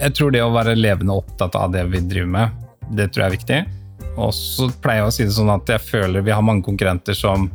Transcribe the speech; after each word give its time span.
Jeg, 0.00 0.14
tror 0.18 0.34
det 0.34 0.42
å 0.44 0.52
være 0.54 0.76
levende 0.78 1.16
opptatt 1.16 1.54
av 1.58 1.72
det 1.74 1.84
vi 1.92 2.00
driver 2.00 2.32
med, 2.32 2.64
det 2.96 3.10
tror 3.12 3.26
jeg 3.26 3.30
er 3.32 3.36
viktig. 3.36 3.60
Og 4.16 4.32
så 4.34 4.68
pleier 4.82 5.04
jeg 5.04 5.10
å 5.10 5.14
si 5.14 5.28
det 5.28 5.36
sånn 5.36 5.52
at 5.52 5.68
jeg 5.68 5.84
føler 5.84 6.24
vi 6.24 6.34
har 6.34 6.44
mange 6.44 6.64
konkurrenter 6.66 7.16
som 7.16 7.50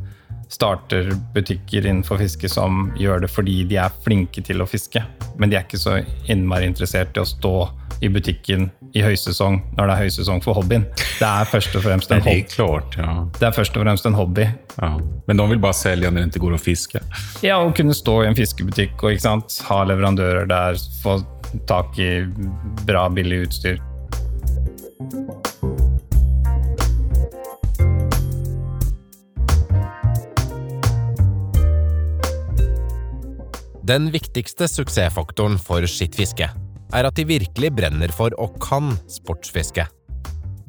starter 0.52 1.14
butikker 1.34 1.86
innenfor 1.88 2.20
fiske 2.20 2.50
som 2.52 2.90
gjør 3.00 3.24
det 3.24 3.30
fordi 3.32 3.62
de 3.70 3.78
er 3.80 3.94
flinke 4.04 4.44
til 4.44 4.62
å 4.62 4.68
fiske. 4.68 5.04
Men 5.40 5.52
de 5.52 5.58
er 5.58 5.64
ikke 5.66 5.80
så 5.80 6.02
innmari 6.30 6.68
interessert 6.68 7.16
i 7.16 7.24
å 7.24 7.28
stå 7.28 7.54
i 8.02 8.10
butikken 8.12 8.70
i 8.98 9.04
høysesong 9.06 9.60
når 9.78 9.88
det 9.88 9.94
er 9.94 10.02
høysesong 10.06 10.42
for 10.44 10.58
hobbyen. 10.58 10.84
Det 11.22 11.28
er 11.28 11.48
først 11.48 11.76
og 11.78 11.86
fremst 11.86 12.12
en 12.12 12.20
Det 12.20 12.34
hobby. 12.34 12.48
klart, 12.52 12.98
ja. 12.98 13.14
Det 13.40 13.48
er 13.48 13.56
først 13.56 13.78
og 13.78 13.86
fremst 13.86 14.06
en 14.10 14.18
hobby. 14.18 14.48
ja. 14.82 14.92
Men 15.28 15.38
de 15.38 15.50
vil 15.54 15.60
bare 15.60 15.78
selge 15.78 16.12
når 16.12 16.22
det 16.26 16.36
ikke 16.36 16.46
går 16.46 16.56
att 16.56 16.62
fiska. 16.62 17.00
Ja, 17.42 17.62
Å 17.64 17.72
kunne 17.72 17.94
stå 17.94 18.24
i 18.24 18.28
en 18.28 18.36
fiskebutikk 18.36 19.04
og 19.04 19.22
ha 19.70 19.84
leverandører 19.84 20.48
der, 20.48 20.76
få 21.04 21.22
tak 21.68 22.00
i 22.00 22.26
bra, 22.88 23.10
billig 23.10 23.46
utstyr. 23.48 23.82
Den 33.82 34.12
viktigste 34.14 34.70
suksessfaktoren 34.72 35.58
for 35.60 35.84
skittfiske 35.90 36.48
er 36.96 37.08
at 37.08 37.18
de 37.18 37.26
virkelig 37.28 37.72
brenner 37.76 38.12
for 38.16 38.36
og 38.40 38.56
kan 38.64 38.94
sportsfiske. 39.10 39.88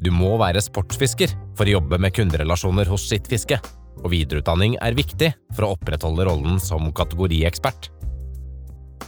Du 0.03 0.09
må 0.11 0.33
være 0.41 0.59
sportsfisker 0.63 1.31
for 1.55 1.69
å 1.69 1.77
jobbe 1.77 1.99
med 2.01 2.11
kunderelasjoner 2.15 2.89
hos 2.91 3.05
Skittfiske, 3.07 3.59
og 4.03 4.11
videreutdanning 4.11 4.75
er 4.83 4.97
viktig 4.97 5.29
for 5.55 5.67
å 5.67 5.73
opprettholde 5.77 6.25
rollen 6.27 6.59
som 6.59 6.89
kategoriekspert. 6.95 7.92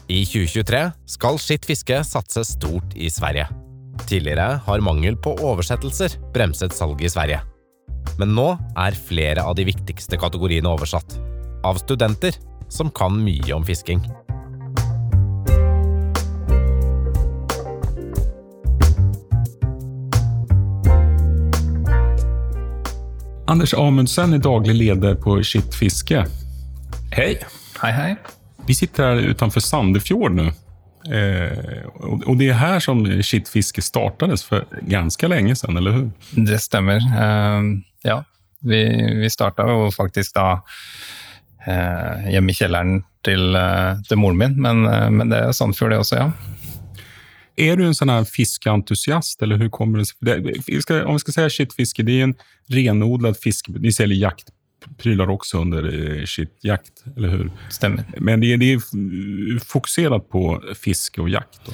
I 0.08 0.22
2023 0.26 0.82
skal 1.10 1.40
Skittfiske 1.42 2.02
satse 2.06 2.44
stort 2.46 2.94
i 2.96 3.10
Sverige. 3.10 3.48
Tidligere 4.06 4.60
har 4.66 4.84
mangel 4.86 5.18
på 5.18 5.34
oversettelser 5.42 6.18
bremset 6.34 6.76
salget 6.76 7.08
i 7.08 7.14
Sverige. 7.16 7.40
Men 8.20 8.36
nå 8.38 8.52
er 8.78 9.00
flere 9.08 9.44
av 9.44 9.56
de 9.58 9.66
viktigste 9.68 10.20
kategoriene 10.22 10.70
oversatt, 10.70 11.18
av 11.66 11.82
studenter 11.82 12.38
som 12.70 12.92
kan 12.94 13.18
mye 13.24 13.52
om 13.56 13.66
fisking. 13.66 14.04
Anders 23.48 23.74
Amundsen 23.78 24.34
er 24.34 24.42
daglig 24.42 24.74
leder 24.76 25.14
på 25.22 25.38
Skitt 25.46 25.76
Fiske. 25.78 26.26
Hei. 27.14 27.36
Hei, 27.82 27.92
hei. 27.94 28.10
Vi 28.68 28.76
sitter 28.76 29.04
här 29.04 29.16
utanför 29.16 29.60
Sandefjord 29.60 30.32
nu. 30.32 30.48
Eh, 31.06 31.86
och 32.26 32.38
det 32.38 32.50
är 32.50 32.54
här 32.54 32.80
som 32.80 33.24
kittfiske 33.24 33.82
startades 33.82 34.44
för 34.44 34.66
ganska 34.82 35.28
länge 35.28 35.56
sedan, 35.56 35.78
eller 35.78 35.92
hur? 35.92 36.12
Det 36.32 36.60
stämmer. 36.60 36.96
Eh, 36.96 37.62
ja, 38.02 38.24
vi, 38.60 39.14
vi 39.16 39.30
starta 39.30 39.68
jo 39.70 39.92
faktisk 39.92 40.34
da 40.34 40.64
eh, 41.68 42.32
hjemme 42.34 42.52
i 42.52 42.56
kjelleren 42.58 43.04
til, 43.26 43.56
eh, 43.56 44.02
til 44.10 44.18
moren 44.18 44.38
min, 44.38 44.62
men, 44.62 44.86
eh, 44.86 45.10
men 45.10 45.30
det 45.30 45.44
er 45.44 45.52
Sandfjord 45.52 45.92
det 45.92 46.02
også, 46.02 46.16
ja. 46.16 46.32
Är 47.58 47.78
du 47.78 47.86
en 47.86 47.96
sån 47.96 48.10
här 48.10 48.24
fiskeentusiast 48.24 49.42
eller 49.42 49.58
hur 49.58 49.70
kommer 49.70 50.00
det 50.00 50.82
ska, 50.82 51.06
om 51.06 51.14
vi 51.14 51.20
ska 51.20 51.32
säga 51.32 51.50
kittfiske, 51.50 52.04
det 52.04 52.20
är 52.20 52.24
en 52.24 52.36
renodlad 52.68 53.38
fiske. 53.38 53.72
Ni 53.72 53.92
säljer 53.92 54.18
jaktprylar 54.86 55.30
också 55.30 55.58
under 55.58 56.26
sitt 56.26 56.64
jakt, 56.64 57.04
eller 57.18 57.30
hur? 57.30 57.52
Stemmer. 57.70 58.04
Men 58.18 58.40
det 58.40 58.54
är, 58.54 58.58
det 58.58 58.74
är 58.74 59.66
fokuserat 59.66 60.30
på 60.30 60.62
fiske 60.84 61.22
och 61.22 61.30
jakt. 61.30 61.60
Då. 61.66 61.72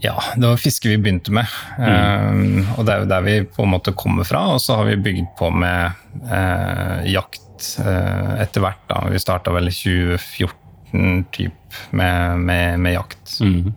Ja, 0.00 0.22
det 0.36 0.46
var 0.46 0.56
fiske 0.56 0.88
vi 0.88 0.98
begynte 0.98 1.32
med. 1.32 1.46
Eh, 1.78 2.78
og 2.78 2.86
det 2.86 2.94
er 2.94 3.02
jo 3.02 3.08
der 3.10 3.24
vi 3.26 3.36
på 3.44 3.64
en 3.64 3.72
måte 3.74 3.94
kommer 3.98 4.24
fra. 4.24 4.44
Og 4.54 4.60
så 4.62 4.78
har 4.78 4.84
vi 4.90 4.96
bygd 4.96 5.32
på 5.38 5.50
med 5.50 5.92
uh, 6.30 7.02
jakt 7.10 7.78
uh, 7.82 8.38
etter 8.42 8.62
hvert. 8.62 8.82
da. 8.88 9.02
Vi 9.10 9.22
starta 9.22 9.54
vel 9.54 9.70
i 9.70 9.74
2014 9.74 11.24
typ, 11.32 11.78
med, 11.90 12.38
med, 12.38 12.78
med 12.80 12.94
jakt. 12.94 13.38
Mm. 13.40 13.72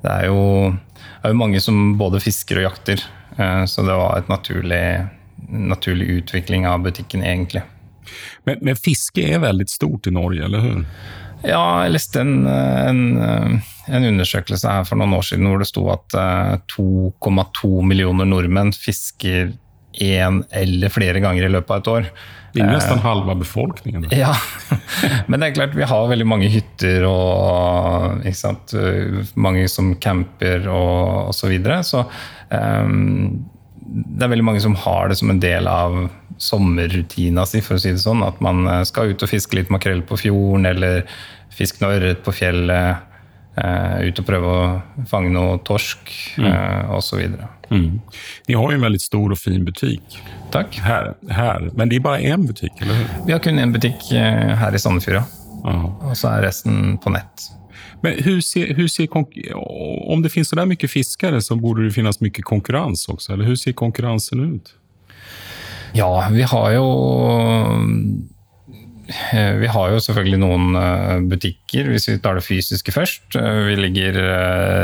Det 0.00 0.10
er 0.10 0.26
jo, 0.26 0.72
det 0.96 1.28
er 1.28 1.34
jo 1.34 1.38
mange 1.38 1.60
som 1.62 1.96
både 2.00 2.22
fisker 2.24 2.62
og 2.62 2.70
jakter, 2.70 3.02
uh, 3.38 3.64
så 3.70 3.86
det 3.86 3.98
var 3.98 4.18
et 4.18 4.30
naturlig, 4.32 4.84
naturlig 5.50 6.06
utvikling 6.20 6.66
av 6.68 6.82
butikken, 6.86 7.24
egentlig. 7.26 7.62
Men, 8.44 8.60
men 8.64 8.78
fiske 8.78 9.22
er 9.22 9.42
veldig 9.42 9.68
stort 9.70 10.08
i 10.08 10.14
Norge, 10.14 10.44
eller 10.44 10.64
hur? 10.64 10.84
Ja, 11.46 11.62
jeg 11.86 11.94
leste 11.94 12.20
en, 12.20 12.44
en, 12.46 13.02
en 13.88 14.08
undersøkelse 14.10 14.68
her 14.68 14.84
for 14.88 15.00
noen 15.00 15.14
år 15.16 15.24
siden 15.24 15.48
hvor 15.48 15.62
det 15.62 15.70
sto 15.70 15.86
at 15.92 16.16
eh, 16.18 16.56
2,2 16.74 17.70
millioner 17.88 18.28
nordmenn 18.28 18.74
fisker 18.76 19.54
én 20.00 20.42
eller 20.54 20.92
flere 20.92 21.22
ganger 21.22 21.46
i 21.46 21.50
løpet 21.50 21.72
av 21.72 21.80
et 21.80 21.90
år. 21.94 22.10
Det 22.50 22.62
er 22.64 22.70
nesten 22.72 23.00
halve 23.02 23.36
befolkningen. 23.40 24.08
Ja, 24.14 24.34
men 25.30 25.40
det 25.40 25.50
er 25.50 25.56
klart 25.56 25.76
vi 25.78 25.86
har 25.86 26.10
veldig 26.10 26.26
mange 26.26 26.50
hytter 26.50 27.06
og 27.08 28.26
mange 29.38 29.68
som 29.70 29.94
camper 30.02 30.66
og, 30.68 31.30
osv. 31.30 31.38
så 31.40 31.50
videre. 31.52 31.80
Så 31.86 32.04
ehm, 32.54 33.46
det 33.90 34.24
er 34.24 34.30
veldig 34.30 34.46
mange 34.46 34.62
som 34.62 34.76
har 34.78 35.10
det 35.10 35.18
som 35.18 35.32
en 35.32 35.42
del 35.42 35.68
av 35.70 35.96
sommerrutina 36.40 37.44
si, 37.48 37.60
for 37.64 37.76
å 37.76 37.82
si 37.82 37.92
det 37.94 38.02
sånn. 38.02 38.22
At 38.26 38.40
man 38.44 38.64
eh, 38.70 38.82
skal 38.88 39.12
ut 39.12 39.24
og 39.26 39.30
fiske 39.30 39.58
litt 39.58 39.72
makrell 39.72 40.02
på 40.06 40.18
fjorden, 40.20 40.68
eller 40.70 41.02
fiske 41.54 41.82
noe 41.82 41.98
ørret 41.98 42.24
på 42.26 42.34
fjellet. 42.36 43.06
Uh, 43.60 44.06
ut 44.06 44.16
og 44.22 44.24
prøve 44.24 44.50
å 44.56 45.06
fange 45.10 45.32
noe 45.34 45.56
torsk, 45.66 46.12
uh, 46.38 46.94
og 46.94 47.02
så 47.02 47.18
videre. 47.18 47.48
Mm. 47.68 47.98
Ni 48.46 48.54
har 48.56 48.62
jo 48.62 48.78
en 48.78 48.86
veldig 48.86 49.00
stor 49.02 49.34
og 49.34 49.38
fin 49.38 49.66
butikk 49.66 50.14
Takk. 50.54 50.78
Her, 50.80 51.10
her. 51.34 51.66
men 51.74 51.90
det 51.90 51.98
er 51.98 52.04
bare 52.06 52.30
en 52.30 52.46
butikk? 52.46 52.78
eller? 52.80 53.02
Vi 53.26 53.34
har 53.34 53.42
kun 53.42 53.60
én 53.60 53.74
butikk 53.74 54.06
uh, 54.14 54.54
her 54.62 54.78
i 54.78 54.80
Sandefjord. 54.80 55.26
Ja. 55.66 55.74
og 55.82 56.14
så 56.16 56.30
er 56.30 56.46
resten 56.46 56.94
på 57.02 57.12
nett. 57.12 57.50
Men 58.02 58.22
hur 58.24 58.40
ser, 58.40 58.74
hur 58.74 58.88
ser 58.88 59.08
om 60.12 60.22
det 60.22 60.28
finns 60.28 60.48
så 60.48 60.56
där 60.56 60.66
mycket 60.66 60.90
fiskare 60.90 61.42
så 61.42 61.56
borde 61.56 61.84
det 61.84 61.90
finnas 61.90 62.20
mycket 62.20 62.44
konkurrens 62.44 63.08
också, 63.08 63.32
eller 63.32 63.44
hur 63.44 63.56
ser 63.56 63.72
konkurrensen 63.72 64.54
ut? 64.54 64.74
Ja, 65.92 66.28
vi 66.30 66.42
har 66.42 66.70
jo 66.70 66.86
eh, 69.32 69.54
Vi 69.58 69.66
har 69.66 69.90
jo 69.90 70.00
selvfølgelig 70.02 70.38
noen 70.38 70.78
eh, 70.78 71.16
butikker, 71.32 71.90
hvis 71.90 72.08
vi 72.08 72.18
tar 72.22 72.38
det 72.38 72.44
fysiske 72.46 72.94
først. 72.94 73.36
Eh, 73.38 73.60
Vi 73.70 73.76
ligger 73.80 74.20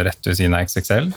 rett 0.08 0.26
ved 0.26 0.38
siden 0.38 0.56
av 0.58 0.66
XXL. 0.66 1.12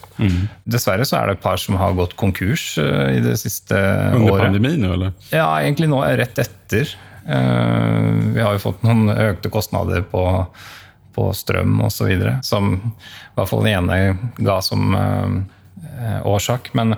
Dessverre 0.69 1.07
så 1.09 1.19
er 1.19 1.27
det 1.31 1.39
et 1.39 1.45
par 1.45 1.57
som 1.61 1.79
har 1.81 1.97
gått 1.97 2.15
konkurs 2.19 2.71
i 2.77 3.19
det 3.25 3.37
siste 3.41 3.75
Under 3.75 4.31
året. 4.35 4.49
Under 4.49 4.59
pandemien, 4.61 4.89
eller? 4.93 5.15
Ja, 5.33 5.49
egentlig 5.61 5.89
nå 5.89 6.03
rett 6.05 6.39
etter. 6.45 6.95
Vi 7.29 8.41
har 8.41 8.55
jo 8.55 8.61
fått 8.63 8.85
noen 8.85 9.09
økte 9.13 9.51
kostnader 9.53 10.01
på, 10.07 10.23
på 11.19 11.33
strøm 11.35 11.81
osv., 11.83 12.13
som 12.47 12.71
i 12.79 13.35
hvert 13.35 13.51
fall 13.51 13.65
den 13.65 13.73
ene 13.75 14.43
ga 14.45 14.59
som 14.63 14.95
eh, 14.95 16.21
årsak. 16.27 16.71
Men, 16.79 16.95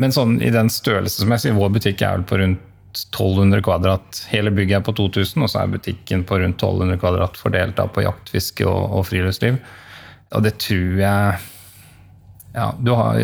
men 0.00 0.14
sånn 0.14 0.38
i 0.40 0.52
den 0.54 0.72
størrelse 0.72 1.20
som 1.20 1.34
jeg 1.34 1.44
sier, 1.44 1.58
vår 1.58 1.76
butikk 1.76 2.02
er 2.02 2.16
vel 2.16 2.26
på 2.28 2.40
rundt 2.40 2.64
1200 2.98 3.62
kvadrat. 3.62 4.22
Hele 4.32 4.50
bygget 4.54 4.80
er 4.80 4.86
på 4.86 4.96
2000, 4.96 5.44
og 5.44 5.52
så 5.52 5.60
er 5.62 5.76
butikken 5.76 6.24
på 6.26 6.40
rundt 6.40 6.56
1200 6.56 6.98
kvadrat 7.02 7.36
fordelt 7.38 7.76
da 7.76 7.84
på 7.92 8.06
jakt, 8.06 8.32
fiske 8.32 8.64
og, 8.66 8.88
og 8.96 9.06
friluftsliv. 9.10 9.60
Og 10.34 10.44
det 10.44 10.56
tror 10.64 10.98
jeg 11.02 11.38
ja, 12.56 12.72
du 12.80 12.90
har, 12.96 13.20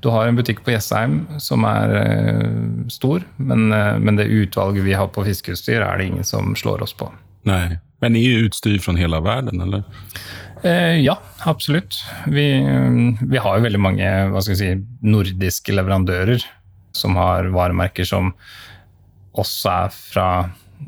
du 0.00 0.08
har 0.14 0.28
en 0.28 0.36
butikk 0.38 0.62
på 0.64 0.72
Jessheim 0.72 1.18
som 1.42 1.66
er 1.68 1.92
uh, 1.98 2.86
stor, 2.94 3.26
men, 3.36 3.66
uh, 3.74 3.98
men 3.98 4.16
det 4.16 4.30
utvalget 4.30 4.86
vi 4.86 4.94
har 4.96 5.10
på 5.12 5.26
fiskeutstyr, 5.26 5.82
er 5.82 5.98
det 5.98 6.06
ingen 6.08 6.24
som 6.24 6.54
slår 6.56 6.86
oss 6.86 6.94
på. 6.96 7.10
Nej. 7.50 7.76
Men 7.98 8.12
ni 8.12 8.24
är 8.24 8.30
ju 8.30 8.46
utstyr 8.46 8.78
från 8.78 8.96
hela 8.96 9.20
världen, 9.20 9.60
eller? 9.60 9.82
Eh, 10.62 11.00
ja, 11.00 11.18
absolutt. 11.44 12.04
Vi, 12.26 12.52
eh, 12.58 13.26
vi 13.28 13.38
har 13.38 13.56
jo 13.56 13.62
veldig 13.62 13.80
mange 13.80 14.42
si, 14.42 14.74
nordiske 15.00 15.72
leverandører 15.72 16.44
som 16.96 17.16
har 17.16 17.50
varemerker 17.52 18.04
som 18.08 18.32
også 19.36 19.72
er 19.72 19.96
fra 19.96 20.28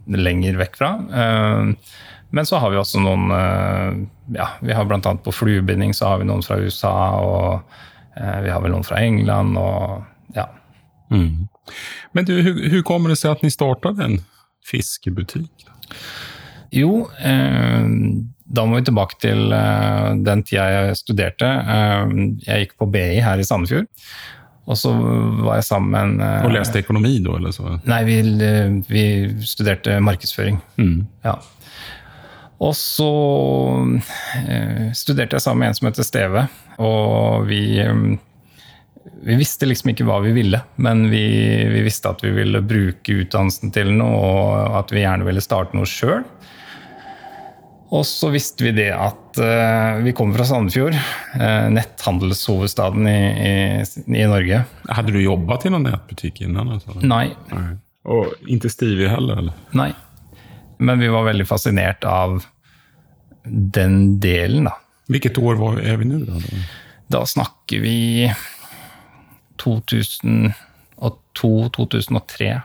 lenger 0.08 0.56
vekk 0.60 0.78
fra. 0.81 0.93
Eh, 1.22 1.99
men 2.31 2.46
så 2.46 2.60
har 2.60 2.72
vi 2.72 2.81
også 2.81 3.00
noen 3.00 3.31
eh, 3.32 4.00
ja, 4.37 4.50
Vi 4.61 4.75
har 4.76 4.84
Blant 4.84 5.06
annet 5.08 5.25
på 5.25 5.32
fluebinding 5.32 5.94
så 5.96 6.11
har 6.11 6.20
vi 6.20 6.28
noen 6.28 6.44
fra 6.44 6.58
USA, 6.61 6.94
og 7.25 8.19
eh, 8.19 8.40
vi 8.44 8.52
har 8.52 8.64
vel 8.64 8.75
noen 8.76 8.84
fra 8.84 9.00
England. 9.00 9.56
og 9.56 10.37
ja. 10.37 10.49
Mm. 11.12 11.49
Men 12.12 12.28
du, 12.28 12.34
hur, 12.43 12.61
hur 12.69 12.82
kommer 12.82 13.12
det 13.12 13.20
seg 13.20 13.37
at 13.37 13.44
ni 13.44 13.52
startet 13.52 14.00
en 14.04 14.20
fiskebutik? 14.69 15.69
Jo, 16.75 17.09
eh, 17.25 17.87
da 18.49 18.65
må 18.65 18.79
vi 18.79 18.88
tilbake 18.88 19.19
til 19.20 19.53
eh, 19.53 20.09
den 20.25 20.43
tida 20.47 20.67
jeg 20.73 20.99
studerte. 21.03 21.49
Eh, 21.49 22.17
jeg 22.47 22.67
gikk 22.67 22.79
på 22.81 22.91
BI 22.93 23.20
her 23.25 23.41
i 23.41 23.47
Sandefjord. 23.47 23.88
Og 24.69 24.76
så 24.76 24.91
var 24.93 25.56
jeg 25.56 25.65
sammen 25.65 25.91
med 25.91 26.03
en 26.03 26.44
Och 26.44 26.53
läste 26.53 26.79
ekonomi 26.79 27.19
da, 27.25 27.37
eller 27.37 27.50
så? 27.56 27.79
Nei, 27.88 28.03
vi, 28.05 28.19
vi 28.88 29.05
studerte 29.41 29.97
markedsføring. 30.05 30.59
Mm. 30.76 31.06
Ja. 31.25 31.38
Og 32.59 32.75
så 32.76 33.11
eh, 34.43 34.88
studerte 34.97 35.38
jeg 35.38 35.44
sammen 35.44 35.62
med 35.62 35.73
en 35.73 35.79
som 35.79 35.88
heter 35.88 36.06
Steve, 36.06 36.47
og 36.82 37.47
vi, 37.47 37.62
vi 39.23 39.37
visste 39.38 39.69
liksom 39.69 39.93
ikke 39.93 40.06
hva 40.09 40.19
vi 40.25 40.35
ville, 40.35 40.61
men 40.82 41.06
vi, 41.12 41.23
vi, 41.71 41.85
visste 41.87 42.11
at 42.11 42.25
vi 42.26 42.35
ville 42.35 42.62
bruke 42.67 43.21
utdannelsen 43.23 43.73
til 43.75 43.93
noe, 44.00 44.19
og 44.19 44.81
at 44.82 44.94
vi 44.94 45.05
gjerne 45.05 45.29
ville 45.29 45.44
starte 45.44 45.79
noe 45.79 45.87
sjøl. 45.88 46.26
Og 47.88 48.05
så 48.05 48.29
visste 48.32 48.64
vi 48.67 48.73
det 48.76 48.90
at 48.93 49.38
uh, 49.40 50.02
vi 50.05 50.12
kommer 50.17 50.37
fra 50.37 50.44
Sandefjord, 50.50 50.94
uh, 50.94 51.69
netthandelshovedstaden 51.73 53.06
i, 53.08 53.20
i, 53.49 53.52
i, 54.12 54.26
Norge. 54.29 54.58
Hadde 54.93 55.12
du 55.14 55.20
jobbet 55.23 55.64
i 55.64 55.70
noen 55.73 55.87
nettbutikk 55.88 56.43
innan? 56.44 56.69
Altså? 56.76 56.93
Nei. 57.00 57.29
Nei. 57.55 57.70
Og 58.08 58.32
ikke 58.49 58.69
Stevie 58.73 59.08
heller? 59.08 59.38
Eller? 59.40 59.52
Nei. 59.76 59.93
Men 60.85 61.00
vi 61.00 61.08
var 61.12 61.25
veldig 61.31 61.46
fascinert 61.49 62.05
av 62.06 62.44
den 63.49 64.20
delen, 64.20 64.64
da. 64.69 64.73
Hvilket 65.08 65.38
år 65.40 65.56
var, 65.56 65.81
er 65.81 65.96
vi 65.96 66.05
nå? 66.11 66.19
Da? 66.29 66.37
da 67.17 67.26
snakker 67.26 67.81
vi 67.81 68.29
2002-2003. 69.64 72.61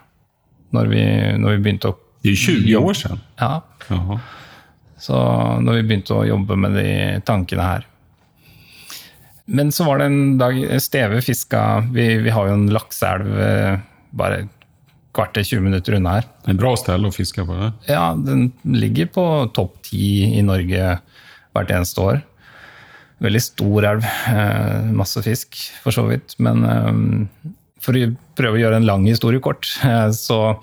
Når, 0.74 0.86
når, 1.40 1.52
vi 1.56 1.60
begynte 1.64 1.88
å 1.94 1.96
Det 2.24 2.32
er 2.34 2.38
20 2.44 2.76
år 2.80 2.94
siden? 2.98 3.20
Ja. 3.40 3.62
Jaha. 3.88 4.18
Så 5.04 5.18
når 5.60 5.82
vi 5.82 5.88
begynte 5.90 6.16
å 6.16 6.28
jobbe 6.28 6.58
med 6.60 6.78
de 6.80 6.90
tankene 7.28 7.68
her. 7.68 7.88
Men 9.46 9.74
så 9.76 9.84
var 9.90 10.00
det 10.00 10.08
en 10.08 10.38
dag 10.40 10.56
Steve 10.80 11.18
fiska 11.20 11.60
Vi, 11.92 12.06
vi 12.24 12.32
har 12.32 12.48
jo 12.48 12.54
en 12.56 12.70
lakseelv 12.72 13.34
bare 14.16 14.46
kvart 15.14 15.34
kvarter 15.34 15.44
20 15.46 15.62
minutter 15.62 15.94
unna 15.94 16.18
her. 16.18 16.28
En 16.50 16.58
bra 16.58 16.74
sted 16.78 17.06
å 17.06 17.12
fiske 17.14 17.46
på? 17.46 17.54
det? 17.54 17.72
Ja, 17.94 18.14
den 18.18 18.52
ligger 18.66 19.12
på 19.14 19.26
topp 19.54 19.78
ti 19.86 20.40
i 20.40 20.42
Norge 20.42 20.96
hvert 21.54 21.74
eneste 21.74 22.02
år. 22.02 22.22
Veldig 23.24 23.42
stor 23.46 23.86
elv. 23.92 24.08
Eh, 24.32 24.90
masse 24.98 25.22
fisk, 25.24 25.60
for 25.84 25.96
så 25.96 26.08
vidt. 26.10 26.34
Men 26.42 26.66
eh, 26.66 27.54
for 27.84 28.00
å 28.00 28.10
prøve 28.40 28.58
å 28.58 28.64
gjøre 28.64 28.82
en 28.82 28.90
lang 28.90 29.06
historie 29.06 29.44
kort, 29.44 29.70
eh, 29.86 30.10
så 30.18 30.58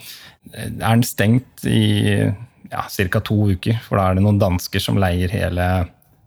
er 0.50 0.74
den 0.74 1.06
stengt 1.06 1.64
i 1.68 2.26
ja, 2.70 2.84
ca. 2.86 3.20
to 3.20 3.38
uker. 3.52 3.80
For 3.86 4.00
da 4.00 4.10
er 4.10 4.18
det 4.18 4.24
noen 4.24 4.40
dansker 4.40 4.82
som 4.82 5.00
leier 5.00 5.32
hele 5.32 5.70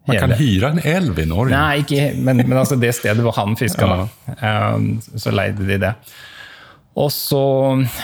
man 0.04 0.20
kan 0.20 0.34
hyre 0.36 0.74
en 0.74 0.82
elv 0.84 1.20
i 1.20 1.26
Norge? 1.28 1.56
Nei, 1.56 1.80
ikke, 1.84 2.10
men, 2.20 2.44
men 2.44 2.58
altså 2.60 2.76
det 2.80 2.92
stedet 2.98 3.24
hvor 3.24 3.36
han 3.38 3.56
fiska, 3.56 3.88
ja. 4.36 4.58
så 5.16 5.32
leide 5.32 5.64
de 5.68 5.78
det. 5.80 5.94
Så, 7.10 7.44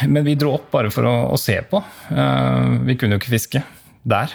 men 0.07 0.23
vi 0.25 0.37
dro 0.39 0.55
opp 0.55 0.71
bare 0.71 0.91
for 0.93 1.05
å, 1.05 1.15
å 1.33 1.37
se 1.37 1.59
på. 1.69 1.81
Uh, 2.09 2.79
vi 2.87 2.95
kunne 2.97 3.17
jo 3.17 3.21
ikke 3.21 3.35
fiske 3.35 3.61
der. 4.07 4.33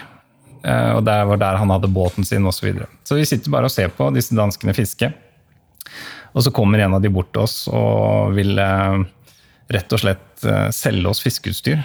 Uh, 0.61 0.95
og 0.99 1.03
det 1.09 1.17
var 1.31 1.41
der 1.41 1.59
han 1.59 1.73
hadde 1.73 1.91
båten 1.91 2.27
sin 2.27 2.45
osv. 2.45 2.61
Så, 2.61 2.67
videre. 2.69 2.89
så 3.03 3.17
vi 3.17 3.25
sitter 3.27 3.53
bare 3.53 3.67
og 3.67 3.73
ser 3.73 3.91
på 3.97 4.07
disse 4.15 4.37
danskene 4.37 4.77
fiske. 4.77 5.11
Og 6.35 6.45
så 6.45 6.53
kommer 6.53 6.83
en 6.83 6.95
av 6.95 7.03
de 7.03 7.11
bort 7.11 7.33
til 7.33 7.47
oss 7.47 7.63
og 7.71 8.35
vil 8.37 8.55
uh, 8.61 9.01
rett 9.73 9.97
og 9.97 10.05
slett 10.05 10.23
selge 10.75 11.09
oss 11.09 11.23
fiskeutstyr. 11.23 11.79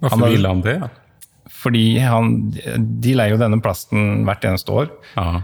Hvorfor 0.00 0.32
ville 0.32 0.50
han 0.50 0.64
det? 0.64 0.80
Fordi 1.58 1.98
han, 2.02 2.36
de 3.02 3.14
leier 3.18 3.34
jo 3.34 3.40
denne 3.40 3.60
plasten 3.62 4.24
hvert 4.28 4.44
eneste 4.46 4.74
år. 4.74 4.90
Aha. 5.18 5.40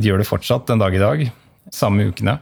De 0.00 0.08
gjør 0.08 0.22
det 0.22 0.26
fortsatt 0.28 0.70
den 0.70 0.80
dag 0.80 0.94
i 0.96 1.02
dag. 1.02 1.26
Samme 1.74 2.06
ukene. 2.08 2.38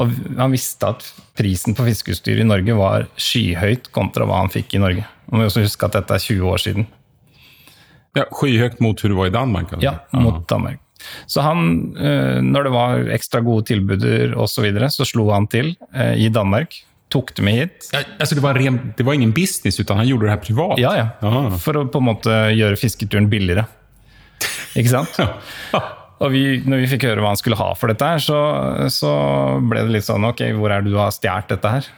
Og 0.00 0.10
han 0.38 0.54
visste 0.54 0.90
at 0.90 1.06
prisen 1.38 1.76
på 1.76 1.86
fiskeutstyr 1.86 2.40
i 2.42 2.46
Norge 2.46 2.76
var 2.78 3.08
skyhøyt 3.20 3.90
kontra 3.94 4.26
hva 4.26 4.40
han 4.42 4.52
fikk 4.54 4.74
i 4.74 4.82
Norge. 4.82 5.04
Man 5.30 5.42
må 5.42 5.48
også 5.48 5.64
huske 5.64 5.86
at 5.86 5.98
dette 5.98 6.16
er 6.16 6.24
20 6.24 6.48
år 6.50 6.62
siden. 6.62 6.88
Ja, 8.14 8.26
Skyhøyt 8.30 8.80
mot 8.82 9.00
hva 9.00 9.10
det 9.10 9.18
var 9.18 9.30
i 9.30 9.34
Danmark? 9.34 9.72
Eller? 9.74 9.84
Ja, 9.86 10.22
mot 10.22 10.42
Danmark. 10.50 10.80
Så 11.26 11.42
han, 11.44 11.94
eh, 11.98 12.40
når 12.42 12.66
det 12.66 12.72
var 12.74 13.08
ekstra 13.14 13.42
gode 13.44 13.66
tilbuder 13.68 14.34
osv., 14.38 14.54
så, 14.54 14.64
videre, 14.64 14.90
så 14.90 15.06
slo 15.08 15.28
han 15.34 15.48
til 15.50 15.74
eh, 15.92 16.14
i 16.22 16.30
Danmark. 16.32 16.76
Tok 17.12 17.34
det 17.36 17.44
meg 17.46 17.58
hit. 17.60 17.88
Ja, 17.92 18.02
altså 18.18 18.36
det, 18.38 18.42
var 18.42 18.58
ren, 18.58 18.78
det 18.96 19.06
var 19.06 19.16
ingen 19.16 19.34
business, 19.36 19.78
utan 19.80 20.00
han 20.00 20.08
gjorde 20.08 20.28
det 20.28 20.34
her 20.34 20.42
privat? 20.42 20.78
Ja, 20.82 20.94
ja. 20.98 21.08
Aha. 21.22 21.58
For 21.62 21.78
å 21.78 21.84
på 21.90 22.00
en 22.02 22.08
måte 22.08 22.38
gjøre 22.56 22.78
fisketuren 22.80 23.28
billigere. 23.30 23.66
Ikke 24.74 24.90
sant? 24.90 25.20
ja. 25.74 25.82
Og 26.24 26.30
vi, 26.32 26.44
når 26.64 26.84
vi 26.84 26.88
fikk 26.94 27.08
høre 27.08 27.22
hva 27.22 27.34
han 27.34 27.40
skulle 27.40 27.58
ha 27.58 27.68
for 27.78 27.90
dette, 27.90 28.08
her, 28.14 28.22
så, 28.22 28.38
så 28.92 29.12
ble 29.66 29.84
det 29.84 29.96
litt 29.96 30.06
sånn 30.06 30.24
Ok, 30.28 30.46
hvor 30.56 30.72
er 30.72 30.84
det 30.84 30.94
du 30.94 30.98
har 31.00 31.14
stjålet 31.14 31.50
dette 31.56 31.76
her? 31.76 31.92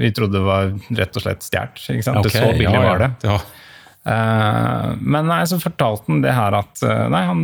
Vi 0.00 0.12
trodde 0.14 0.38
det 0.38 0.46
var 0.46 0.70
rett 0.98 1.18
og 1.18 1.24
slett 1.24 1.46
stjålet. 1.46 1.80
Okay, 1.80 2.22
det 2.24 2.34
så 2.34 2.52
billig 2.52 2.68
ja, 2.68 2.84
var 2.84 3.02
det. 3.04 3.10
Ja. 3.26 3.40
Uh, 4.00 4.96
men 4.96 5.28
nei, 5.28 5.42
så 5.44 5.58
fortalte 5.60 6.08
han 6.08 6.22
det 6.24 6.32
her 6.32 6.54
at 6.56 6.80
uh, 6.86 7.04
nei, 7.12 7.20
han, 7.28 7.42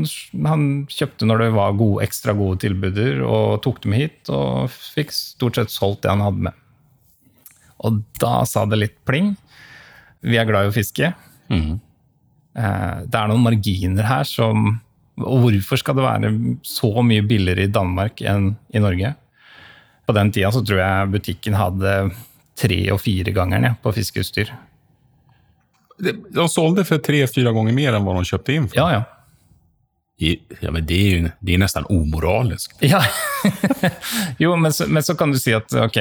han, 0.49 0.63
kjøpte 0.89 1.29
når 1.29 1.43
det 1.45 1.49
var 1.59 1.75
gode, 1.77 2.07
ekstra 2.07 2.33
gode 2.39 2.63
tilbuder, 2.65 3.21
og 3.29 3.61
tok 3.67 3.83
dem 3.85 3.97
hit. 3.97 4.23
Og 4.33 4.73
fikk 4.73 5.13
stort 5.15 5.61
sett 5.61 5.75
solgt 5.75 6.07
det 6.07 6.15
han 6.15 6.25
hadde 6.25 6.49
med. 6.49 6.63
Og 7.85 8.01
da 8.23 8.41
sa 8.49 8.65
det 8.69 8.81
litt 8.81 8.97
pling. 9.09 9.35
Vi 10.25 10.39
er 10.41 10.49
glad 10.49 10.67
i 10.67 10.73
å 10.73 10.75
fiske. 10.75 11.13
Mm. 11.53 11.77
Uh, 12.57 13.05
det 13.05 13.21
er 13.21 13.29
noen 13.29 13.45
marginer 13.45 14.09
her 14.09 14.25
som 14.29 14.79
og 15.17 15.47
hvorfor 15.47 15.81
skal 15.81 15.97
det 15.97 16.05
være 16.05 16.31
så 16.67 16.91
mye 17.05 17.25
billigere 17.25 17.65
i 17.65 17.73
Danmark 17.73 18.21
enn 18.21 18.51
i 18.69 18.83
Norge? 18.85 19.15
På 20.07 20.15
den 20.17 20.31
tida 20.35 20.51
så 20.53 20.61
tror 20.61 20.83
jeg 20.83 21.13
butikken 21.15 21.57
hadde 21.57 21.95
tre- 22.57 22.93
og 22.93 23.01
firegangeren 23.01 23.71
ja, 23.71 23.75
på 23.81 23.95
fiskeutstyr. 23.97 24.53
De 25.97 26.45
solgte 26.53 26.85
for 26.85 27.01
tre-fire 27.01 27.53
ganger 27.57 27.77
mer 27.77 27.97
enn 27.97 28.05
hva 28.05 28.19
de 28.19 28.29
kjøpte 28.29 28.53
inn 28.53 28.69
for? 28.69 28.77
Ja, 28.77 28.99
ja. 28.99 29.03
Ja, 30.17 30.71
men 30.73 30.87
det 30.89 30.97
er 30.97 31.11
jo 31.11 31.31
det 31.45 31.55
er 31.55 31.61
nesten 31.61 31.87
omoralisk. 31.93 32.73
Ja. 32.81 33.03
jo, 34.43 34.55
men 34.57 34.73
så, 34.73 34.87
men 34.89 35.05
så, 35.05 35.17
kan 35.19 35.33
du 35.33 35.39
si 35.41 35.53
at 35.53 35.73
ok, 35.77 35.99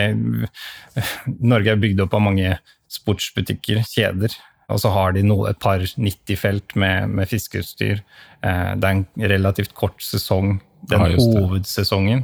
Norge 1.43 1.73
er 1.73 1.81
bygd 1.81 2.05
opp 2.05 2.15
av 2.15 2.23
mange 2.23 2.53
sportsbutikker, 2.91 3.81
kjeder. 3.91 4.37
Og 4.71 4.79
så 4.81 4.89
har 4.95 5.13
de 5.13 5.25
no, 5.25 5.43
et 5.49 5.59
par 5.61 5.83
90-felt 5.83 6.77
med, 6.79 7.11
med 7.17 7.29
fiskeutstyr. 7.29 7.99
Eh, 8.41 8.71
det 8.79 8.87
er 8.87 8.95
en 8.95 9.03
relativt 9.35 9.75
kort 9.77 9.99
sesong, 10.01 10.61
den 10.89 11.03
ja, 11.03 11.19
hovedsesongen, 11.19 12.23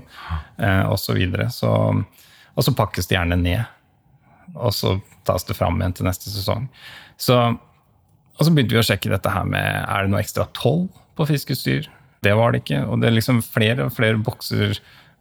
eh, 0.63 0.81
osv. 0.89 1.19
Så 1.51 1.51
så, 1.59 1.75
og 2.55 2.65
så 2.65 2.75
pakkes 2.77 3.11
det 3.11 3.19
gjerne 3.19 3.37
ned. 3.41 3.67
Og 4.55 4.73
så 4.73 4.95
tas 5.27 5.45
det 5.45 5.59
fram 5.59 5.77
igjen 5.81 5.99
til 5.99 6.07
neste 6.07 6.31
sesong. 6.31 6.65
Så, 7.19 7.37
og 7.51 8.41
så 8.41 8.55
begynte 8.55 8.79
vi 8.79 8.81
å 8.81 8.87
sjekke 8.87 9.11
dette 9.11 9.35
her 9.35 9.45
med 9.45 9.67
er 9.83 10.07
det 10.07 10.15
noe 10.15 10.23
ekstra 10.23 10.47
toll 10.57 10.87
på 11.17 11.27
fiskeutstyr. 11.29 11.89
Det 12.21 12.33
var 12.37 12.53
det 12.53 12.63
ikke. 12.63 12.83
Og 12.87 13.01
det 13.01 13.09
er 13.09 13.17
liksom 13.17 13.41
flere 13.45 13.87
og 13.87 13.95
flere 13.95 14.21
bokser 14.21 14.77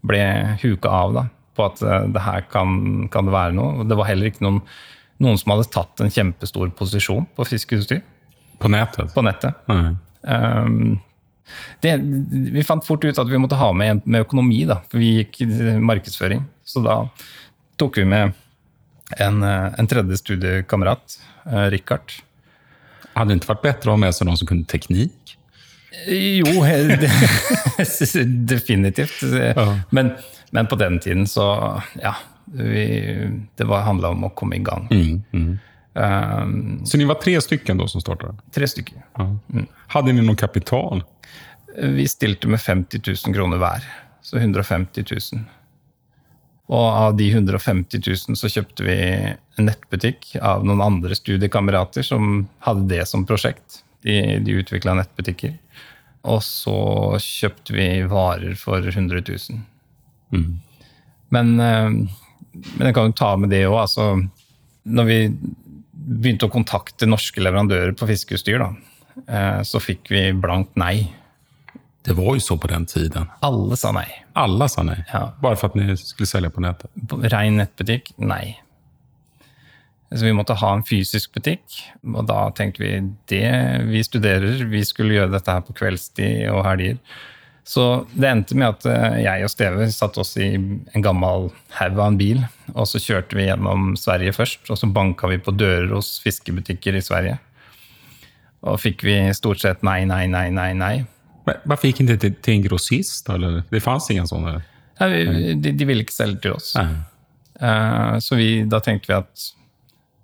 ble 0.07 0.23
huka 0.63 0.93
av 0.93 1.17
da, 1.17 1.27
på 1.57 1.67
at 1.67 1.83
uh, 1.85 2.07
det 2.13 2.25
her 2.25 2.47
kan, 2.53 3.09
kan 3.13 3.29
det 3.29 3.35
være 3.35 3.57
noe. 3.57 3.83
Og 3.83 3.91
det 3.91 3.99
var 3.99 4.09
heller 4.11 4.31
ikke 4.31 4.47
noen 4.47 4.65
noen 5.21 5.37
som 5.37 5.53
hadde 5.53 5.69
tatt 5.69 6.01
en 6.01 6.13
kjempestor 6.13 6.71
posisjon 6.77 7.27
på 7.37 7.45
fiskeutstyr. 7.45 8.01
På 8.61 8.71
nettet? 8.73 9.13
På 9.13 9.25
nettet. 9.25 9.57
Um, 9.69 10.99
det, 11.85 11.93
vi 12.55 12.65
fant 12.65 12.87
fort 12.87 13.05
ut 13.05 13.21
at 13.21 13.29
vi 13.29 13.41
måtte 13.41 13.59
ha 13.61 13.71
med, 13.77 14.01
med 14.07 14.25
økonomi, 14.25 14.63
da, 14.69 14.79
for 14.89 15.01
vi 15.01 15.19
gikk 15.19 15.43
markedsføring. 15.85 16.45
Så 16.65 16.81
da 16.85 17.03
tok 17.81 18.01
vi 18.01 18.07
med 18.09 18.33
en, 19.21 19.45
en 19.45 19.91
tredje 19.91 20.21
studiekamerat, 20.23 21.19
uh, 21.51 21.67
Richard. 21.73 22.17
Hadde 23.13 23.35
det 23.35 23.43
ikke 23.43 23.53
vært 23.55 23.67
bedre 23.67 23.93
å 23.93 23.99
ha 23.99 24.05
med 24.07 24.17
seg 24.17 24.29
noen 24.29 24.41
som 24.41 24.49
kunne 24.49 24.69
teknikk? 24.71 25.37
Jo, 26.07 26.65
definitivt. 28.27 29.23
Ja. 29.23 29.81
Men, 29.91 30.13
men, 30.51 30.67
på 30.67 30.77
den 30.77 30.99
tiden 30.99 31.27
så 31.27 31.47
Ja, 32.03 32.15
vi, 32.45 32.87
det 33.57 33.67
handla 33.67 34.09
om 34.09 34.25
å 34.25 34.31
komme 34.35 34.57
i 34.57 34.65
gang. 34.65 34.89
Mm, 34.91 35.23
mm. 35.33 35.59
Um, 35.93 36.87
så 36.87 36.99
ni 36.99 37.05
var 37.05 37.15
tre 37.15 37.41
stykker 37.41 37.75
då 37.75 37.89
som 37.89 38.01
startade? 38.01 38.37
Tre 38.55 38.69
stykker. 38.69 39.03
Ja. 39.19 39.27
Mm. 39.53 39.67
Hadde 39.87 40.13
ni 40.13 40.23
noe 40.23 40.39
kapital? 40.39 41.03
Vi 41.77 42.09
stilte 42.09 42.49
med 42.49 42.61
50 42.61 43.03
000 43.27 43.35
kroner 43.35 43.59
hver. 43.59 43.87
Så 44.23 44.39
150 44.39 45.05
000. 45.11 45.45
Og 46.71 46.87
av 46.87 47.17
de 47.17 47.31
150 47.31 48.03
000 48.07 48.39
så 48.39 48.49
kjøpte 48.49 48.87
vi 48.87 48.97
en 49.59 49.67
nettbutikk 49.67 50.37
av 50.39 50.63
noen 50.67 50.83
andre 50.85 51.17
studiekamerater 51.19 52.07
som 52.07 52.45
hadde 52.67 52.87
det 52.93 53.07
som 53.11 53.27
prosjekt. 53.27 53.83
De, 54.07 54.17
de 54.41 54.57
utvikla 54.63 54.95
nettbutikker. 54.97 55.59
Og 56.31 56.41
så 56.45 56.79
kjøpte 57.21 57.75
vi 57.77 57.89
varer 58.09 58.57
for 58.61 58.85
100 58.85 59.23
000. 59.29 59.61
Mm. 60.33 60.51
Men 61.31 61.53
uh, 61.61 62.19
men 62.53 62.89
jeg 62.89 62.97
kan 62.97 63.11
jo 63.11 63.17
ta 63.17 63.31
med 63.39 63.53
det 63.53 63.65
òg. 63.69 63.79
Altså, 63.85 64.07
når 64.91 65.09
vi 65.09 65.19
begynte 65.91 66.49
å 66.49 66.53
kontakte 66.53 67.09
norske 67.09 67.43
leverandører 67.43 67.95
på 67.99 68.09
fiskeutstyr, 68.11 68.65
eh, 69.27 69.61
så 69.67 69.83
fikk 69.83 70.11
vi 70.13 70.25
blankt 70.35 70.79
nei. 70.81 71.11
Det 72.07 72.17
var 72.17 72.35
jo 72.35 72.43
så 72.43 72.57
på 72.57 72.71
den 72.71 72.87
tiden. 72.89 73.29
Alle 73.45 73.77
sa 73.77 73.93
nei. 73.95 74.09
Alle 74.41 74.71
sa 74.73 74.83
nei? 74.87 74.97
Ja. 75.13 75.27
Bare 75.43 75.59
for 75.61 75.71
at 75.71 75.77
dere 75.79 75.99
skulle 76.01 76.31
selge 76.31 76.53
på 76.55 76.65
nettet? 76.65 76.91
Rein 77.29 77.61
nettbutikk? 77.61 78.15
Nei. 78.25 78.57
Så 80.11 80.27
vi 80.27 80.33
måtte 80.35 80.57
ha 80.59 80.71
en 80.75 80.83
fysisk 80.83 81.37
butikk, 81.37 81.77
og 82.03 82.25
da 82.27 82.49
tenkte 82.59 82.83
vi 82.83 82.95
det 83.31 83.51
vi 83.87 84.01
studerer, 84.03 84.65
vi 84.67 84.81
skulle 84.85 85.15
gjøre 85.15 85.31
dette 85.37 85.55
her 85.55 85.63
på 85.63 85.77
kveldstid 85.79 86.49
og 86.51 86.65
helger. 86.67 86.97
Så 87.71 87.85
det 88.19 88.27
endte 88.27 88.57
med 88.59 88.73
at 88.73 88.87
eh, 88.91 89.21
jeg 89.23 89.45
og 89.47 89.53
Steve 89.53 89.87
satte 89.95 90.19
oss 90.25 90.33
i 90.41 90.49
en 90.57 91.05
gammel 91.05 91.51
haug 91.77 91.93
av 92.01 92.09
en 92.09 92.19
bil, 92.19 92.41
og 92.73 92.89
så 92.91 92.99
kjørte 92.99 93.39
vi 93.39 93.45
gjennom 93.47 93.93
Sverige 94.01 94.35
først, 94.35 94.65
og 94.73 94.81
så 94.81 94.89
banka 94.91 95.31
vi 95.31 95.39
på 95.39 95.55
dører 95.55 95.93
hos 95.95 96.17
fiskebutikker 96.25 96.99
i 96.99 97.05
Sverige. 97.07 97.37
Og 98.67 98.81
fikk 98.83 99.05
vi 99.07 99.15
stort 99.39 99.63
sett 99.63 99.87
nei, 99.87 100.01
nei, 100.09 100.25
nei, 100.33 100.49
nei, 100.51 100.73
nei. 100.75 100.95
Hvorfor 101.47 101.87
gikk 101.87 102.03
gick 102.03 102.21
til, 102.21 102.35
till 102.43 102.59
en 102.59 102.67
grossist? 102.67 103.31
Eller? 103.31 103.63
Det 103.71 103.81
fanns 103.85 104.11
ingen 104.11 104.27
sånne? 104.29 104.59
Ja, 104.99 105.07
vi, 105.09 105.55
de, 105.63 105.73
de 105.73 105.87
ville 105.89 106.03
ikke 106.05 106.19
selge 106.19 106.43
til 106.45 106.59
oss. 106.59 106.75
Eh, 106.77 108.19
Så 108.19 108.37
vi, 108.41 108.51
da 108.69 108.83
tenkte 108.85 109.13
vi 109.13 109.17
at 109.21 109.47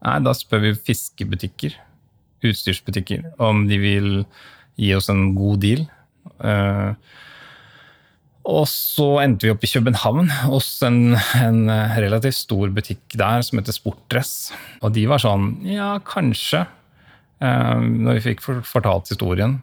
nei, 0.07 0.17
da 0.25 0.33
spør 0.37 0.63
vi 0.65 0.75
fiskebutikker, 0.89 1.77
utstyrsbutikker, 2.47 3.33
om 3.43 3.67
de 3.69 3.79
vil 3.83 4.11
gi 4.79 4.93
oss 4.97 5.11
en 5.13 5.31
god 5.37 5.63
deal. 5.65 5.87
Uh, 6.41 6.95
Og 8.47 8.67
så 8.71 9.07
endte 9.25 9.49
vi 9.49 9.51
opp 9.51 9.65
i 9.67 9.71
København 9.71 10.29
hos 10.47 10.69
en, 10.87 11.17
en 11.43 11.65
relativt 11.99 12.39
stor 12.39 12.71
butikk 12.75 13.17
der 13.19 13.43
som 13.43 13.59
heter 13.59 13.75
Sportdress. 13.75 14.53
Og 14.87 14.95
de 14.95 15.03
var 15.11 15.23
sånn 15.23 15.49
ja, 15.67 15.97
kanskje. 16.07 16.63
Eh, 17.43 17.81
Når 18.07 18.21
vi 18.21 18.25
fikk 18.29 18.45
fortalt 18.47 19.11
historien. 19.11 19.59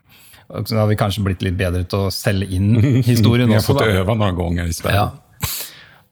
Så 0.51 0.75
hadde 0.75 0.89
vi 0.91 0.99
kanskje 0.99 1.23
blitt 1.25 1.45
litt 1.45 1.55
bedre 1.57 1.85
til 1.87 2.09
å 2.09 2.13
selge 2.13 2.49
inn 2.53 2.75
historien 3.07 3.47
Vi 3.47 3.55
har 3.55 3.63
fått 3.63 3.85
øve 3.87 4.17
noen 4.19 4.35
ganger 4.37 4.67
i 4.67 4.75
Sverige. 4.75 4.99
Ja. 4.99 5.22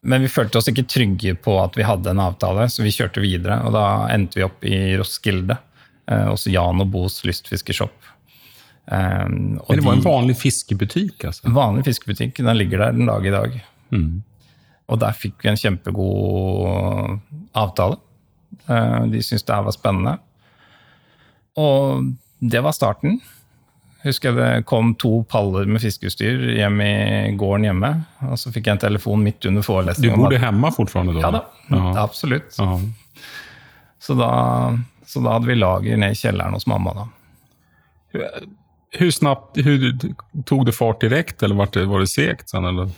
Men 0.02 0.24
vi 0.26 0.32
følte 0.34 0.58
oss 0.58 0.70
ikke 0.72 0.88
trygge 0.90 1.36
på 1.38 1.56
at 1.62 1.76
vi 1.78 1.86
hadde 1.86 2.10
en 2.10 2.24
avtale, 2.24 2.66
så 2.74 2.82
vi 2.82 2.94
kjørte 2.94 3.22
videre. 3.22 3.60
Og 3.68 3.76
da 3.76 3.86
endte 4.14 4.40
vi 4.40 4.46
opp 4.48 4.64
i 4.66 4.80
Roskilde, 4.98 5.58
eh, 6.10 6.26
hos 6.26 6.48
Jan 6.50 6.82
og 6.82 6.90
Bos 6.94 7.20
lystfiskeshop. 7.28 7.94
Eh, 8.92 9.28
og 9.62 9.70
det 9.70 9.86
var 9.86 10.00
en 10.00 10.06
vanlig 10.06 10.40
fiskebutikk? 10.42 11.28
altså? 11.30 11.54
vanlig 11.54 11.86
fiskebutikk, 11.86 12.42
den 12.42 12.58
ligger 12.58 12.86
der 12.86 12.98
den 12.98 13.12
dag 13.12 13.26
i 13.26 13.36
dag. 13.36 13.60
Mm. 13.94 14.24
Og 14.90 15.00
der 15.00 15.14
fikk 15.16 15.46
vi 15.46 15.52
en 15.52 15.62
kjempegod 15.62 17.20
avtale. 17.54 18.00
Eh, 18.68 19.06
De 19.14 19.22
syntes 19.22 19.46
det 19.46 19.56
her 19.56 19.70
var 19.70 19.78
spennende. 19.78 20.18
Og 21.62 22.10
det 22.42 22.64
var 22.64 22.74
starten. 22.74 23.22
Husker 24.02 24.32
jeg 24.32 24.38
det 24.40 24.66
kom 24.70 24.96
to 24.98 25.20
paller 25.30 25.68
med 25.70 25.82
fiskeutstyr 25.84 26.48
hjem 26.58 26.80
i 26.82 26.94
gården 27.38 27.68
hjemme. 27.70 27.92
Og 28.32 28.40
så 28.42 28.50
fikk 28.54 28.66
jeg 28.70 28.80
en 28.80 28.86
telefon 28.88 29.22
midt 29.22 29.46
under 29.46 29.66
forelesningen. 29.66 30.18
Du 30.18 30.24
bodde 30.24 30.40
hjemme 30.42 30.72
fortsatt? 30.72 30.78
fortfarande 30.80 31.14
då? 31.14 31.22
Ja 31.22 31.32
da, 31.36 31.44
Aha. 31.78 31.92
absolutt. 32.02 32.50
Så 34.02 34.18
da, 34.18 34.32
så 35.06 35.22
da 35.22 35.36
hadde 35.38 35.52
vi 35.52 35.56
lager 35.60 36.02
ned 36.02 36.16
i 36.16 36.18
kjelleren 36.18 36.58
hos 36.58 36.66
mamma. 36.66 36.96
da. 36.98 37.06
Hvor 38.98 39.12
snabbt 39.14 39.56
Tok 39.62 40.26
tog 40.50 40.66
det 40.66 40.74
fart 40.76 41.02
direkte, 41.06 41.46
eller 41.46 41.56
var 41.62 41.70
det, 41.72 41.86
var 41.88 42.00
det 42.02 42.10
segt? 42.12 42.54
Eller? 42.58 42.90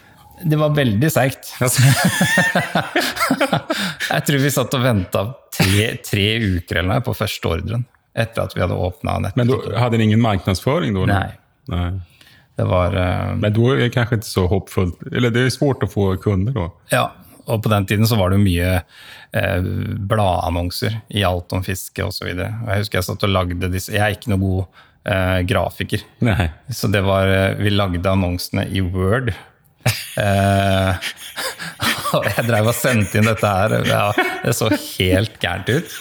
Det 0.43 0.57
var 0.57 0.73
veldig 0.73 1.11
seigt. 1.11 1.51
jeg 4.13 4.23
tror 4.27 4.39
vi 4.41 4.51
satt 4.51 4.73
og 4.73 4.81
venta 4.83 5.25
tre, 5.53 5.97
tre 6.03 6.25
uker 6.41 6.79
eller 6.79 6.95
noe 6.95 7.05
på 7.05 7.13
første 7.17 7.51
ordren. 7.51 7.85
Etter 8.15 8.43
at 8.45 8.55
vi 8.55 8.61
hadde 8.61 8.75
åpna 8.77 9.19
Men 9.19 9.21
nettbutikken. 9.29 9.71
då 9.71 9.77
hade 9.79 9.97
ni 9.97 10.03
ingen 10.03 10.21
markedsføring 10.21 10.93
da? 10.93 11.05
Nei. 11.05 11.27
Nej. 11.67 11.91
Nej. 11.91 11.99
Det 12.55 12.63
var 12.69 12.93
uh, 12.95 13.35
Men 13.35 13.53
da 13.53 13.61
er 13.73 13.79
det 13.81 13.89
kanskje 13.95 14.19
ikke 14.19 14.29
så 14.29 14.43
hoppfullt. 14.47 14.99
Eller 15.11 15.33
det 15.33 15.47
er 15.47 15.53
svårt 15.53 15.81
å 15.83 15.89
få 15.89 16.11
kunder 16.21 16.53
da? 16.53 16.67
Ja, 16.91 17.05
og 17.49 17.63
på 17.63 17.69
den 17.73 17.85
tiden 17.89 18.07
så 18.07 18.15
var 18.19 18.29
det 18.29 18.37
jo 18.37 18.43
mye 18.45 18.75
eh, 19.33 19.65
bladannonser 20.07 20.99
i 21.09 21.23
alt 21.27 21.51
om 21.57 21.63
fiske 21.65 22.05
osv. 22.05 22.29
Jeg 22.29 22.77
husker 22.77 22.99
jeg 23.01 23.07
satt 23.09 23.25
og 23.25 23.33
lagde 23.33 23.71
disse 23.73 23.91
Jeg 23.91 24.03
er 24.05 24.15
ikke 24.15 24.31
noe 24.31 24.39
god 24.43 24.83
eh, 25.09 25.39
grafiker. 25.49 26.05
Nei. 26.23 26.51
Så 26.71 26.87
det 26.93 27.01
var 27.03 27.27
eh, 27.27 27.57
Vi 27.59 27.73
lagde 27.73 28.13
annonsene 28.13 28.67
i 28.69 28.85
Word. 28.85 29.33
Eh, 30.21 31.09
og 32.15 32.29
jeg 32.29 32.47
drev 32.47 32.69
og 32.71 32.77
sendte 32.77 33.19
inn 33.19 33.27
dette 33.27 33.51
her. 33.57 33.75
Ja, 33.89 34.05
det 34.45 34.55
så 34.55 34.69
helt 34.71 35.35
gærent 35.43 35.73
ut. 35.73 35.99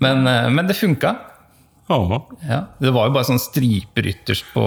Men, 0.00 0.26
eh, 0.26 0.50
men 0.50 0.66
det 0.66 0.74
funka. 0.78 1.14
Ja. 2.48 2.60
Det 2.78 2.90
var 2.90 3.06
jo 3.08 3.14
bare 3.14 3.28
sånn 3.28 3.38
striper 3.38 4.08
ytterst 4.10 4.48
på 4.50 4.64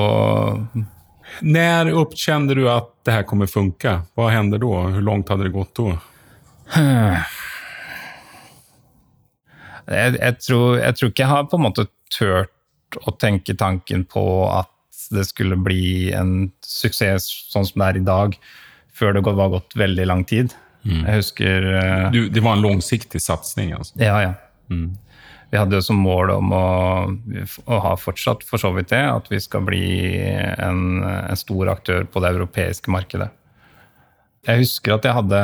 Når 1.43 1.91
oppkjente 1.99 2.55
du 2.55 2.63
at 2.71 2.87
det 3.05 3.17
her 3.17 3.25
kommer 3.27 3.49
funke? 3.51 3.99
Hva 4.15 4.29
hendte 4.33 4.61
da? 4.63 4.79
Hur 4.95 5.03
langt 5.05 5.29
hadde 5.29 5.45
det 5.45 5.53
gått 5.53 5.75
da? 5.77 5.99
jeg, 9.99 10.15
jeg, 10.15 10.33
tror, 10.45 10.79
jeg 10.79 10.97
tror 10.97 11.11
ikke 11.11 11.23
jeg 11.25 11.33
har 11.33 11.49
på 11.51 11.59
en 11.59 11.65
måte 11.67 11.85
turt 12.13 12.99
å 13.05 13.13
tenke 13.21 13.53
tanken 13.57 14.05
på 14.09 14.23
at 14.49 14.71
det 15.13 15.25
skulle 15.29 15.57
bli 15.61 16.11
en 16.15 16.51
suksess 16.65 17.27
sånn 17.51 17.67
som 17.67 17.81
det 17.81 17.87
er 17.87 17.99
i 17.99 18.05
dag, 18.05 18.35
før 18.93 19.15
det 19.15 19.23
var 19.25 19.53
gått 19.53 19.77
veldig 19.77 20.05
lang 20.09 20.23
tid. 20.29 20.53
Jeg 20.89 21.19
husker 21.21 21.65
eh, 21.79 22.05
Du, 22.13 22.19
det 22.29 22.41
var 22.45 22.57
en 22.57 22.63
langsiktig 22.65 23.21
satsning 23.21 23.73
Altså. 23.77 23.93
Ja, 24.01 24.19
ja. 24.23 24.33
Vi 25.49 25.57
hadde 25.57 25.79
jo 25.79 25.81
som 25.81 25.97
mål 25.97 26.29
om 26.35 26.51
å, 26.53 26.65
å 27.65 27.77
ha 27.81 27.95
fortsatt 27.97 28.43
for 28.45 28.61
så 28.61 28.69
vidt 28.75 28.91
det, 28.93 29.01
at 29.01 29.29
vi 29.31 29.39
skal 29.41 29.63
bli 29.65 29.81
en, 30.61 31.01
en 31.01 31.39
stor 31.39 31.71
aktør 31.73 32.03
på 32.05 32.21
det 32.21 32.35
europeiske 32.35 32.91
markedet. 32.93 33.31
Jeg 34.45 34.61
husker 34.61 34.93
at 34.99 35.07
jeg 35.09 35.17
hadde 35.17 35.39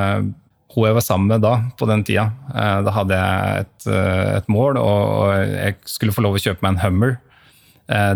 hun 0.76 0.86
jeg 0.86 0.96
var 0.98 1.04
sammen 1.08 1.32
med 1.32 1.42
da, 1.42 1.56
på 1.80 1.88
den 1.90 2.04
tida. 2.06 2.28
eh, 2.54 2.80
Da 2.86 2.92
hadde 2.92 3.18
jeg 3.18 3.66
et, 3.66 3.88
eh, 3.90 4.32
et 4.38 4.48
mål, 4.52 4.78
og 4.78 5.34
jeg 5.56 5.78
skulle 5.90 6.14
få 6.14 6.22
lov 6.26 6.36
å 6.38 6.44
kjøpe 6.44 6.62
meg 6.66 6.76
en 6.76 6.84
Hummer. 6.86 7.18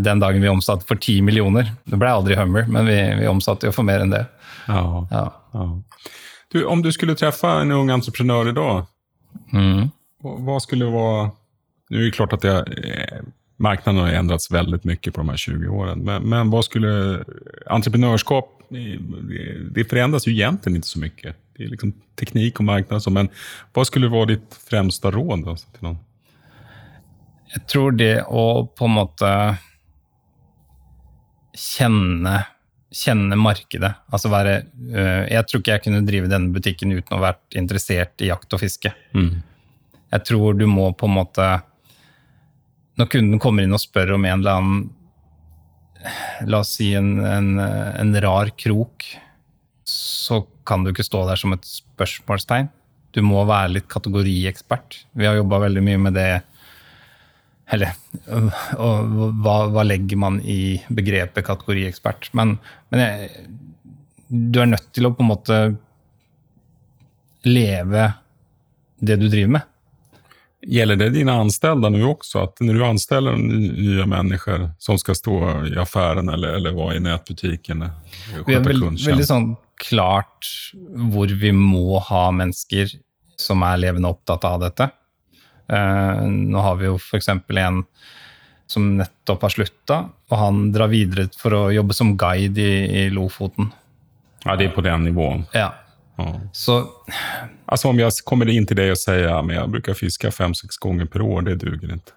Den 0.02 0.18
dagen 0.22 0.42
vi 0.42 0.50
omsatte 0.50 0.86
for 0.90 0.98
10 0.98 1.22
millioner. 1.22 1.68
Det 1.86 1.98
ble 2.02 2.10
aldri 2.10 2.34
Hummer, 2.38 2.66
men 2.68 2.88
vi, 2.90 2.96
vi 3.20 3.28
omsatte 3.30 3.70
jo 3.70 3.74
for 3.74 3.86
mer 3.86 4.02
enn 4.02 4.10
det. 4.14 4.24
Ja. 4.68 4.82
Ja. 5.14 5.26
Du, 6.52 6.66
om 6.66 6.82
du 6.82 6.92
skulle 6.92 7.16
träffa 7.16 7.62
en 7.62 7.72
ung 7.72 7.90
entreprenör 7.90 8.50
idag, 8.50 8.86
Mm. 9.54 9.90
vad 10.22 10.42
vad 10.42 10.62
skulle 10.62 10.86
vara... 10.86 11.32
Nu 11.90 12.02
är 12.02 12.06
det 12.06 12.12
klart 12.12 12.34
att 12.34 12.42
det, 12.42 12.58
eh, 12.58 13.24
marknaden 13.58 14.02
har 14.02 14.10
ändrats 14.10 14.52
väldigt 14.52 14.84
mycket 14.84 15.14
på 15.14 15.20
de 15.22 15.30
här 15.30 15.38
20 15.38 15.68
åren, 15.68 16.00
men, 16.00 16.24
men 16.24 16.50
vad 16.50 16.66
skulle... 16.66 17.24
Entreprenörskap, 17.66 18.62
eh, 18.72 19.02
det 19.72 19.86
förändras 19.86 20.28
ju 20.28 20.32
egentligen 20.32 20.76
inte 20.76 20.88
så 20.88 21.00
mycket. 21.00 21.36
Det 21.58 21.64
är 21.64 21.68
liksom 21.68 21.94
teknik 22.20 22.60
och 22.60 22.66
marknad 22.66 23.04
så, 23.04 23.10
men 23.10 23.30
vad 23.74 23.88
skulle 23.88 24.08
vara 24.08 24.26
ditt 24.26 24.60
främsta 24.70 25.12
råd 25.12 25.46
då, 25.46 25.56
till 25.56 25.66
någon? 25.80 25.98
Jeg 27.54 27.68
tror 27.68 27.92
det 27.92 28.24
å 28.28 28.68
på 28.78 28.86
en 28.86 28.92
måte 28.92 29.58
kjenne, 31.54 32.46
kjenne 32.90 33.38
markedet 33.38 33.92
Altså 34.10 34.32
være 34.34 34.56
øh, 34.66 35.26
Jeg 35.30 35.46
tror 35.46 35.62
ikke 35.62 35.76
jeg 35.76 35.84
kunne 35.86 36.06
drive 36.08 36.32
denne 36.32 36.54
butikken 36.54 36.94
uten 36.96 37.14
å 37.14 37.20
ha 37.20 37.28
vært 37.30 37.58
interessert 37.60 38.24
i 38.24 38.32
jakt 38.32 38.54
og 38.56 38.64
fiske. 38.64 38.94
Jeg 40.10 40.26
tror 40.26 40.58
du 40.58 40.66
må 40.70 40.90
på 40.98 41.10
en 41.10 41.18
måte 41.20 41.50
Når 42.98 43.12
kunden 43.14 43.42
kommer 43.42 43.66
inn 43.66 43.76
og 43.78 43.84
spør 43.84 44.16
om 44.18 44.26
en 44.26 44.40
eller 44.40 44.62
annen 44.62 44.88
La 46.48 46.62
oss 46.64 46.78
si 46.78 46.94
en, 46.96 47.18
en, 47.20 47.58
en 47.60 48.14
rar 48.24 48.54
krok, 48.56 49.04
så 49.84 50.38
kan 50.64 50.86
du 50.86 50.94
ikke 50.94 51.04
stå 51.04 51.26
der 51.28 51.36
som 51.42 51.52
et 51.52 51.66
spørsmålstegn. 51.68 52.70
Du 53.12 53.20
må 53.26 53.42
være 53.44 53.74
litt 53.74 53.90
kategoriekspert. 53.92 55.02
Vi 55.12 55.28
har 55.28 55.36
jobba 55.36 55.60
veldig 55.66 55.84
mye 55.84 56.00
med 56.06 56.16
det 56.16 56.30
eller 57.70 57.94
og 58.82 59.12
hva, 59.44 59.56
hva 59.70 59.84
legger 59.86 60.18
man 60.18 60.40
i 60.42 60.80
begrepet 60.90 61.46
kategoriekspert? 61.46 62.32
Men, 62.38 62.56
men 62.90 63.04
jeg, 63.04 63.30
du 64.30 64.62
er 64.64 64.72
nødt 64.72 64.90
til 64.96 65.10
å 65.10 65.14
på 65.14 65.26
en 65.26 65.30
måte 65.30 65.60
leve 67.46 68.08
det 69.00 69.20
du 69.22 69.28
driver 69.30 69.60
med. 69.60 69.68
Gjelder 70.68 70.96
det 70.96 71.10
dine 71.10 71.32
anställda 71.32 71.90
nu 71.90 72.04
också? 72.04 72.40
Att 72.40 72.60
när 72.60 72.74
du 72.74 72.86
anställer 72.86 73.36
nye 73.36 73.72
nya 73.72 74.06
människor 74.06 74.72
som 74.78 75.00
skal 75.00 75.16
stå 75.16 75.66
i 75.66 75.78
affären 75.78 76.30
eller, 76.30 76.48
eller 76.48 76.72
vara 76.72 76.96
i 76.96 77.00
nätbutiken, 77.00 77.80
Vi 77.80 78.36
har 78.36 78.44
sköta 78.44 78.68
veld, 78.68 79.06
veldig 79.06 79.26
sånn 79.26 79.54
klart 79.80 80.50
hvor 81.14 81.32
vi 81.32 81.54
må 81.56 82.02
ha 82.04 82.26
mennesker 82.36 82.92
som 83.40 83.64
er 83.64 83.80
levende 83.80 84.12
opptatt 84.12 84.44
av 84.44 84.60
dette. 84.66 84.90
Eh, 85.70 86.22
nå 86.28 86.60
har 86.60 86.76
vi 86.80 86.86
jo 86.90 86.96
f.eks. 86.98 87.28
en 87.30 87.84
som 88.70 88.98
nettopp 88.98 89.42
har 89.42 89.50
slutta, 89.50 90.00
og 90.30 90.38
han 90.38 90.72
drar 90.72 90.92
videre 90.92 91.28
for 91.38 91.56
å 91.58 91.62
jobbe 91.74 91.94
som 91.98 92.14
guide 92.18 92.58
i, 92.62 93.06
i 93.06 93.10
Lofoten. 93.10 93.72
Ja, 94.46 94.56
det 94.56 94.66
är 94.66 94.70
på 94.70 94.82
den 94.82 95.04
nivån. 95.04 95.46
Ja. 95.54 95.74
Ja. 96.16 96.40
Så 96.52 96.88
Alltså 97.66 97.88
om 97.88 98.00
jag 98.00 98.12
kommer 98.24 98.50
in 98.50 98.66
till 98.68 98.76
dig 98.76 98.92
och 98.92 98.98
säger 98.98 99.28
att 99.28 99.54
jag 99.54 99.70
brukar 99.70 99.94
fiska 99.94 100.32
fem, 100.32 100.54
sex 100.54 100.78
gånger 100.78 101.06
per 101.06 101.22
år, 101.22 101.42
det 101.42 101.56
duger 101.56 101.94
inte. 101.94 102.12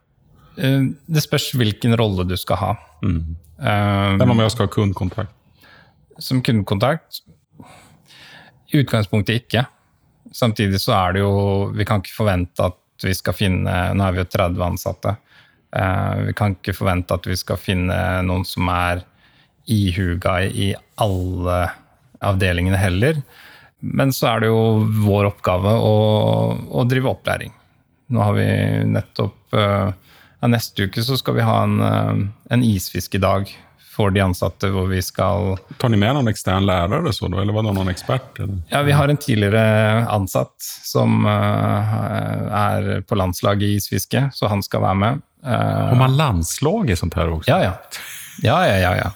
eh, 0.57 0.81
det 1.07 1.21
spørs 1.21 1.55
hvilken 1.55 1.97
rolle 1.97 2.25
du 2.25 2.37
skal 2.37 2.57
ha. 2.57 2.77
Mm. 3.03 3.37
Um, 3.59 4.17
Men 4.19 4.31
om 4.31 4.39
jeg 4.39 4.51
skal 4.51 4.67
ha 4.67 4.73
kundkontakt? 4.73 5.33
som 6.19 6.43
kundekontakt? 6.43 7.23
I 8.73 8.79
utgangspunktet 8.83 9.43
ikke. 9.43 9.65
Samtidig 10.33 10.81
så 10.81 10.93
er 10.97 11.13
det 11.13 11.21
jo 11.21 11.73
Vi 11.77 11.85
kan 11.85 12.01
ikke 12.01 12.15
forvente 12.17 12.65
at 12.65 12.77
vi 13.05 13.15
skal 13.17 13.37
finne 13.37 13.77
Nå 13.97 14.07
er 14.07 14.17
vi 14.17 14.23
jo 14.23 14.31
30 14.33 14.67
ansatte. 14.67 15.17
Eh, 15.77 16.17
vi 16.29 16.35
kan 16.37 16.57
ikke 16.57 16.77
forvente 16.77 17.17
at 17.17 17.27
vi 17.29 17.37
skal 17.39 17.61
finne 17.61 17.97
noen 18.27 18.45
som 18.49 18.69
er 18.73 19.05
ihuga 19.71 20.41
i 20.45 20.73
alle 21.01 21.59
avdelingene 22.23 22.79
heller. 22.79 23.23
Men 23.83 24.13
så 24.15 24.35
er 24.35 24.45
det 24.45 24.53
jo 24.53 24.85
vår 25.03 25.33
oppgave 25.33 25.75
å, 25.75 25.97
å 26.71 26.85
drive 26.87 27.11
opplæring. 27.11 27.55
Nå 28.13 28.23
har 28.23 28.37
vi 28.37 28.47
nettopp 28.93 29.57
eh, 29.57 29.91
ja, 30.43 30.51
Neste 30.51 30.89
uke 30.89 31.03
så 31.07 31.17
skal 31.19 31.39
vi 31.39 31.47
ha 31.47 31.59
en, 31.65 31.79
eh, 31.87 32.23
en 32.55 32.65
isfiskedag 32.67 33.51
for 33.93 34.11
de 34.11 34.21
ansatte, 34.25 34.71
hvor 34.73 34.87
vi 34.89 35.03
skal 35.05 35.59
Tar 35.79 35.93
ni 35.93 35.99
med 36.01 36.15
noen 36.17 36.31
ekstern 36.31 36.65
lærer, 36.65 37.05
så, 37.13 37.29
eller 37.29 37.53
var 37.53 37.67
det 37.67 37.75
noen 37.77 37.93
ekspert? 37.93 38.39
Eller? 38.41 38.63
Ja, 38.71 38.81
vi 38.87 38.95
har 38.97 39.13
en 39.13 39.21
tidligere 39.21 40.07
ansatt 40.09 40.55
som 40.65 41.27
uh, 41.29 41.99
er 42.57 43.05
på 43.05 43.19
landslaget 43.21 43.69
i 43.69 43.77
isfiske, 43.81 44.25
så 44.33 44.49
han 44.49 44.65
skal 44.65 44.85
være 44.87 45.01
med. 45.03 45.21
Uh, 45.45 45.53
har 45.93 46.01
man 46.01 46.17
landslag 46.17 46.93
i 46.93 46.97
sånt 46.97 47.19
her 47.19 47.35
også? 47.35 47.51
Ja, 47.53 47.61
ja. 47.67 47.75
Ja, 48.41 48.57
ja, 48.65 48.79
ja. 48.81 48.95
ja. 49.03 49.13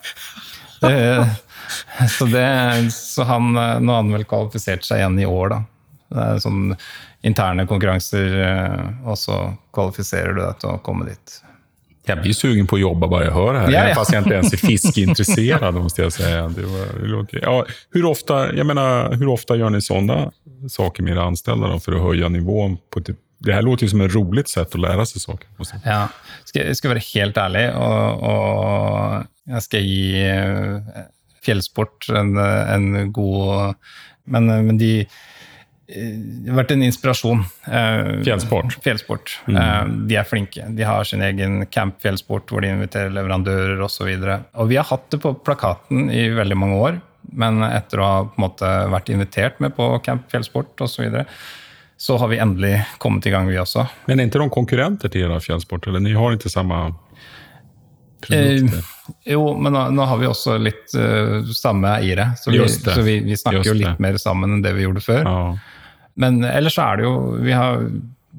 Det, 0.85 2.11
så, 2.13 2.29
det, 2.29 2.47
så 2.93 3.25
han, 3.31 3.55
nå 3.57 3.97
har 3.97 4.03
han 4.03 4.13
vel 4.13 4.29
kvalifisert 4.29 4.85
seg 4.85 5.01
igjen 5.01 5.19
i 5.25 5.31
år, 5.31 5.55
da. 5.55 5.63
Det 6.13 6.27
er 6.27 6.45
sånn 6.45 6.77
interne 7.27 7.65
konkurranser, 7.67 8.37
og 9.09 9.17
så 9.19 9.41
kvalifiserer 9.75 10.37
du 10.37 10.45
deg 10.45 10.61
til 10.61 10.77
å 10.77 10.83
komme 10.85 11.09
dit. 11.09 11.41
Jag 12.09 12.23
blir 12.23 12.33
sugen 12.33 12.67
på 12.67 12.77
att 12.77 12.83
jobba 12.83 13.09
bara 13.09 13.25
jag 13.25 13.33
hör 13.33 13.53
det 13.53 13.61
här, 13.61 13.71
ja, 13.71 13.89
ja. 13.89 13.95
fast 13.95 14.13
jag 14.13 14.21
inte 14.21 14.35
ens 14.35 14.53
är 14.53 14.57
fiskintresserad. 14.57 15.75
måste 15.83 16.03
jag 16.03 16.13
säga. 16.13 16.49
Det 16.49 16.63
var, 16.63 17.01
det 17.03 17.09
låter, 17.09 17.41
ja, 17.43 17.67
hur, 17.91 18.05
ofta, 18.05 18.55
jag 18.55 18.67
menar, 18.67 19.13
hur 19.13 19.29
ofta 19.29 19.57
gör 19.57 19.71
ni 19.71 19.83
sådana 19.83 20.33
saker 20.69 21.03
med 21.03 21.13
era 21.13 21.23
anställda 21.23 21.69
då, 21.69 21.79
för 21.79 21.93
att 21.93 22.03
höja 22.03 22.29
nivån? 22.29 22.79
På 22.91 23.01
det 23.39 23.53
här 23.53 23.63
låter 23.63 23.83
ju 23.85 23.89
som 23.89 24.01
ett 24.01 24.15
roligt 24.15 24.49
sätt 24.49 24.75
att 24.75 24.81
lära 24.81 25.07
sig 25.07 25.21
saker. 25.21 25.49
Ja, 25.85 26.09
jag 26.55 26.77
ska 26.77 26.89
vara 26.89 26.99
helt 27.15 27.37
ärlig 27.37 27.77
och, 27.77 28.23
och 28.23 29.25
jag 29.45 29.63
ska 29.63 29.79
ge 29.79 30.31
eh, 30.31 30.79
fjällsport 31.43 32.09
en, 32.09 32.37
en 32.37 33.13
god... 33.13 33.75
Men, 34.29 34.47
men 34.47 34.79
de 34.79 35.07
vært 35.87 36.73
en 36.75 36.83
inspirasjon. 36.83 37.43
Eh, 37.67 38.23
fjellsport. 38.27 38.79
Fjellsport. 38.83 39.35
Mm. 39.47 39.57
Eh, 39.57 39.91
de 40.11 40.17
er 40.19 40.27
flinke. 40.27 40.65
De 40.75 40.87
har 40.87 41.05
sin 41.07 41.23
egen 41.23 41.67
camp 41.71 42.01
fjellsport 42.03 42.51
hvor 42.51 42.65
de 42.65 42.73
inviterer 42.75 43.15
leverandører 43.15 43.83
osv. 43.87 44.09
Og, 44.09 44.25
så 44.25 44.41
og 44.61 44.73
vi 44.73 44.81
har 44.81 44.89
hatt 44.89 45.07
det 45.15 45.21
på 45.23 45.35
plakaten 45.47 46.11
i 46.11 46.27
veldig 46.35 46.59
mange 46.59 46.81
år, 46.89 46.99
men 47.37 47.63
etter 47.69 48.03
å 48.03 48.11
ha 48.11 48.19
på 48.27 48.35
en 48.39 48.47
måte 48.49 48.73
vært 48.91 49.15
invitert 49.15 49.63
med 49.63 49.77
på 49.79 49.89
camp 50.07 50.27
fjellsport 50.33 50.75
osv. 50.83 50.97
Så, 50.97 51.07
videre, 51.07 51.27
så 51.97 52.19
har 52.21 52.29
vi 52.33 52.43
endelig 52.43 52.75
kommet 53.03 53.27
i 53.27 53.33
gang, 53.35 53.49
vi 53.49 53.59
også. 53.63 53.87
Men 54.11 54.21
er 54.21 54.29
ikke 54.29 54.43
noen 54.43 54.55
konkurrenter 54.55 55.13
til 55.13 55.29
deres 55.29 55.47
fjellsport? 55.47 55.87
Eller 55.87 56.03
ni 56.03 56.17
har 56.19 56.37
ikke 56.37 56.53
samme 56.53 56.89
Eh, 58.33 58.63
jo, 59.25 59.43
men 59.61 59.75
nå, 59.77 59.83
nå, 59.95 60.05
har 60.09 60.19
vi 60.19 60.27
også 60.27 60.57
litt 60.59 60.95
uh, 60.99 61.45
samme 61.55 61.93
eiere, 62.01 62.31
så, 62.41 62.51
vi, 62.51 62.63
så 62.67 63.03
vi, 63.05 63.21
vi, 63.23 63.37
snakker 63.39 63.69
jo 63.69 63.75
litt 63.77 64.01
mer 64.03 64.17
sammen 64.19 64.57
enn 64.57 64.65
det 64.65 64.73
vi 64.75 64.87
gjorde 64.87 65.03
før. 65.05 65.21
Ja. 65.23 65.76
Men 66.21 66.41
ellers 66.49 66.77
så 66.79 66.87
er 66.91 67.01
det 67.01 67.07
jo 67.07 67.15
vi, 67.45 67.53
har, 67.53 67.85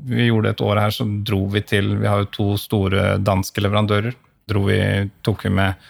vi 0.09 0.27
gjorde 0.29 0.55
et 0.55 0.63
år 0.65 0.81
her, 0.81 0.93
så 0.93 1.05
dro 1.05 1.43
vi 1.53 1.61
til 1.61 1.93
Vi 2.01 2.09
har 2.09 2.23
jo 2.23 2.31
to 2.33 2.47
store 2.61 3.15
danske 3.21 3.61
leverandører. 3.61 4.17
Vi, 4.47 4.81
tok 5.27 5.45
vi 5.45 5.51
med 5.53 5.87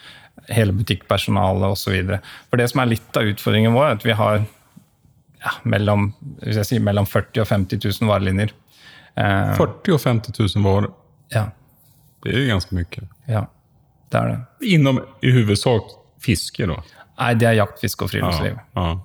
hele 0.52 0.74
butikkpersonalet 0.74 1.76
osv. 1.76 2.14
For 2.50 2.60
det 2.60 2.68
som 2.72 2.82
er 2.82 2.92
litt 2.94 3.18
av 3.18 3.28
utfordringen 3.30 3.76
vår, 3.76 3.86
er 3.86 3.98
at 4.00 4.06
vi 4.06 4.16
har 4.18 4.40
ja, 5.44 5.52
mellom, 5.62 6.10
sier, 6.42 6.82
mellom 6.84 7.06
40 7.06 7.44
og 7.44 7.50
50 7.50 7.84
000 7.84 8.10
varelinjer. 8.10 8.54
Eh, 9.18 9.54
40 9.58 9.94
og 9.94 10.02
50 10.02 10.34
000 10.56 10.66
varer? 10.66 10.90
Ja. 11.34 11.48
Det 12.24 12.34
er 12.34 12.42
jo 12.42 12.52
ganske 12.54 12.74
mye. 12.74 13.04
Ja, 13.30 13.44
det 14.10 14.20
er 14.20 14.32
det. 14.32 14.38
Innom 14.74 15.00
i 15.22 15.32
hovedsak 15.36 15.92
fiske, 16.22 16.66
da? 16.66 16.80
Nei, 17.18 17.34
det 17.38 17.48
er 17.50 17.60
jakt, 17.60 17.78
fiske 17.82 18.06
og 18.06 18.12
friluftsliv. 18.12 18.58
Ja, 18.58 18.88
ja. 18.88 18.96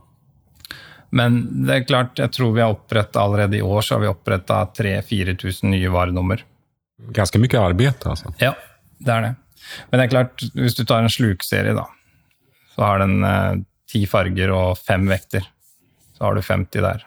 Men 1.13 1.39
det 1.67 1.75
er 1.75 1.85
klart, 1.85 2.17
jeg 2.17 2.33
tror 2.33 2.55
vi 2.55 2.63
har 2.63 2.73
oppretta 2.73 3.21
allerede 3.21 3.59
i 3.59 3.61
år 3.65 3.85
så 3.85 3.95
har 3.95 4.01
vi 4.01 4.09
oppretta 4.09 4.63
3000-4000 4.79 5.69
nye 5.69 5.91
varenummer. 5.93 6.41
Ganske 7.13 7.41
mye 7.41 7.59
arbeid, 7.61 8.05
altså. 8.09 8.31
Ja, 8.41 8.53
det 8.97 9.13
er 9.13 9.27
det. 9.27 9.33
Men 9.89 9.99
det 9.99 10.05
er 10.05 10.13
klart, 10.13 10.45
hvis 10.57 10.77
du 10.77 10.83
tar 10.89 11.03
en 11.03 11.13
slukserie, 11.13 11.75
da, 11.77 11.85
så 12.73 12.85
har 12.87 13.03
den 13.03 13.23
eh, 13.27 13.61
ti 13.91 14.05
farger 14.09 14.53
og 14.55 14.79
fem 14.81 15.05
vekter. 15.11 15.45
Så 16.17 16.25
har 16.25 16.37
du 16.37 16.41
50 16.41 16.81
der. 16.85 17.05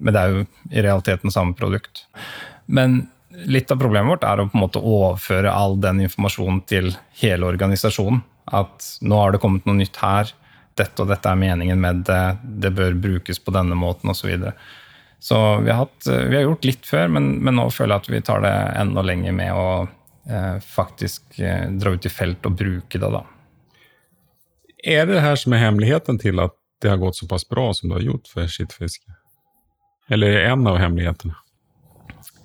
Men 0.00 0.16
det 0.16 0.20
er 0.20 0.34
jo 0.34 0.44
i 0.70 0.84
realiteten 0.84 1.32
samme 1.32 1.56
produkt. 1.56 2.04
Men 2.66 3.06
litt 3.48 3.72
av 3.72 3.80
problemet 3.80 4.12
vårt 4.12 4.26
er 4.28 4.42
å 4.42 4.48
på 4.48 4.58
en 4.58 4.64
måte 4.64 4.82
overføre 4.82 5.52
all 5.52 5.78
den 5.80 6.02
informasjonen 6.04 6.60
til 6.68 6.92
hele 7.22 7.48
organisasjonen. 7.48 8.20
At 8.50 8.96
nå 9.00 9.16
har 9.20 9.32
det 9.32 9.40
kommet 9.42 9.66
noe 9.68 9.78
nytt 9.78 10.00
her 10.02 10.32
dette 10.80 11.04
og 11.04 11.10
dette 11.10 11.30
er 11.30 11.38
meningen 11.38 11.80
med 11.80 12.04
det, 12.08 12.22
det 12.42 12.72
bør 12.76 12.96
brukes 12.98 13.40
på 13.42 13.54
denne 13.54 13.76
måten 13.78 14.12
osv. 14.12 14.22
Så, 14.22 14.30
videre. 14.30 14.54
så 15.20 15.38
vi 15.64 15.70
har, 15.70 15.84
hatt, 15.84 16.08
vi 16.08 16.36
har, 16.36 16.46
gjort 16.48 16.68
litt 16.68 16.88
før, 16.88 17.12
men, 17.16 17.32
men, 17.44 17.58
nå 17.60 17.68
føler 17.74 17.96
jeg 17.96 18.04
at 18.04 18.14
vi 18.14 18.22
tar 18.30 18.44
det 18.44 18.54
enda 18.80 19.04
lenger 19.06 19.36
med 19.36 19.52
å 19.56 19.66
eh, 19.84 20.56
faktisk 20.64 21.38
eh, 21.38 21.68
dra 21.80 21.94
ut 21.94 22.08
i 22.08 22.12
felt 22.12 22.48
og 22.48 22.56
bruke 22.60 22.98
det. 22.98 23.12
da. 23.18 23.24
Er 24.84 25.06
det 25.06 25.18
det 25.18 25.24
her 25.24 25.36
som 25.36 25.54
er 25.54 25.64
hemmeligheten 25.66 26.20
til 26.20 26.40
at 26.40 26.56
det 26.80 26.88
har 26.88 27.00
gått 27.00 27.20
såpass 27.20 27.44
bra 27.48 27.68
som 27.76 27.90
det 27.90 28.00
har 28.00 28.08
gjort 28.12 28.30
for 28.32 28.48
skittfiske? 28.48 29.16
Eller 30.10 30.32
er 30.32 30.38
det 30.40 30.52
en 30.54 30.66
av 30.66 30.78
hemmelighetene? 30.80 31.36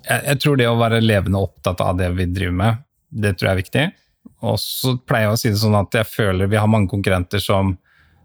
Jeg, 0.06 0.20
jeg 0.22 0.40
tror 0.42 0.58
det 0.60 0.68
å 0.70 0.78
være 0.78 1.02
levende 1.02 1.40
opptatt 1.42 1.80
av 1.82 1.96
det 1.98 2.12
vi 2.14 2.28
driver 2.30 2.58
med, 2.60 2.84
det 3.10 3.34
tror 3.34 3.48
jeg 3.48 3.54
er 3.54 3.62
viktig. 3.62 3.86
Og 4.46 4.58
så 4.60 4.94
pleier 5.08 5.28
jeg 5.28 5.34
å 5.34 5.40
si 5.40 5.52
det 5.52 5.60
sånn 5.62 5.78
at 5.78 5.96
jeg 5.96 6.08
føler 6.10 6.50
vi 6.50 6.60
har 6.60 6.70
mange 6.70 6.90
konkurrenter 6.92 7.42
som 7.42 7.74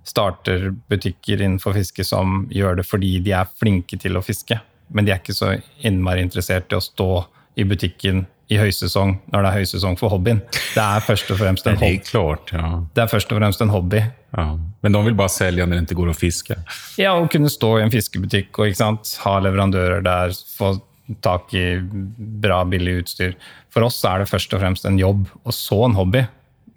starter 0.08 0.72
butikker 0.90 1.42
innenfor 1.42 1.76
fiske 1.78 2.06
som 2.08 2.46
gjør 2.52 2.80
det 2.80 2.88
fordi 2.90 3.18
de 3.24 3.36
er 3.38 3.50
flinke 3.60 4.00
til 4.02 4.18
å 4.18 4.26
fiske. 4.26 4.58
Men 4.92 5.08
de 5.08 5.14
er 5.14 5.22
ikke 5.22 5.38
så 5.38 5.54
innmari 5.86 6.24
interessert 6.26 6.74
i 6.74 6.80
å 6.80 6.84
stå 6.84 7.12
i 7.60 7.66
butikken 7.68 8.26
i 8.52 8.58
høysesong 8.60 9.14
når 9.32 9.46
det 9.46 9.50
er 9.50 9.60
høysesong 9.62 9.98
for 10.00 10.12
hobbyen. 10.12 10.42
Det 10.52 10.84
er 10.84 11.04
først 11.06 11.32
og 11.32 11.40
fremst 11.40 11.68
en 11.70 11.78
hobby. 11.80 12.02
Det 12.02 12.02
er, 12.02 12.10
klart, 12.10 12.52
ja. 12.56 12.72
det 12.96 13.06
er 13.06 13.12
først 13.12 13.32
og 13.32 13.40
fremst 13.40 13.64
en 13.64 13.72
hobby. 13.72 14.02
Ja. 14.36 14.46
Men 14.84 14.96
de 14.96 15.04
vil 15.08 15.18
bare 15.20 15.32
selge 15.32 15.66
når 15.66 15.80
det 15.80 15.86
ikke 15.88 16.00
går 16.02 16.12
å 16.12 16.18
fiske? 16.18 16.58
Ja, 17.00 17.16
å 17.16 17.30
kunne 17.32 17.52
stå 17.52 17.78
i 17.78 17.86
en 17.86 17.94
fiskebutikk 17.94 18.60
og 18.60 18.84
ha 19.24 19.36
leverandører 19.46 20.04
der, 20.04 20.36
få 20.58 20.76
tak 21.24 21.54
i 21.58 21.66
bra, 21.82 22.62
billig 22.68 23.02
utstyr. 23.02 23.36
For 23.72 23.88
oss 23.88 24.00
er 24.08 24.24
det 24.24 24.32
først 24.32 24.54
og 24.56 24.64
fremst 24.64 24.88
en 24.88 25.00
jobb, 25.00 25.26
og 25.44 25.56
så 25.56 25.84
en 25.88 25.98
hobby. 26.00 26.26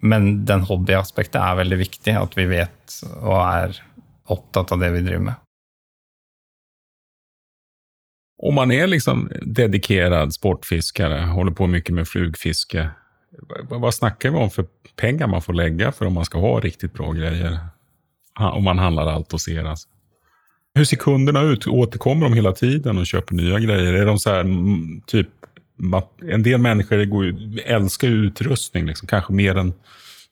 Men 0.05 0.45
den 0.47 0.65
hobbyaspektet 0.67 1.39
er 1.41 1.59
veldig 1.59 1.79
viktig, 1.81 2.15
at 2.19 2.35
vi 2.37 2.47
vet 2.51 2.84
og 3.03 3.39
er 3.41 3.79
opptatt 4.31 4.71
av 4.71 4.79
det 4.81 4.91
vi 4.95 5.03
driver 5.05 5.25
med. 5.31 5.41
Om 8.45 8.55
man 8.55 8.71
er 8.71 8.87
liksom 8.87 9.29
dedikerad 9.41 10.33
sportfiskere, 10.35 11.21
holder 11.31 11.55
på 11.55 11.67
mye 11.71 11.95
med 11.95 12.07
flugfiske, 12.07 12.89
hva 13.71 13.91
snakker 13.91 14.31
vi 14.31 14.43
om 14.43 14.51
for 14.51 14.67
penger 14.99 15.27
man 15.27 15.43
får 15.43 15.57
legge 15.57 15.91
for 15.95 16.07
om 16.07 16.19
man 16.19 16.27
skal 16.27 16.43
ha 16.43 16.53
riktig 16.63 16.91
bra 16.95 17.11
greier? 17.15 17.57
Om 18.35 18.63
man 18.63 18.79
handler 18.79 19.11
alt 19.11 19.31
hos 19.31 19.47
er. 19.47 19.63
Altså. 19.63 19.87
Hvordan 20.75 20.87
ser 20.89 20.99
kundene 20.99 21.41
ut? 21.51 21.67
Återkommer 21.67 22.27
de 22.27 22.39
hele 22.39 22.51
tiden 22.55 22.99
og 22.99 23.07
kjøper 23.07 23.37
nye 23.39 23.61
greier? 23.63 23.95
Er 23.95 24.05
de 24.09 24.17
så 24.19 24.29
här, 24.35 24.43
typ 25.07 25.31
en 26.31 26.43
del 26.43 26.57
mennesker 26.57 26.97
älskar 27.65 28.07
utrustning, 28.07 28.85
liksom, 28.85 29.07
kanskje 29.07 29.35
mer 29.35 29.57
än 29.57 29.73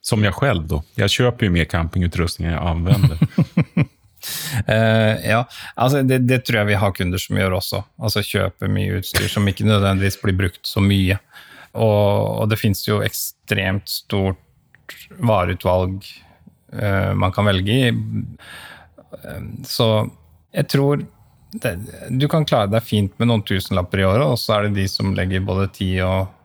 som 0.04 0.24
jag 0.24 0.34
själv. 0.34 0.68
Då. 0.68 0.84
Jag 0.96 1.10
köper 1.10 1.46
ju 1.46 1.50
mer 1.50 1.66
campingutrustning 1.66 2.48
än 2.48 2.54
jag 2.54 2.68
använder. 2.68 3.18
uh, 4.70 5.26
ja, 5.30 5.48
altså 5.76 6.02
det, 6.02 6.18
det, 6.18 6.40
tror 6.40 6.58
jeg 6.58 6.68
vi 6.68 6.74
har 6.74 6.92
kunder 6.92 7.18
som 7.18 7.40
gjør 7.40 7.56
også. 7.60 7.84
Altså 7.98 8.24
Kjøper 8.28 8.72
mye 8.72 9.00
utstyr 9.00 9.30
som 9.32 9.48
ikke 9.48 9.68
nødvendigvis 9.68 10.20
blir 10.22 10.36
brukt 10.36 10.68
så 10.68 10.84
mye. 10.84 11.18
Og, 11.72 12.44
og 12.44 12.52
det 12.52 12.60
fins 12.60 12.84
jo 12.88 13.00
ekstremt 13.02 13.90
stort 13.90 14.40
vareutvalg 15.24 16.04
uh, 16.76 17.14
man 17.16 17.32
kan 17.32 17.48
velge 17.48 17.80
i. 17.88 17.90
Uh, 19.16 19.42
så 19.64 19.90
jeg 20.54 20.68
tror 20.70 21.08
det, 21.64 21.78
du 22.10 22.28
kan 22.28 22.46
klare 22.46 22.68
deg 22.76 22.84
fint 22.84 23.16
med 23.22 23.30
noen 23.30 23.44
tusenlapper 23.48 24.04
i 24.04 24.08
året, 24.10 24.26
og 24.26 24.40
så 24.42 24.58
er 24.58 24.68
det 24.68 24.82
de 24.82 24.88
som 24.92 25.16
legger 25.16 25.46
både 25.48 25.70
10 25.72 25.92
og 26.10 26.40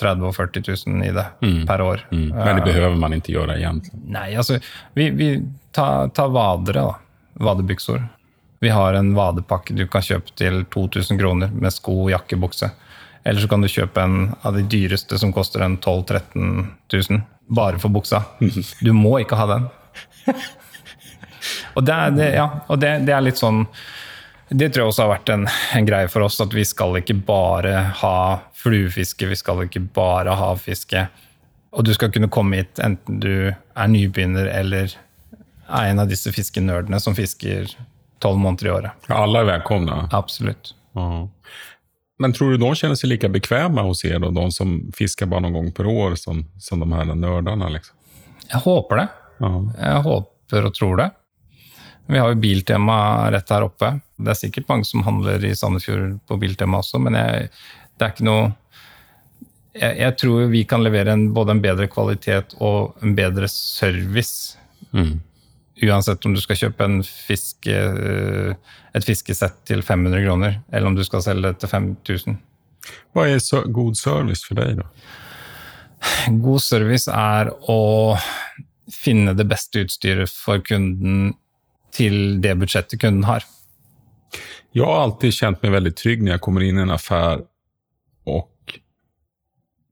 30 0.00 0.26
og 0.28 0.34
40 0.36 0.64
000 0.86 1.06
i 1.06 1.12
det 1.14 1.26
mm. 1.42 1.62
per 1.68 1.82
år. 1.84 2.04
Mm. 2.10 2.28
Men 2.34 2.58
det 2.58 2.66
behøver 2.66 2.98
man 3.00 3.16
ikke 3.16 3.36
gjøre 3.36 3.58
egentlig? 3.60 3.92
Nei, 4.16 4.28
altså 4.38 4.58
vi, 4.96 5.10
vi 5.16 5.30
tar 5.76 6.12
ta 6.16 6.28
vadere, 6.32 6.86
da. 6.86 7.02
Vadebyksor. 7.46 8.00
Vi 8.64 8.68
har 8.72 8.96
en 8.96 9.10
vadepakke 9.14 9.74
du 9.76 9.84
kan 9.92 10.04
kjøpe 10.04 10.32
til 10.38 10.62
2000 10.72 11.18
kroner 11.20 11.52
med 11.52 11.74
sko, 11.74 12.06
jakke, 12.08 12.38
bukse. 12.40 12.70
Eller 13.26 13.42
så 13.42 13.50
kan 13.50 13.60
du 13.60 13.68
kjøpe 13.68 14.00
en 14.00 14.30
av 14.46 14.56
de 14.56 14.62
dyreste 14.64 15.18
som 15.20 15.34
koster 15.34 15.64
en 15.66 15.76
12 15.76 16.04
000-13 16.08 17.10
000, 17.10 17.24
bare 17.48 17.80
for 17.82 17.92
buksa. 17.92 18.22
Du 18.86 18.92
må 18.96 19.18
ikke 19.20 19.36
ha 19.36 19.48
den. 19.50 19.68
Og 21.74 21.84
det, 21.84 21.96
det, 22.16 22.30
ja, 22.34 22.46
og 22.66 22.80
det, 22.82 22.92
det 23.06 23.14
er 23.14 23.22
litt 23.22 23.38
sånn 23.38 23.60
Det 24.48 24.70
tror 24.72 24.82
jeg 24.82 24.90
også 24.90 25.04
har 25.04 25.12
vært 25.12 25.30
en, 25.34 25.44
en, 25.46 25.86
greie 25.86 26.08
for 26.10 26.26
oss, 26.26 26.40
at 26.42 26.54
vi 26.54 26.64
skal 26.66 26.98
ikke 27.00 27.18
bare 27.26 27.74
ha 28.00 28.16
fluefiske, 28.66 29.30
vi 29.30 29.38
skal 29.38 29.64
ikke 29.64 29.84
bare 29.96 30.34
ha 30.34 30.52
havfiske. 30.52 31.06
Og 31.76 31.86
du 31.86 31.92
skal 31.94 32.12
kunne 32.12 32.30
komme 32.32 32.62
hit 32.62 32.80
enten 32.82 33.20
du 33.22 33.32
er 33.52 33.92
nybegynner 33.92 34.48
eller 34.50 34.94
er 35.66 35.90
en 35.90 36.02
av 36.02 36.10
disse 36.10 36.30
fiskenerdene 36.32 37.00
som 37.02 37.16
fisker 37.16 37.70
tolv 38.22 38.38
måneder 38.40 38.68
i 38.68 38.74
året. 38.74 39.08
Alle 39.12 39.42
er 39.42 39.50
velkomne? 39.50 40.06
Absolutt. 40.14 40.72
Ja. 40.96 41.26
Men 42.18 42.32
tror 42.32 42.54
du 42.54 42.62
de 42.62 42.70
kjenner 42.78 42.96
seg 42.96 43.10
like 43.10 43.28
bekvemme 43.28 43.84
hos 43.84 44.00
dere, 44.06 44.30
de 44.32 44.46
som 44.54 44.78
fisker 44.96 45.28
bare 45.28 45.44
noen 45.44 45.58
gang 45.58 45.70
per 45.76 45.88
år, 45.90 46.16
som, 46.20 46.46
som 46.62 46.80
de 46.80 46.88
her 46.94 47.12
nerdene? 47.12 47.68
Liksom? 47.74 47.96
Jeg 48.46 48.62
håper 48.64 49.02
det. 49.02 49.06
Ja. 49.42 49.52
Jeg 49.82 50.02
håper 50.06 50.68
og 50.70 50.76
tror 50.78 51.00
det. 51.02 51.10
Vi 52.06 52.18
har 52.22 52.30
jo 52.30 52.38
Biltema 52.40 52.98
rett 53.34 53.50
her 53.50 53.66
oppe. 53.66 53.96
Det 54.16 54.32
er 54.32 54.38
sikkert 54.38 54.68
mange 54.70 54.86
som 54.88 55.02
handler 55.04 55.42
i 55.44 55.52
Sandefjord 55.58 56.20
på 56.30 56.38
Biltema 56.40 56.80
også, 56.80 57.00
men 57.02 57.18
jeg, 57.18 57.50
det 57.96 58.06
er 58.06 58.14
ikke 58.14 58.28
noe 58.28 58.46
jeg, 59.76 59.96
jeg, 60.00 60.16
tror 60.20 60.50
vi 60.52 60.62
kan 60.68 60.84
levere 60.84 61.12
en, 61.12 61.28
både 61.36 61.56
en 61.56 61.62
bedre 61.64 61.88
kvalitet 61.92 62.54
og 62.64 62.96
en 63.04 63.12
bedre 63.16 63.48
service. 63.52 64.56
Mm. 64.96 65.18
Uansett 65.84 66.24
om 66.24 66.32
du 66.32 66.40
skal 66.40 66.56
kjøpe 66.56 66.88
fiske, 67.04 67.76
et 68.96 69.04
fiskesett 69.06 69.58
til 69.68 69.84
500 69.84 70.24
kroner, 70.24 70.60
eller 70.72 70.88
om 70.88 70.96
du 70.96 71.04
skal 71.04 71.24
selge 71.24 71.50
det 71.50 71.60
til 71.60 71.72
5000. 71.72 72.38
Hva 73.12 73.26
er 73.28 73.42
så 73.42 73.62
god 73.68 73.98
service 73.98 74.46
for 74.46 74.56
deg, 74.60 74.80
da? 74.80 74.88
God 76.40 76.62
service 76.62 77.10
er 77.12 77.50
å 77.68 78.16
finne 78.92 79.34
det 79.36 79.48
beste 79.50 79.82
utstyret 79.84 80.30
for 80.30 80.62
kunden 80.64 81.34
til 81.96 82.38
det 82.44 82.54
budsjettet 82.60 83.00
kunden 83.02 83.26
har. 83.26 83.44
Jeg 84.76 84.84
har 84.84 85.06
alltid 85.06 85.34
kjent 85.34 85.62
meg 85.64 85.72
veldig 85.72 85.92
trygg 85.96 86.22
når 86.22 86.36
jeg 86.36 86.44
kommer 86.44 86.64
inn 86.64 86.78
i 86.80 86.84
en 86.84 86.94
affær 86.94 87.44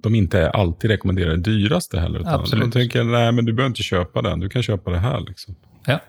de 0.05 0.21
ikke 0.25 0.43
alltid 0.55 0.95
rekommenderer 0.95 1.39
det 1.39 1.47
dyreste 1.47 2.01
heller. 2.01 2.25
Absolutt. 2.29 2.73
De 2.73 2.81
tenker 2.81 3.07
nei, 3.09 3.27
men 3.33 3.47
du 3.47 3.53
behöver 3.53 3.73
ikke 3.75 3.97
kjøpe 3.97 4.25
den, 4.27 4.45
du 4.45 4.51
kan 4.53 4.67
kjøpe 4.67 4.95
det 4.95 5.01
her. 5.05 5.23
Liksom. 5.25 5.57
Ja. 5.89 6.01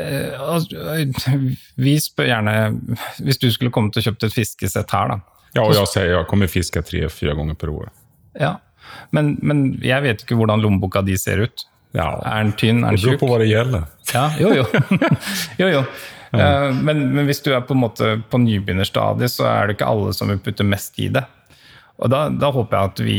Eh, 0.00 1.52
vi 1.76 1.98
spør 2.00 2.24
gjerne 2.30 2.52
Hvis 3.20 3.36
du 3.42 3.50
skulle 3.52 3.72
kommet 3.74 3.98
og 4.00 4.06
kjøpt 4.06 4.24
et 4.24 4.36
fiskesett 4.36 4.94
her, 4.96 5.12
da. 5.12 5.18
Ja, 5.52 5.66
og 5.66 5.74
jeg 5.76 5.90
sier 5.90 6.14
jeg 6.14 6.28
kommer 6.30 6.48
fiske 6.48 6.80
tre-fire 6.88 7.34
ganger 7.36 7.58
per 7.60 7.72
år. 7.74 7.90
Ja, 8.40 8.54
men, 9.12 9.34
men, 9.44 9.66
jeg 9.84 10.04
vet 10.04 10.24
ikke 10.24 10.38
hvordan 10.40 10.62
lommeboka 10.64 11.02
di 11.04 11.18
ser 11.20 11.44
ut. 11.44 11.66
Ja. 11.92 12.14
Er 12.24 12.46
den 12.46 12.54
tynn? 12.56 12.80
Er 12.86 12.96
den 12.96 13.02
tjukk? 13.02 13.18
Det 13.18 13.20
beror 13.20 13.20
på 13.20 13.30
hva 13.34 13.40
det 13.42 13.50
gjelder. 13.50 13.84
Ja, 14.14 14.24
jo, 14.40 14.54
jo. 14.56 14.64
jo, 15.60 15.68
jo. 15.74 15.84
Ja. 16.32 16.40
Eh, 16.40 16.78
men, 16.80 17.04
men, 17.12 17.26
hvis 17.28 17.42
du 17.44 17.52
er 17.52 17.60
på, 17.66 17.76
en 17.76 17.82
måte 17.82 18.14
på 18.32 18.40
nybegynnerstadiet, 18.40 19.34
så 19.34 19.48
er 19.50 19.68
det 19.68 19.76
ikke 19.76 19.90
alle 19.92 20.14
som 20.16 20.32
vil 20.32 20.40
putte 20.40 20.64
mest 20.64 20.96
i 21.02 21.10
det. 21.12 21.26
Og 22.02 22.10
da, 22.10 22.24
da, 22.34 22.50
håper 22.50 22.76
jeg 22.76 22.90
at 22.90 23.00
vi 23.06 23.18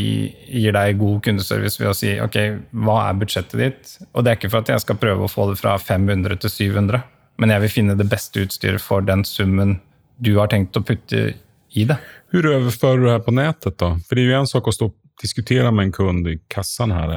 gir 0.59 0.75
deg 0.75 0.97
god 0.99 1.21
kundeservice 1.23 1.79
ved 1.79 1.91
å 1.91 1.95
si 1.95 2.13
ok, 2.19 2.37
hva 2.83 2.97
er 3.05 3.19
budsjettet 3.21 3.61
ditt? 3.61 3.93
Og 4.11 4.25
det 4.25 4.33
er 4.33 4.39
ikke 4.39 4.51
for 4.51 4.65
at 4.65 4.73
jeg 4.73 4.83
skal 4.83 4.99
prøve 4.99 5.23
å 5.23 5.31
få 5.31 5.47
det 5.51 5.59
fra 5.61 5.77
500 5.79 6.41
til 6.43 6.51
700, 6.51 6.99
men 7.39 7.53
jeg 7.53 7.63
vil 7.63 7.73
finne 7.77 7.95
det 7.99 8.09
beste 8.11 8.43
utstyret 8.43 8.83
for 8.83 9.05
den 9.07 9.23
summen 9.27 9.77
du 10.23 10.35
har 10.35 10.51
tenkt 10.51 10.75
å 10.77 10.83
putte 10.83 11.31
i 11.73 11.87
det. 11.89 11.95
Hvordan 12.33 12.59
overfører 12.59 12.99
du 12.99 13.07
det 13.07 13.15
her 13.15 13.23
på 13.23 13.35
nettet, 13.37 13.79
da? 13.79 13.93
For 14.03 14.19
det 14.19 14.25
er 14.25 14.33
jo 14.33 14.41
en 14.41 14.51
sak 14.51 14.67
å 14.67 14.75
stå 14.75 14.91
diskutere 15.21 15.71
med 15.71 15.85
en 15.85 15.91
kund 15.91 16.27
i 16.27 16.39
kassan 16.47 16.91
her. 16.91 17.07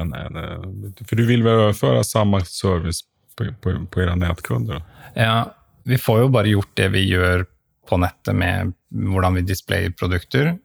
För 1.09 1.17
du 1.17 1.27
vil 1.27 1.43
vel 1.43 1.61
overføre 1.67 2.05
samme 2.05 2.43
service 2.45 3.03
på, 3.37 3.49
på, 3.61 3.75
på 3.91 4.03
era 4.03 4.15
nätkunder? 4.15 4.83
Ja, 5.15 5.55
vi 5.85 5.99
får 5.99 6.21
jo 6.21 6.33
bare 6.33 6.53
gjort 6.53 6.73
det 6.75 6.89
vi 6.95 7.07
gjør 7.09 7.47
på 7.87 7.99
nettet 8.03 8.35
med 8.37 8.75
hvordan 8.91 9.39
vi 9.39 9.47
displayer 9.47 9.95
produkter. 9.95 10.57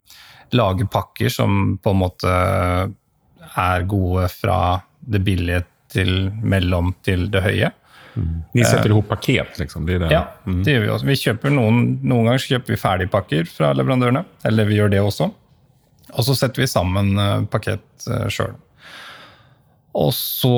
Lage 0.57 0.87
pakker 0.91 1.31
som 1.31 1.77
på 1.81 1.93
en 1.93 2.01
måte 2.01 2.31
er 3.51 3.85
gode 3.89 4.27
fra 4.33 4.81
det 5.01 5.21
billige 5.25 5.63
til 5.91 6.31
mellom 6.43 6.93
til 7.03 7.27
det 7.31 7.43
høye. 7.43 7.71
Mm. 8.15 8.41
Ni 8.53 8.63
setter 8.65 8.91
ihop 8.91 9.07
paket, 9.07 9.59
liksom? 9.59 9.85
Det 9.87 9.99
det. 10.03 10.11
Ja, 10.11 10.25
mm. 10.45 10.63
det 10.63 10.75
gjør 10.75 10.83
vi 10.83 10.89
også. 10.95 11.07
Vi 11.07 11.19
kjøper 11.19 11.53
noen, 11.53 11.83
noen 12.03 12.27
ganger 12.27 12.43
kjøper 12.43 12.75
vi 12.75 12.79
ferdigpakker 12.79 13.47
fra 13.51 13.71
leverandørene. 13.77 14.25
Eller 14.47 14.67
vi 14.67 14.79
gjør 14.79 14.91
det 14.91 14.99
også. 15.03 15.29
Og 16.11 16.27
så 16.27 16.35
setter 16.35 16.63
vi 16.63 16.69
sammen 16.69 17.13
eh, 17.19 17.45
pakket 17.51 18.09
eh, 18.11 18.27
sjøl. 18.31 18.57
Og 20.01 20.11
så 20.15 20.57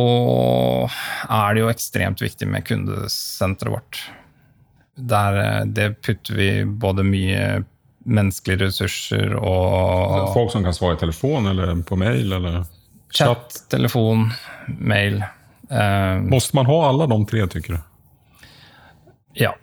er 1.25 1.53
det 1.53 1.63
jo 1.63 1.71
ekstremt 1.71 2.21
viktig 2.21 2.49
med 2.49 2.65
kundesenteret 2.67 3.73
vårt. 3.73 4.01
Der 4.97 5.39
eh, 5.43 5.62
det 5.69 5.89
putter 6.06 6.38
vi 6.38 6.49
både 6.65 7.06
mye 7.06 7.45
menneskelige 8.04 8.66
ressurser 8.66 9.36
og 9.38 10.34
Folk 10.34 10.52
som 10.52 10.63
kan 10.66 10.76
svare 10.76 10.98
i 10.98 11.02
telefon 11.02 11.48
eller 11.52 11.76
på 11.88 11.98
mail? 12.00 12.34
eller 12.34 12.63
Chat, 13.13 13.28
chat 13.28 13.70
telefon, 13.70 14.32
mail. 14.68 15.24
Eh, 15.70 16.16
Måste 16.20 16.56
man 16.58 16.66
ha 16.66 16.80
alle 16.89 17.08
de 17.08 17.20
tre, 17.30 17.48
tykker 17.48 17.78
du? 17.78 18.48
Ja. 19.34 19.54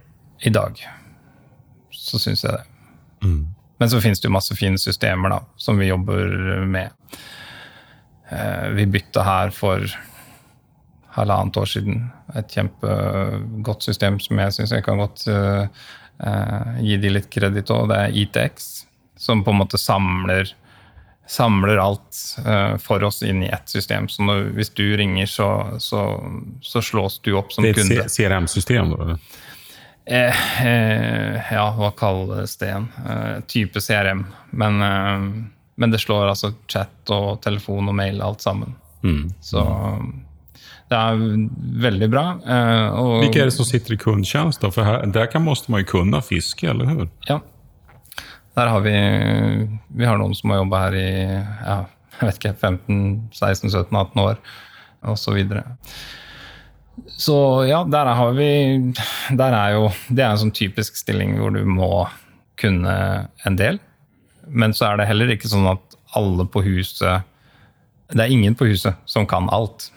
I 0.40 0.50
dag 0.50 0.79
så 1.90 2.18
syns 2.18 2.44
jeg 2.44 2.55
det. 2.55 2.62
Mm. 3.26 3.42
Men 3.81 3.90
så 3.90 4.00
finnes 4.00 4.20
det 4.20 4.29
jo 4.29 4.33
masse 4.33 4.57
fine 4.57 4.79
systemer 4.81 5.33
da, 5.33 5.40
som 5.61 5.79
vi 5.81 5.90
jobber 5.90 6.64
med. 6.64 7.18
Eh, 8.31 8.68
vi 8.76 8.87
bytta 8.87 9.24
her 9.26 9.53
for 9.53 9.85
halvannet 11.16 11.57
år 11.57 11.68
siden. 11.68 12.05
Et 12.38 12.55
kjempegodt 12.55 13.85
system 13.85 14.20
som 14.22 14.38
jeg 14.38 14.55
syns 14.57 14.74
jeg 14.76 14.87
kan 14.87 15.00
godt 15.03 15.24
uh, 15.26 15.66
gi 16.80 16.96
de 17.00 17.11
litt 17.14 17.30
kreditt 17.33 17.70
òg. 17.72 17.88
Det 17.90 17.98
er 17.98 18.16
ITX, 18.22 18.70
som 19.20 19.44
på 19.44 19.54
en 19.54 19.61
måte 19.61 19.78
samler, 19.80 20.50
samler 21.30 21.78
alt 21.78 22.18
eh, 22.46 22.76
for 22.83 23.04
oss 23.06 23.22
inn 23.22 23.42
i 23.42 23.48
ett 23.48 23.68
system. 23.68 24.09
Så 24.09 24.24
når, 24.26 24.50
hvis 24.56 24.72
du 24.74 24.85
ringer, 24.96 25.26
så, 25.30 25.50
så, 25.78 26.02
så, 26.62 26.83
slås 26.83 27.20
du 27.24 27.33
opp 27.38 27.52
som 27.52 27.64
kunde. 27.64 27.87
Det 27.88 28.00
er 28.00 28.09
et 28.09 28.16
CRM-system? 28.16 28.94
Eh, 30.11 30.66
eh, 30.66 31.52
ja, 31.54 31.66
hva 31.76 31.92
kalles 31.96 32.56
det 32.59 32.72
igjen? 32.72 32.88
Eh, 33.06 33.37
type 33.46 33.80
CRM. 33.80 34.24
Men, 34.50 34.83
eh, 34.83 35.44
men, 35.74 35.90
det 35.90 36.00
slår 36.02 36.33
altså 36.33 36.54
chat 36.66 37.14
og 37.14 37.42
telefon 37.44 37.92
og 37.92 37.94
mail 37.94 38.22
alt 38.24 38.42
sammen. 38.42 38.74
Mm. 39.04 39.30
Så 39.40 39.62
det 40.90 40.98
er 40.98 41.20
veldig 41.85 42.09
bra. 42.11 42.24
Eh, 42.42 42.98
og, 42.98 43.12
Hvilke 43.22 43.44
er 43.44 43.50
det 43.50 43.55
som 43.55 43.66
sitter 43.68 43.94
i 43.94 44.00
kundtjenest? 44.00 44.64
For 44.74 44.87
her, 44.87 45.05
der 45.14 45.29
kan, 45.31 45.44
måste 45.46 45.70
man 45.70 45.85
jo 45.85 45.90
kunne 45.92 46.18
fiske, 46.26 46.66
eller 46.72 46.90
hur? 46.90 47.05
Ja. 47.29 47.38
Der 48.59 48.72
har 48.72 48.83
vi, 48.83 48.94
vi 49.94 50.09
har 50.09 50.18
noen 50.18 50.35
som 50.35 50.50
har 50.50 50.64
jobba 50.64 50.81
her 50.88 50.96
i 50.98 51.11
ja, 51.31 51.76
jeg 52.18 52.26
vet 52.26 52.40
ikke, 52.40 52.55
15-16-17-18 52.59 54.22
år, 54.24 54.40
osv. 55.12 55.38
Så 57.20 57.37
ja, 57.68 57.85
der 57.88 58.11
har 58.18 58.35
vi 58.37 58.50
der 59.38 59.55
er 59.57 59.76
jo, 59.76 59.87
Det 60.11 60.24
er 60.24 60.35
en 60.35 60.42
sånn 60.42 60.53
typisk 60.53 60.98
stilling 60.98 61.38
hvor 61.38 61.55
du 61.55 61.62
må 61.64 62.03
kunne 62.61 62.96
en 63.46 63.57
del. 63.57 63.79
Men 64.50 64.74
så 64.76 64.90
er 64.90 65.00
det 65.00 65.09
heller 65.09 65.33
ikke 65.33 65.48
sånn 65.48 65.70
at 65.70 65.96
alle 66.18 66.42
på 66.50 66.64
huset 66.66 67.22
Det 68.11 68.24
er 68.24 68.33
ingen 68.35 68.57
på 68.59 68.66
huset 68.66 68.98
som 69.07 69.29
kan 69.31 69.46
alt. 69.55 69.92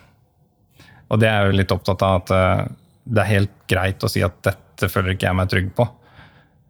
Og 1.14 1.22
det 1.22 1.30
er 1.30 1.44
jeg 1.44 1.52
jo 1.52 1.60
litt 1.62 1.76
opptatt 1.76 2.06
av 2.06 2.22
at 2.24 2.34
eh, 2.34 2.64
det 3.04 3.22
er 3.22 3.32
helt 3.36 3.54
greit 3.70 4.04
å 4.04 4.10
si 4.10 4.24
at 4.26 4.40
dette 4.46 4.90
føler 4.90 5.14
ikke 5.14 5.30
jeg 5.30 5.38
meg 5.38 5.52
trygg 5.52 5.70
på. 5.78 5.86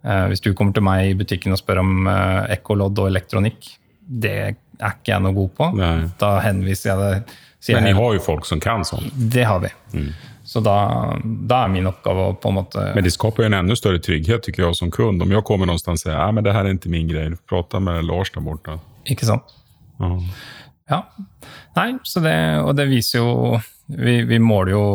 Eh, 0.04 0.26
hvis 0.34 0.44
du 0.44 0.52
kommer 0.52 0.76
til 0.76 0.86
meg 0.86 1.14
i 1.14 1.16
butikken 1.18 1.56
og 1.56 1.62
spør 1.62 1.82
om 1.84 2.10
eh, 2.12 2.52
ekkolodd 2.58 3.00
og 3.06 3.10
elektronikk, 3.14 3.72
det 4.04 4.36
er 4.44 4.54
ikke 4.90 5.14
jeg 5.14 5.24
noe 5.24 5.38
god 5.38 5.56
på. 5.58 5.72
Nei. 5.80 5.96
Da 6.20 6.36
henviser 6.44 6.92
jeg 6.92 7.02
det 7.04 7.40
men 7.72 7.86
vi 7.88 7.92
har 7.96 8.14
jo 8.14 8.20
folk 8.20 8.44
som 8.44 8.60
kan 8.60 8.82
sånn. 8.84 9.06
Det 9.16 9.46
har 9.48 9.62
vi. 9.64 9.70
Mm. 9.94 10.10
Så 10.44 10.60
da, 10.60 10.76
da, 11.24 11.62
er 11.64 11.70
min 11.72 11.88
oppgave 11.88 12.26
å 12.28 12.34
på 12.36 12.52
en 12.52 12.58
måte 12.58 12.82
Men 12.92 13.06
det 13.06 13.14
skaper 13.16 13.46
jo 13.46 13.48
en 13.48 13.56
enda 13.62 13.78
større 13.80 14.02
trygghet 14.04 14.44
tycker 14.44 14.66
jeg, 14.66 14.76
som 14.76 14.92
kund. 14.92 15.24
Om 15.24 15.32
jeg 15.32 15.46
kommer 15.48 15.70
noe 15.70 15.80
og 15.80 16.00
sier 16.02 16.18
at 16.20 16.44
det 16.44 16.56
her 16.56 16.68
er 16.68 16.76
ikke 16.76 16.92
min 16.92 17.08
greie, 17.08 17.38
prate 17.48 17.80
med 17.80 18.04
Lars 18.10 18.34
der 18.36 18.44
borte. 18.44 18.76
Ikke 19.08 19.30
sant. 19.30 19.56
Uh. 20.04 20.20
Ja. 20.91 21.02
Nei, 21.78 21.89
så 22.04 22.22
det, 22.24 22.36
og 22.60 22.74
det 22.76 22.89
viser 22.89 23.22
jo 23.22 23.60
Vi, 23.88 24.17
vi 24.28 24.39
måler 24.39 24.74
jo 24.74 24.86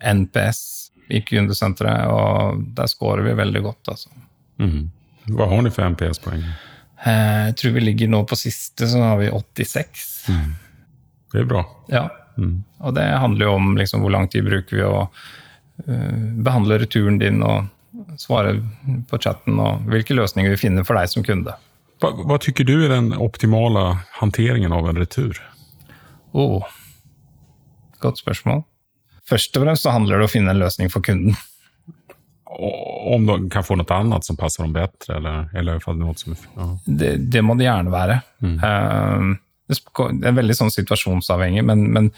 NPS 0.00 0.62
i 1.10 1.20
kundesenteret, 1.26 2.06
og 2.08 2.60
der 2.76 2.88
scorer 2.90 3.24
vi 3.26 3.34
veldig 3.36 3.62
godt, 3.64 3.88
altså. 3.90 4.12
Mm. 4.62 4.84
Hva 5.34 5.48
har 5.50 5.64
dere 5.64 5.74
for 5.74 5.90
NPS-poeng? 5.90 6.44
Eh, 7.02 7.40
jeg 7.48 7.56
tror 7.58 7.74
vi 7.74 7.82
ligger 7.82 8.12
nå 8.12 8.22
på 8.30 8.38
siste, 8.38 8.86
så 8.88 9.02
har 9.02 9.18
vi 9.20 9.30
86. 9.32 10.06
Mm. 10.30 10.52
Det 11.32 11.42
er 11.42 11.50
bra. 11.50 11.64
Ja. 11.90 12.04
Mm. 12.38 12.62
Og 12.78 12.94
det 12.96 13.06
handler 13.24 13.48
jo 13.48 13.56
om 13.58 13.74
liksom, 13.78 14.04
hvor 14.04 14.14
lang 14.14 14.30
tid 14.30 14.46
bruker 14.46 14.76
vi 14.76 14.86
å 14.86 15.02
uh, 15.08 16.20
behandle 16.46 16.80
returen 16.80 17.18
din 17.20 17.42
og 17.44 17.66
svare 18.20 18.54
på 19.10 19.18
chatten, 19.20 19.58
og 19.60 19.84
hvilke 19.90 20.16
løsninger 20.16 20.54
vi 20.54 20.62
finner 20.62 20.86
for 20.86 20.98
deg 20.98 21.10
som 21.12 21.26
kunde. 21.26 21.56
Hva, 22.00 22.14
vad 22.16 22.40
tykker 22.44 22.64
du 22.64 22.76
er 22.84 22.92
den 22.94 23.12
optimale 23.12 24.00
hanteringen 24.16 24.72
av 24.72 24.88
en 24.88 25.00
retur? 25.00 25.40
Oh, 26.32 26.64
godt 28.00 28.22
spørsmål. 28.22 28.64
Først 29.28 29.56
og 29.56 29.66
fremst 29.66 29.86
så 29.86 29.94
handler 29.94 30.16
det 30.16 30.24
om 30.24 30.30
å 30.30 30.32
finne 30.32 30.54
en 30.54 30.62
løsning 30.62 30.90
for 30.92 31.04
kunden. 31.04 31.36
Om 32.50 33.28
de 33.28 33.36
kan 33.52 33.64
få 33.64 33.76
noe 33.78 33.94
annet 33.94 34.26
som 34.26 34.38
passer 34.38 34.64
dem 34.64 34.74
bedre, 34.74 35.16
eller, 35.16 35.46
eller 35.56 35.84
noe 36.00 36.16
som. 36.18 36.34
Ja. 36.56 36.66
Det, 36.86 37.12
det 37.30 37.44
må 37.46 37.54
det 37.58 37.68
gjerne 37.68 37.94
være. 37.94 38.18
Mm. 38.42 38.56
det 39.70 39.78
det 40.18 40.28
er 40.32 40.38
veldig 40.40 40.56
sånn 40.58 40.74
situasjonsavhengig, 40.74 41.62
men, 41.68 41.86
men 41.94 42.10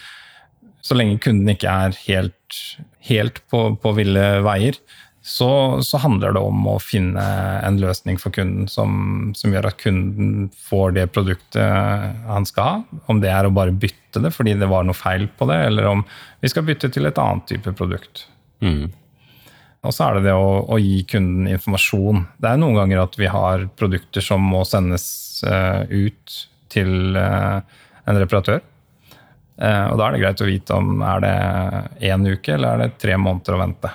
så 0.83 0.97
lenge 0.97 1.21
kunden 1.23 1.53
ikke 1.53 1.71
er 1.71 1.99
helt, 2.07 2.62
helt 3.07 3.42
på, 3.53 3.64
på 3.83 3.92
ville 3.99 4.25
veier, 4.47 4.79
så, 5.23 5.83
så 5.83 6.01
handler 6.03 6.35
det 6.35 6.41
om 6.43 6.65
å 6.67 6.79
finne 6.83 7.23
en 7.63 7.77
løsning 7.79 8.19
for 8.19 8.35
kunden 8.35 8.67
som, 8.71 9.31
som 9.39 9.55
gjør 9.55 9.69
at 9.71 9.79
kunden 9.79 10.49
får 10.67 10.97
det 10.97 11.05
produktet 11.15 12.27
han 12.27 12.47
skal 12.49 12.67
ha. 12.67 13.03
Om 13.07 13.21
det 13.23 13.31
er 13.31 13.47
å 13.47 13.55
bare 13.55 13.75
bytte 13.75 14.23
det 14.25 14.33
fordi 14.35 14.57
det 14.59 14.67
var 14.71 14.83
noe 14.89 14.99
feil 14.99 15.29
på 15.39 15.47
det, 15.51 15.61
eller 15.69 15.87
om 15.93 16.03
vi 16.43 16.51
skal 16.51 16.67
bytte 16.67 16.91
til 16.91 17.07
et 17.07 17.23
annet 17.23 17.47
type 17.55 17.75
produkt. 17.79 18.27
Og 19.83 19.95
så 19.95 20.09
er 20.09 20.19
det 20.19 20.27
det 20.29 20.35
å, 20.39 20.51
å 20.67 20.79
gi 20.83 21.01
kunden 21.11 21.47
informasjon. 21.51 22.27
Det 22.43 22.51
er 22.51 22.61
noen 22.63 22.79
ganger 22.83 23.03
at 23.03 23.17
vi 23.19 23.31
har 23.31 23.67
produkter 23.79 24.23
som 24.23 24.43
må 24.43 24.63
sendes 24.67 25.07
uh, 25.47 25.87
ut 25.87 26.37
til 26.71 27.19
uh, 27.19 27.63
en 28.07 28.23
reparatør. 28.23 28.63
Uh, 29.59 29.87
og 29.91 29.99
da 29.99 30.07
er 30.07 30.15
det 30.15 30.23
greit 30.23 30.43
å 30.43 30.51
vite 30.51 30.79
om 30.79 31.03
er 31.07 31.23
det 31.23 31.35
én 32.11 32.27
uke 32.27 32.55
eller 32.55 32.75
er 32.75 32.89
det 32.89 33.03
tre 33.03 33.19
måneder 33.19 33.59
å 33.59 33.63
vente. 33.63 33.91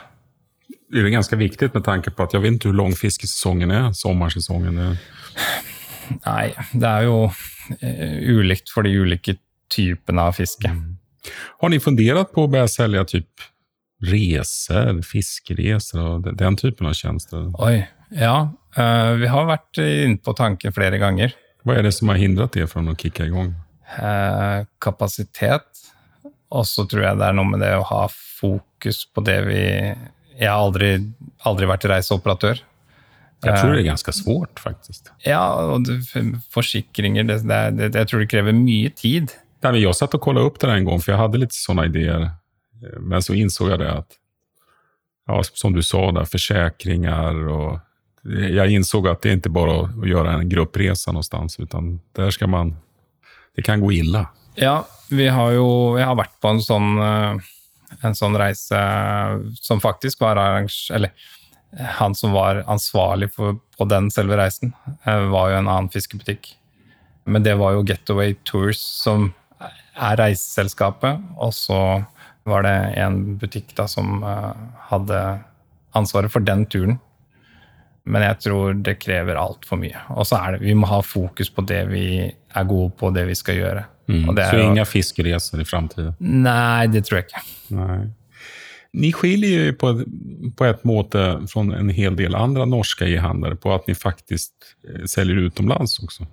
Det 0.92 1.00
er 1.00 1.10
ganska 1.10 1.36
viktigt 1.36 1.74
med 1.74 1.84
tanke 1.84 2.12
på 2.12 2.24
att 2.24 2.34
jag 2.34 2.40
vet 2.40 2.52
inte 2.52 2.68
hur 2.68 2.76
lång 2.76 2.94
fiskesäsongen 2.94 3.72
är, 3.72 3.92
sommarsäsongen. 3.92 4.78
Är. 4.78 4.98
Nei, 6.24 6.54
det 6.72 6.88
er 6.88 7.08
jo 7.08 7.18
uh, 7.28 8.16
ulikt 8.32 8.72
for 8.72 8.88
de 8.88 8.94
ulike 8.96 9.36
typene 9.74 10.30
av 10.30 10.38
fiske. 10.38 10.72
Har 11.60 11.70
ni 11.74 11.82
fundert 11.84 12.32
på 12.32 12.46
å 12.46 12.52
begynne 12.52 12.70
å 12.70 12.72
selge 12.72 13.04
typ 13.12 13.48
reiser, 14.08 15.02
fiskereiser 15.04 16.00
og 16.00 16.30
den, 16.30 16.56
typen 16.60 16.88
av 16.88 16.96
tjenester? 16.96 17.50
Oi, 17.60 17.82
ja. 18.16 18.38
Uh, 18.78 19.14
vi 19.20 19.32
har 19.32 19.50
vært 19.50 19.82
inne 19.84 20.22
på 20.24 20.36
tanken 20.38 20.76
flere 20.76 21.02
ganger. 21.02 21.36
Hva 21.68 21.76
er 21.76 21.88
det 21.88 21.96
som 21.98 22.14
har 22.14 22.22
hindrat 22.22 22.56
fra 22.72 22.86
å 22.86 22.96
kicke 22.96 23.28
i 23.28 23.34
gang? 23.34 23.52
Uh, 23.98 24.64
kapasitet. 24.80 25.68
Og 26.56 26.64
så 26.64 26.86
tror 26.88 27.10
jeg 27.10 27.20
det 27.20 27.28
er 27.28 27.36
noe 27.36 27.52
med 27.52 27.60
det 27.60 27.74
å 27.76 27.88
ha 27.90 28.06
fokus 28.08 29.04
på 29.12 29.24
det 29.28 29.42
vi 29.50 29.64
Jeg 30.38 30.50
har 30.52 30.62
aldri, 30.62 30.92
aldri 31.50 31.70
vært 31.70 31.88
reiseoperatør. 31.90 32.62
Jeg 33.46 33.54
tror 33.54 33.74
det 33.76 33.82
er 33.84 33.90
ganske 33.92 34.14
svårt 34.18 34.60
faktisk. 34.62 35.12
Ja, 35.26 35.42
og 35.76 35.86
forsikringer 36.54 37.28
det, 37.28 37.42
det, 37.46 37.60
det, 37.78 37.90
Jeg 37.94 38.10
tror 38.10 38.24
det 38.24 38.30
krever 38.32 38.56
mye 38.58 38.90
tid. 38.98 39.34
Nei, 39.62 39.72
men 39.74 39.82
jeg 39.82 39.98
satt 39.98 40.16
og 40.18 40.24
sjekket 40.26 40.48
opp 40.50 40.60
det 40.62 40.70
en 40.74 40.88
gang, 40.88 41.02
for 41.02 41.14
jeg 41.14 41.22
hadde 41.22 41.42
litt 41.44 41.54
sånne 41.54 41.88
idéer. 41.90 42.30
Eh, 42.82 42.98
Men 43.02 43.26
så 43.26 43.38
insåg 43.38 43.74
jeg 43.74 43.82
det 43.84 43.92
at 43.94 44.18
ja, 45.28 45.42
som 45.44 45.74
du 45.76 45.82
sa, 45.84 46.12
där, 46.12 46.26
forsikringer 46.26 47.44
og 47.52 47.80
Jeg 48.28 48.74
insåg 48.76 49.06
at 49.08 49.22
det 49.24 49.30
er 49.32 49.38
ikke 49.40 49.54
bare 49.56 49.74
å 49.86 50.04
gjøre 50.04 50.34
en 50.36 50.50
gruppresa 50.52 51.14
sted, 51.24 51.54
utan 51.64 51.94
der 52.18 52.32
skal 52.36 52.50
man, 52.52 52.74
det 53.56 53.64
kan 53.64 53.80
gå 53.80 53.92
ille. 54.02 54.26
Ja, 54.60 54.82
vi 55.10 55.28
har 55.32 55.54
jo 55.56 55.96
Jeg 55.96 56.06
har 56.10 56.18
vært 56.20 56.34
på 56.42 56.50
en 56.52 56.60
sånn, 56.60 56.98
eh, 57.00 57.38
en 58.02 58.16
sånn 58.18 58.38
reise 58.40 58.80
som 59.62 59.82
faktisk 59.84 60.22
var. 60.24 60.40
Eller 60.94 61.12
han 62.00 62.16
som 62.16 62.32
var 62.36 62.64
ansvarlig 62.68 63.32
for, 63.36 63.60
på 63.78 63.88
den 63.90 64.12
selve 64.14 64.38
reisen, 64.40 64.74
eh, 65.04 65.28
var 65.32 65.52
jo 65.52 65.60
en 65.60 65.68
annen 65.68 65.92
fiskebutikk. 65.94 66.54
Men 67.28 67.44
det 67.44 67.58
var 67.60 67.76
jo 67.76 67.86
Getaway 67.88 68.38
Tours 68.48 68.80
som 68.80 69.34
er 69.60 70.20
reiseselskapet, 70.20 71.20
og 71.36 71.54
så 71.56 71.82
var 72.48 72.64
det 72.64 72.76
en 73.02 73.38
butikk 73.42 73.74
da 73.76 73.88
som 73.92 74.24
eh, 74.24 74.54
hadde 74.92 75.22
ansvaret 75.98 76.32
for 76.32 76.46
den 76.46 76.66
turen. 76.70 77.00
Men 78.08 78.24
jeg 78.24 78.40
tror 78.46 78.78
det 78.86 78.98
krever 79.04 79.40
altfor 79.40 79.80
mye. 79.82 80.00
Og 80.16 80.28
så 80.30 80.40
er 80.40 80.56
det, 80.56 80.66
vi 80.66 80.76
må 80.78 80.88
ha 80.90 81.02
fokus 81.04 81.52
på 81.54 81.66
det 81.68 81.82
vi 81.92 82.06
er 82.28 82.70
gode 82.70 82.94
på, 83.00 83.12
det 83.16 83.26
vi 83.28 83.36
skal 83.38 83.60
gjøre. 83.60 83.84
Det 84.08 84.46
Så 84.48 84.56
er 84.56 84.62
jo, 84.62 84.70
inga 84.72 84.86
fiskeresor 84.88 85.62
i 85.62 85.68
framtiden. 85.68 86.16
Nei, 86.20 86.88
det 86.92 87.04
tror 87.08 87.20
jeg 87.20 87.28
ikke. 87.28 87.44
Nei. 87.76 88.00
Ni 88.98 89.12
skiljer 89.14 89.68
ju 89.68 89.74
på, 89.78 89.92
på 90.58 90.66
ett 90.66 90.84
måte 90.88 91.24
från 91.52 91.74
en 91.76 91.90
hel 91.94 92.16
del 92.16 92.36
andre 92.36 92.66
norske 92.66 93.06
e-handlare 93.06 93.60
på 93.60 93.74
at 93.76 93.88
ni 93.88 93.96
faktisk 93.96 94.54
eh, 94.88 95.04
säljer 95.06 95.36
utomlands 95.50 96.00
också. 96.00 96.26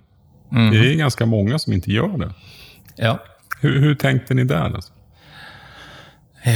Det 0.71 0.79
er 0.79 0.93
ganske 0.97 1.25
mange 1.27 1.59
som 1.59 1.73
ikke 1.75 1.91
gjør 1.91 2.17
det. 2.21 2.29
Ja. 3.01 3.17
Hur, 3.59 3.79
hur 3.79 3.95
tänkte 3.95 4.33
ni 4.33 4.43
där? 4.43 4.71
Alltså? 4.75 4.93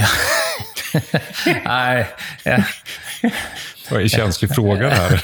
Nei, 1.64 2.04
jeg, 2.44 2.64
Det 3.90 3.96
var 3.96 4.04
en 4.04 4.12
känslig 4.12 4.48
spørsmål 4.52 4.84
her. 4.86 5.22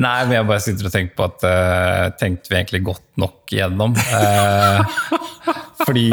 nei, 0.00 0.18
men 0.24 0.32
jeg 0.38 0.48
bare 0.48 0.64
sitter 0.64 0.88
og 0.88 0.94
tenker 0.94 1.18
på 1.18 1.26
at 1.28 1.44
uh, 1.44 2.06
tenkte 2.16 2.48
vi 2.48 2.56
egentlig 2.56 2.80
godt 2.86 3.04
nok 3.20 3.52
igjennom. 3.52 3.92
Uh, 4.08 4.80
fordi 5.84 6.08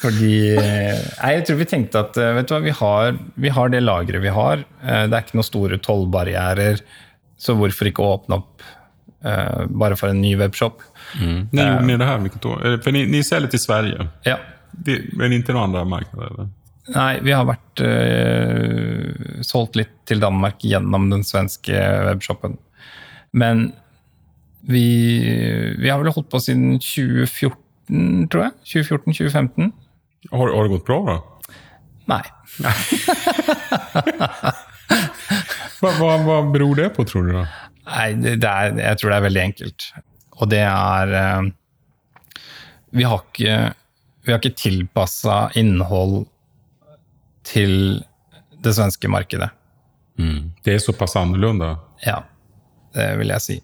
Fordi 0.00 0.34
eh, 0.56 0.96
Nei, 1.20 1.32
jeg 1.36 1.46
tror 1.46 1.60
vi 1.60 1.68
tenkte 1.68 2.00
at 2.06 2.16
eh, 2.16 2.32
vet 2.38 2.48
du 2.48 2.54
hva, 2.56 2.62
vi 2.64 2.74
har, 2.80 3.18
vi 3.44 3.52
har 3.52 3.72
det 3.72 3.82
lageret 3.84 4.24
vi 4.24 4.32
har. 4.32 4.64
Eh, 4.80 5.02
det 5.04 5.16
er 5.18 5.26
ikke 5.26 5.36
noen 5.36 5.50
store 5.50 5.80
tollbarrierer, 5.84 6.80
så 7.40 7.56
hvorfor 7.58 7.90
ikke 7.90 8.04
åpne 8.04 8.40
opp 8.40 8.64
uh, 9.24 9.66
bare 9.68 9.96
for 10.00 10.12
en 10.12 10.20
ny 10.24 10.34
webshop? 10.40 10.80
När 11.52 11.72
gjorde 11.72 11.86
ni 11.86 11.96
det 11.96 12.04
her 12.04 12.46
år? 12.46 12.66
Eh, 12.66 12.80
För 12.80 12.92
ni, 12.92 13.06
ni 13.06 13.24
säljer 13.24 13.48
till 13.48 13.58
Sverige, 13.58 14.08
Ja. 14.22 14.38
det, 14.72 15.00
men 15.12 15.32
inte 15.32 15.52
några 15.52 15.64
andra 15.64 15.84
marknader? 15.84 16.26
Eller? 16.26 16.48
Nei, 16.88 17.20
vi 17.22 17.34
har 17.36 17.44
vært 17.46 17.82
øh, 17.84 19.42
solgt 19.46 19.76
litt 19.78 19.92
til 20.08 20.22
Danmark 20.22 20.62
gjennom 20.64 21.10
den 21.12 21.22
svenske 21.26 21.76
webshoppen. 22.08 22.56
Men 23.36 23.70
vi, 24.66 24.86
vi 25.78 25.90
har 25.90 26.00
vel 26.00 26.12
holdt 26.14 26.30
på 26.32 26.40
siden 26.42 26.80
2014, 26.82 28.26
tror 28.32 28.48
jeg. 28.48 28.52
2014-2015. 28.72 29.70
Har, 30.32 30.52
har 30.52 30.66
det 30.66 30.72
gått 30.74 30.88
bra 30.88 30.98
da? 31.06 31.16
Nei. 32.10 32.24
hva, 35.80 35.92
hva, 36.00 36.16
hva 36.26 36.38
beror 36.50 36.74
det 36.80 36.90
på 36.96 37.06
tror 37.08 37.28
du? 37.28 37.32
da? 37.38 37.44
Nei, 37.90 38.08
er, 38.34 38.74
jeg 38.80 38.98
tror 38.98 39.12
det 39.12 39.18
er 39.18 39.26
veldig 39.28 39.44
enkelt. 39.44 39.88
Og 40.40 40.50
det 40.50 40.64
er 40.64 41.14
øh, 41.20 41.50
Vi 42.96 43.06
har 43.06 43.22
ikke, 43.22 43.56
vi 44.24 44.32
har 44.32 44.42
ikke 44.42 44.58
tilpassa 44.58 45.36
innhold 45.60 46.24
til 47.46 48.02
det 48.60 48.74
svenske 48.76 49.08
markedet. 49.08 49.50
Det 50.64 50.74
er 50.74 50.78
såpass 50.78 51.16
annerledes? 51.16 51.78
Ja, 52.04 52.22
det 52.94 53.06
vil 53.20 53.32
jeg 53.32 53.44
si. 53.44 53.58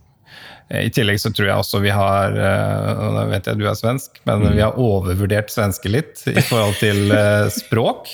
Eh, 0.69 0.87
I 0.89 0.93
tillegg 0.95 1.21
så 1.21 1.33
tror 1.35 1.51
jeg 1.51 1.63
også 1.63 1.81
vi 1.85 1.93
har 1.95 2.37
eh, 2.37 2.93
og 2.97 3.17
Nå 3.17 3.25
vet 3.31 3.51
jeg 3.51 3.61
du 3.61 3.67
er 3.69 3.77
svensk, 3.79 4.21
men 4.29 4.47
vi 4.55 4.63
har 4.65 4.79
overvurdert 4.81 5.53
svenske 5.53 5.91
litt 5.93 6.25
i 6.33 6.41
forhold 6.41 6.79
til 6.81 7.13
eh, 7.13 7.49
språk. 7.55 8.09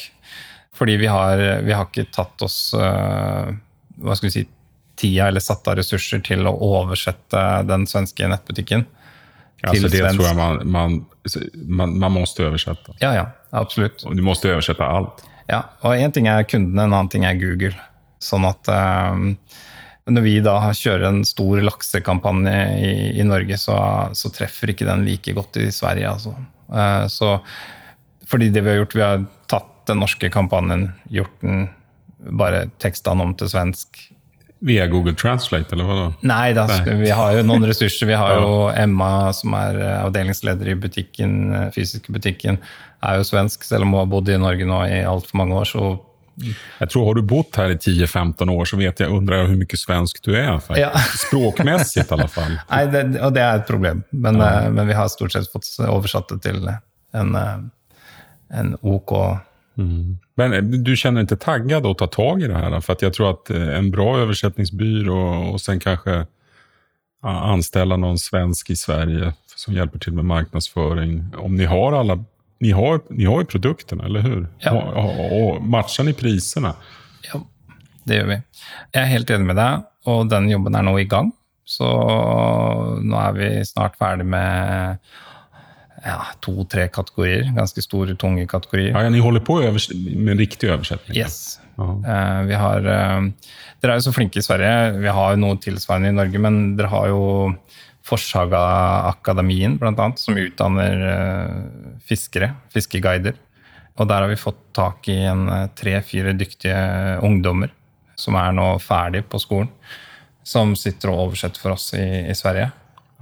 Fordi 0.75 0.97
vi 0.99 1.07
har, 1.07 1.39
vi 1.63 1.75
har 1.77 1.87
ikke 1.87 2.09
tatt 2.15 2.43
oss 2.43 2.73
eh, 2.75 3.53
hva 4.03 4.17
skal 4.19 4.29
vi 4.31 4.35
si, 4.35 4.47
tida 4.99 5.29
eller 5.31 5.43
satt 5.45 5.69
av 5.69 5.79
ressurser 5.79 6.23
til 6.25 6.47
å 6.49 6.53
oversette 6.83 7.43
den 7.69 7.87
svenske 7.91 8.27
nettbutikken. 8.29 8.87
Alltså 9.63 9.87
det 9.87 10.01
svensk. 10.01 10.19
tror 10.19 10.27
jeg 10.27 10.37
man, 10.37 10.63
man, 10.67 10.97
man, 11.55 11.99
man 12.03 12.13
måste 12.13 12.43
översätta. 12.43 12.97
Ja, 12.99 13.15
ja, 13.15 13.31
absolutt. 13.51 14.03
Och 14.03 14.17
du 14.17 14.23
måste 14.23 14.49
översätta 14.49 14.85
allt. 14.85 15.23
Ja, 15.51 15.65
og 15.83 15.99
én 15.99 16.15
ting 16.15 16.29
er 16.31 16.47
kundene, 16.49 16.87
en 16.87 16.95
annen 16.95 17.11
ting 17.13 17.27
er 17.27 17.39
Google. 17.41 17.75
Sånn 18.23 18.47
at 18.47 18.71
um, 18.71 19.33
når 20.11 20.25
vi 20.27 20.37
da 20.45 20.57
kjører 20.75 21.09
en 21.09 21.23
stor 21.27 21.63
laksekampanje 21.63 22.57
i, 22.79 22.95
i 23.19 23.27
Norge, 23.27 23.59
så, 23.61 23.77
så 24.19 24.31
treffer 24.35 24.73
ikke 24.73 24.89
den 24.89 25.07
like 25.07 25.35
godt 25.37 25.59
i 25.63 25.69
Sverige. 25.75 26.15
Altså. 26.15 26.35
Uh, 26.73 27.07
så, 27.11 27.37
fordi 28.31 28.51
det 28.55 28.65
vi 28.65 28.75
har 28.75 28.83
gjort, 28.83 28.99
vi 28.99 29.07
har 29.07 29.29
tatt 29.51 29.71
den 29.91 30.03
norske 30.03 30.31
kampanjen, 30.33 30.91
gjort 31.11 31.39
den 31.43 31.69
bare 32.23 32.69
teksta 32.83 33.15
den 33.15 33.25
om 33.27 33.37
til 33.39 33.51
svensk. 33.51 33.99
Via 34.63 34.87
Google 34.87 35.17
Translate, 35.19 35.75
eller? 35.75 36.13
Nei, 36.23 36.53
da, 36.55 36.69
Nei. 36.71 36.95
vi 37.01 37.11
har 37.11 37.35
jo 37.35 37.43
noen 37.43 37.67
ressurser. 37.67 38.07
Vi 38.07 38.19
har 38.19 38.37
jo 38.39 38.69
Emma, 38.71 39.33
som 39.35 39.57
er 39.59 39.81
eh, 39.81 39.97
avdelingsleder 40.05 40.71
i 40.71 40.77
butikken, 40.79 41.35
fysiske 41.75 42.15
butikken, 42.15 42.61
er 43.03 43.19
jo 43.19 43.27
svensk, 43.27 43.65
selv 43.67 43.87
om 43.87 43.95
hun 43.95 44.03
har 44.05 44.11
bodd 44.11 44.31
i 44.31 44.39
Norge 44.41 44.67
nå 44.69 44.81
i 44.87 45.03
altfor 45.09 45.39
mange 45.43 45.59
år. 45.59 45.69
så 45.69 45.99
jeg 46.81 46.89
tror, 46.89 47.05
har 47.07 47.19
du 47.19 47.23
bott 47.29 47.57
her 47.61 47.75
i 47.75 47.77
10-15 47.77 48.51
år 48.51 48.69
så 48.69 48.79
vet 48.81 49.03
jeg 49.03 49.13
undrer 49.13 49.45
hur 49.51 49.59
mycket 49.59 49.83
svensk 49.83 50.23
du 50.25 50.33
er. 50.33 50.55
Faktiskt. 50.65 50.81
Ja. 50.81 50.91
Språkmessig, 51.27 52.07
i 52.07 52.15
alle 52.17 52.29
fall. 52.33 52.57
Nei, 52.71 52.83
det, 52.93 53.03
og 53.21 53.35
det 53.37 53.45
er 53.45 53.61
et 53.61 53.69
problem. 53.69 54.03
Men, 54.11 54.41
eh, 54.41 54.71
men 54.73 54.89
vi 54.89 54.97
har 54.97 55.11
stort 55.13 55.35
sett 55.35 55.51
fått 55.53 55.69
oversatt 55.85 56.33
det 56.33 56.41
til 56.47 56.65
en, 56.71 57.35
eh, 57.37 57.59
en 58.59 58.77
OK 58.81 59.13
Men 60.35 60.53
eh, 60.53 60.63
du 60.63 60.95
kjenner 60.97 61.27
ikke 61.27 61.41
taggad 61.43 61.87
å 61.89 61.95
ta 61.99 62.09
tag 62.13 62.43
i 62.43 62.49
det 62.49 62.57
her? 62.57 62.81
For 62.81 62.97
jeg 63.01 63.15
tror 63.17 63.31
att 63.31 63.51
eh, 63.51 63.77
en 63.77 63.91
bra 63.91 64.17
översättningsbyrå 64.25 65.21
og 65.53 65.61
sen 65.61 65.81
kanskje 65.81 66.25
ja, 67.23 67.33
noen 67.55 68.01
någon 68.01 68.19
svensk 68.19 68.71
i 68.71 68.77
Sverige 68.77 69.33
som 69.57 69.75
hjelper 69.77 70.01
til 70.03 70.15
med 70.17 70.25
markedsføring, 70.25 71.35
Om 71.39 71.55
ni 71.55 71.65
har 71.65 71.93
alla, 71.93 72.19
ni 72.63 72.71
har, 72.71 73.01
ni 73.11 73.25
har 73.25 73.41
ju 73.41 73.47
produkterna, 73.47 74.05
eller 74.05 74.21
hur? 74.21 74.49
Ja. 74.59 74.73
Och, 74.83 75.43
och, 75.43 75.63
matchar 75.63 76.05
ni 76.05 76.13
priserna? 76.13 76.75
ja, 77.33 77.41
det 78.05 78.21
gjør 78.21 78.29
vi. 78.29 78.37
Jeg 78.95 79.03
er 79.03 79.11
helt 79.11 79.33
enig 79.35 79.49
med 79.49 79.59
deg, 79.59 79.89
og 80.07 80.29
den 80.31 80.47
jobben 80.51 80.79
er 80.79 80.87
nå 80.87 80.95
i 81.01 81.09
gang. 81.11 81.33
Så 81.67 81.89
nå 83.03 83.19
er 83.19 83.35
vi 83.35 83.51
snart 83.67 83.99
ferdig 83.99 84.27
med 84.31 85.01
ja, 86.05 86.19
to-tre 86.43 86.87
kategorier. 86.95 87.51
Ganske 87.57 87.83
store, 87.83 88.15
tunge 88.19 88.47
kategorier. 88.51 88.93
Ja, 88.93 89.05
ja, 89.07 89.11
ni 89.11 89.23
holder 89.23 89.43
på 89.47 89.59
med 89.63 90.39
riktig 90.39 90.71
oversetting? 90.71 91.17
Yes. 91.19 91.59
Uh, 91.79 92.43
vi 92.47 92.59
har, 92.59 92.87
uh, 92.87 93.55
dere 93.83 93.95
er 93.95 93.99
jo 93.99 94.07
så 94.07 94.15
flinke 94.15 94.39
i 94.39 94.47
Sverige. 94.47 95.01
Vi 95.03 95.15
har 95.19 95.35
jo 95.35 95.43
noe 95.43 95.59
tilsvarende 95.63 96.13
i 96.13 96.19
Norge, 96.19 96.43
men 96.47 96.63
dere 96.79 96.95
har 96.95 97.11
jo 97.11 97.23
Forshaga-akademien, 98.07 99.77
bl.a., 99.79 100.09
som 100.19 100.39
utdanner 100.39 101.05
uh, 101.07 101.99
fiskere, 102.09 102.53
fiskeguider. 102.75 103.39
Og 104.01 104.09
der 104.09 104.25
har 104.25 104.31
vi 104.31 104.41
fått 104.41 104.61
tak 104.75 105.07
i 105.13 105.21
tre-fire 105.77 106.33
dyktige 106.35 106.77
ungdommer 107.23 107.71
som 108.23 108.37
er 108.39 108.55
nå 108.57 108.69
ferdig 108.83 109.25
på 109.29 109.41
skolen, 109.43 109.71
som 110.47 110.77
sitter 110.79 111.13
og 111.13 111.29
oversetter 111.29 111.63
for 111.63 111.77
oss 111.77 111.93
i, 111.99 112.07
i 112.31 112.37
Sverige. 112.37 112.71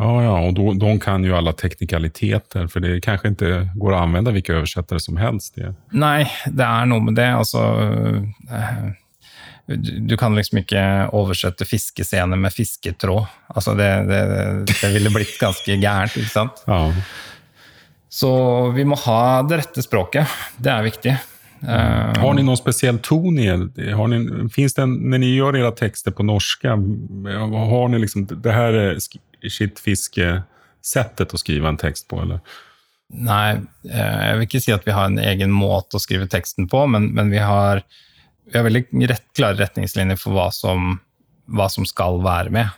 Ja, 0.00 0.12
ja, 0.24 0.36
og 0.46 0.54
de, 0.56 0.64
de, 0.80 0.90
kan 1.02 1.24
jo 1.26 1.34
alle 1.36 1.52
teknikaliteter, 1.52 2.70
for 2.72 2.80
det 2.80 3.02
kanskje 3.04 3.34
ikke 3.34 3.58
går 3.82 3.96
å 3.96 4.00
anvende 4.00 4.32
hvilke 4.32 4.56
oversettere 4.56 5.02
som 5.02 5.18
helst. 5.20 5.58
Det. 5.58 5.74
Nei, 5.92 6.24
det 6.46 6.64
er 6.64 6.88
noe 6.88 7.04
med 7.04 7.18
det. 7.20 7.28
Altså, 7.36 7.60
du 9.78 10.16
kan 10.18 10.34
liksom 10.34 10.62
ikke 10.62 10.82
oversette 11.16 11.66
fiskescene 11.68 12.36
med 12.40 12.54
fisketråd. 12.54 13.26
Altså, 13.54 13.74
det, 13.78 13.88
det, 14.10 14.20
det 14.70 14.92
ville 14.94 15.12
blitt 15.14 15.36
ganske 15.40 15.76
gærent, 15.76 16.16
ikke 16.18 16.32
sant? 16.32 16.62
Ja. 16.66 16.80
Så 18.10 18.30
vi 18.74 18.84
må 18.88 18.98
ha 19.06 19.42
det 19.46 19.60
rette 19.62 19.84
språket. 19.86 20.26
Det 20.58 20.72
er 20.72 20.86
viktig. 20.86 21.18
Mm. 21.60 22.16
har 22.16 22.34
ni 22.34 22.40
noen 22.40 22.56
spesiell 22.56 22.96
tone 23.04 23.42
i 23.44 23.52
det? 23.52 23.90
Finns 24.54 24.72
det 24.78 24.86
Når 24.88 25.20
ni 25.20 25.34
gjør 25.34 25.58
era 25.58 25.72
tekster 25.76 26.14
på 26.16 26.24
norsk, 26.24 26.64
har 26.64 27.90
ni 27.92 28.00
liksom 28.00 28.24
det 28.30 28.54
her 28.54 28.78
er 28.78 28.96
skittfiskesettet 29.44 31.34
å 31.36 31.40
skrive 31.40 31.68
en 31.68 31.80
tekst 31.80 32.08
på, 32.08 32.22
eller? 32.24 32.40
Nei, 33.10 33.58
eh, 33.90 34.18
jeg 34.24 34.36
vil 34.38 34.46
ikke 34.46 34.62
si 34.62 34.72
at 34.72 34.86
vi 34.86 34.94
har 34.94 35.10
en 35.10 35.18
egen 35.18 35.50
måte 35.52 35.98
å 35.98 36.02
skrive 36.02 36.28
teksten 36.30 36.68
på, 36.70 36.84
men, 36.94 37.10
men 37.16 37.32
vi, 37.32 37.40
har, 37.42 37.82
vi, 38.50 38.58
har, 38.58 38.66
veldig 38.66 39.08
rett, 39.10 39.24
klare 39.36 39.58
retningslinjer 39.60 40.18
for 40.20 40.36
hva 40.36 40.50
som, 40.54 40.98
hva 41.50 41.68
som, 41.72 41.86
skal 41.88 42.20
være 42.24 42.52
med. 42.54 42.76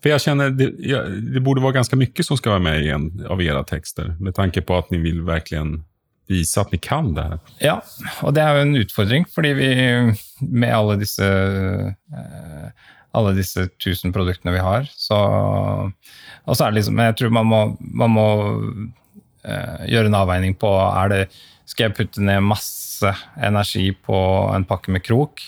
For 0.00 0.14
jeg 0.14 0.24
kjenner, 0.24 0.54
det, 0.56 0.70
det, 0.78 1.42
burde 1.44 1.62
være 1.64 1.80
ganske 1.80 1.98
mye 1.98 2.24
som 2.24 2.38
skal 2.40 2.56
være 2.56 2.66
med 2.68 2.86
i 2.86 2.92
en 2.94 3.10
av 3.28 3.42
deres 3.42 3.68
tekster, 3.68 4.14
med 4.20 4.36
tanke 4.38 4.64
på 4.64 4.78
at 4.78 4.92
ni 4.94 5.02
vil 5.02 5.20
virkelig 5.26 5.82
vise 6.30 6.62
at 6.62 6.70
ni 6.72 6.78
kan 6.80 7.10
det 7.16 7.26
her. 7.26 7.42
Ja, 7.60 7.76
og 8.22 8.36
det 8.36 8.44
er 8.44 8.56
jo 8.56 8.64
en 8.68 8.80
utfordring, 8.80 9.26
fordi 9.34 9.50
vi 9.58 9.70
med 10.46 10.72
alle 10.72 10.96
disse 11.00 11.26
eh, 11.26 12.88
alle 13.16 13.34
disse 13.34 13.66
tusen 13.82 14.12
produktene 14.14 14.54
vi 14.54 14.62
har. 14.62 14.88
Så, 14.94 15.16
og 15.16 16.56
så 16.56 16.66
er 16.66 16.70
det 16.70 16.80
liksom 16.80 17.00
Jeg 17.02 17.16
tror 17.18 17.32
man 17.34 17.48
må, 17.50 17.62
man 17.80 18.14
må 18.14 18.26
uh, 19.46 19.80
gjøre 19.90 20.10
en 20.10 20.20
avveining 20.20 20.54
på 20.60 20.70
er 20.70 21.14
det, 21.14 21.22
Skal 21.66 21.88
jeg 21.88 21.96
putte 21.98 22.22
ned 22.24 22.44
masse 22.46 22.79
energi 23.40 23.90
på 24.06 24.18
en 24.54 24.66
pakke 24.68 24.92
med 24.94 25.04
krok, 25.06 25.42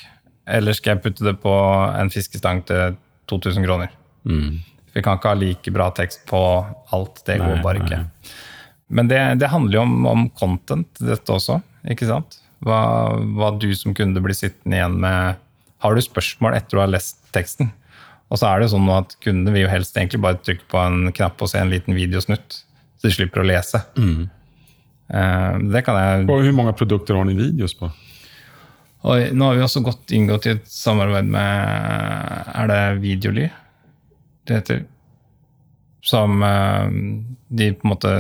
eller 0.49 0.77
skal 0.77 0.97
jeg 0.97 1.03
putte 1.05 1.27
det 1.27 1.37
på 1.43 1.53
en 1.99 2.11
fiskestang 2.13 2.63
til 2.69 2.97
2000 3.31 3.67
kroner? 3.67 3.93
Mm. 4.29 4.63
Vi 4.93 5.03
kan 5.05 5.17
ikke 5.17 5.33
ha 5.33 5.39
like 5.39 5.73
bra 5.73 5.89
tekst 5.97 6.25
på 6.29 6.41
alt. 6.93 7.23
Det 7.27 7.39
går 7.41 7.63
bare 7.65 7.81
ikke. 7.81 8.03
Nei. 8.03 8.33
Men 8.93 9.09
det, 9.09 9.21
det, 9.41 9.49
handler 9.49 9.79
jo 9.79 9.85
om, 9.87 9.95
om, 10.07 10.25
content, 10.37 10.91
dette 11.01 11.33
også. 11.33 11.63
ikke 11.89 12.09
sant? 12.11 12.37
Hva, 12.63 12.81
hva 13.39 13.55
du 13.57 13.71
som 13.75 13.95
kunde 13.97 14.21
blir 14.23 14.37
sittende 14.37 14.77
igjen 14.77 14.99
med 15.01 15.41
har 15.83 15.97
du 15.97 16.03
spørsmål 16.05 16.59
etter 16.59 16.77
du 16.77 16.83
har 16.83 16.93
lest 16.93 17.23
teksten. 17.35 17.73
Og 18.33 18.41
så 18.41 18.49
er 18.49 18.63
det 18.63 18.71
sånn 18.73 18.87
at 18.93 19.17
kundene 19.25 19.55
vil 19.55 19.67
jo 19.67 19.73
helst 19.73 19.97
egentlig 19.97 20.21
bare 20.25 20.41
trykke 20.41 20.69
på 20.71 20.79
en 20.81 21.09
knapp 21.17 21.43
og 21.43 21.51
se 21.51 21.61
en 21.61 21.73
liten 21.73 21.97
videosnutt, 21.97 22.61
så 23.01 23.09
de 23.09 23.17
slipper 23.17 23.43
å 23.43 23.49
lese. 23.49 23.81
Mm. 23.99 24.29
Uh, 25.09 25.59
det 25.73 25.83
kan 25.87 25.99
jeg... 25.99 26.27
Og 26.29 26.45
Hvor 26.45 26.57
mange 26.57 26.75
produkter 26.79 27.19
har 27.19 27.27
ni 27.29 27.37
videos 27.39 27.75
på? 27.79 27.91
Og 29.03 29.35
nå 29.35 29.49
har 29.49 29.59
vi 29.59 29.65
også 29.65 29.83
gått 29.83 30.13
inngått 30.15 30.47
i 30.47 30.53
et 30.55 30.69
samarbeid 30.71 31.27
med 31.27 32.53
Er 32.55 32.69
det 32.71 32.83
Videoly 33.03 33.49
det 34.47 34.61
heter? 34.61 34.85
Som 36.03 36.43
uh, 36.43 36.87
de 37.49 37.73
på 37.75 37.87
en 37.87 37.93
måte 37.93 38.15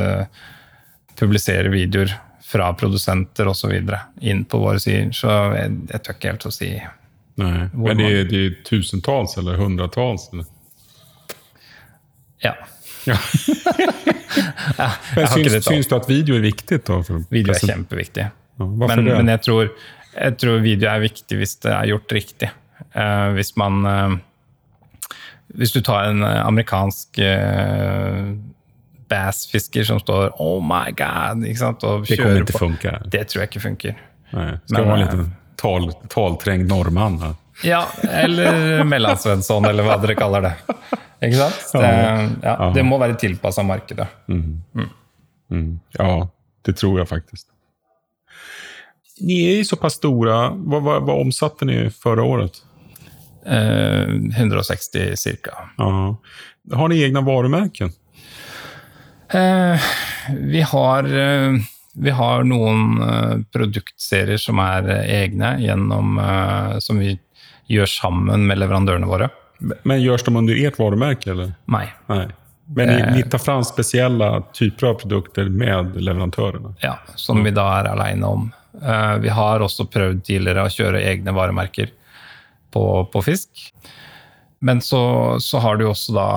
publiserer 1.18 1.70
videoer 1.70 2.12
fra 2.52 2.68
produsenter 2.74 3.48
osv. 3.48 3.72
inn 4.20 4.44
på 4.44 4.58
våre 4.58 4.80
sider. 4.82 5.12
Så 5.16 5.30
jeg, 5.56 5.78
jeg 5.90 6.02
tør 6.02 6.18
ikke 6.18 6.32
helt 6.34 6.46
å 6.50 6.52
si 6.54 6.72
Nei. 7.40 7.68
Men 7.72 7.96
det 7.96 8.08
er, 8.12 8.24
det 8.28 8.40
är 8.46 8.56
tusentals 8.68 9.38
eller 9.40 9.56
hundretalls? 9.56 10.28
Eller? 10.32 10.44
Ja. 12.44 12.54
ja. 13.06 13.16
ja 14.82 14.90
men 15.16 15.28
syns, 15.32 15.64
syns 15.66 15.90
du 15.90 15.96
at 15.96 16.08
video 16.10 16.38
er 16.38 16.44
viktig? 16.44 16.80
da? 16.86 17.00
video 17.32 17.54
er 17.54 17.60
kjempeviktig. 17.62 18.28
Ja, 18.60 18.68
men, 18.68 19.04
men 19.08 19.32
jeg, 19.32 19.42
tror, 19.46 19.72
jeg, 20.12 20.36
tror, 20.40 20.60
video 20.64 20.90
er 20.92 21.02
viktig 21.02 21.40
hvis 21.40 21.56
det 21.64 21.72
er 21.72 21.90
gjort 21.92 22.14
riktig. 22.14 22.50
Uh, 22.92 23.30
hvis 23.36 23.54
man 23.56 23.84
uh, 23.86 24.16
Hvis 25.54 25.72
du 25.72 25.80
tar 25.84 26.08
en 26.10 26.24
amerikansk 26.24 27.20
uh, 27.22 28.32
bassfisker 29.12 29.84
som 29.84 30.00
står 30.00 30.32
'oh 30.40 30.62
my 30.64 30.92
god' 30.96 31.44
ikke 31.46 31.60
sant? 31.60 31.84
og 31.84 32.06
det 32.08 32.18
kommer 32.18 32.42
ikke 32.42 32.58
funke. 32.58 32.96
Det 33.12 33.26
tror 33.28 33.42
jeg 33.42 33.52
ikke 33.52 33.64
funker. 33.68 33.94
Nei, 34.32 34.50
skal 34.64 34.86
men, 34.86 34.90
være 34.90 35.04
litt 35.04 35.32
tal, 35.60 35.90
talträngd 36.08 36.68
nordmann? 36.68 37.20
Ja, 37.62 37.84
eller 38.08 38.82
Mellansvensson, 38.88 39.68
eller 39.68 39.86
hva 39.86 39.98
dere 40.02 40.16
kaller 40.18 40.48
det. 40.48 40.54
Ikke 41.22 41.38
sant? 41.38 41.62
Det, 41.78 41.92
ja, 42.42 42.56
det 42.74 42.84
må 42.86 42.98
være 43.00 43.16
tilpassa 43.20 43.64
markedet. 43.66 44.08
Mm. 44.26 44.60
Mm. 44.74 44.90
Mm. 45.52 45.72
Ja, 45.98 46.10
det 46.66 46.76
tror 46.80 46.98
jeg 47.02 47.10
faktisk. 47.10 47.46
Ni 49.22 49.38
er 49.46 49.60
jo 49.60 49.70
såpass 49.70 50.00
store. 50.00 50.38
Hva, 50.58 50.80
hva, 50.82 50.98
hva 51.04 51.18
omsatte 51.22 51.68
ni 51.68 51.78
forrige 51.94 52.36
året? 52.36 52.62
Eh, 53.46 54.16
160 54.38 55.14
ca. 55.44 55.68
Har 55.78 56.90
ni 56.90 57.02
egne 57.04 57.22
varemerker? 57.26 57.92
Eh, 59.32 59.92
vi 60.52 60.64
har 60.72 61.06
eh, 61.06 61.62
vi 61.94 62.10
har 62.10 62.44
noen 62.48 63.02
uh, 63.02 63.34
produktserier 63.52 64.40
som 64.40 64.60
er 64.64 64.88
egne, 65.02 65.56
gjennom, 65.60 66.16
uh, 66.16 66.78
som 66.80 67.00
vi 67.02 67.18
gjør 67.72 67.90
sammen 67.90 68.46
med 68.48 68.60
leverandørene 68.62 69.08
våre. 69.08 69.28
Men 69.82 70.02
görs 70.02 70.24
de 70.26 70.36
under 70.36 70.66
ert 70.66 70.78
varumärke? 70.78 71.30
eller? 71.30 71.52
Nei. 71.64 71.86
Nej. 72.06 72.28
Men 72.74 72.88
ni, 72.88 73.16
ni 73.16 73.22
tar 73.22 73.38
fram 73.38 73.64
spesielle 73.64 74.42
typer 74.52 74.86
av 74.86 74.94
produkter 74.94 75.48
med 75.48 75.96
leverandørene? 75.96 76.74
Ja, 76.80 76.96
som 77.20 77.42
vi 77.44 77.50
da 77.50 77.66
er 77.80 77.90
alene 77.90 78.26
om. 78.26 78.46
vi 79.20 79.28
har 79.28 79.60
også 79.60 79.84
prøvd 79.92 80.22
tidligere 80.24 80.64
å 80.64 80.72
kjøre 80.72 81.02
egne 81.04 81.34
varemerker 81.36 81.90
på, 82.72 82.84
på 83.12 83.22
fisk. 83.22 83.66
Men 84.62 84.80
så, 84.80 85.02
så, 85.40 85.58
har 85.58 85.76
du 85.76 85.88
også 85.90 86.14
da 86.16 86.28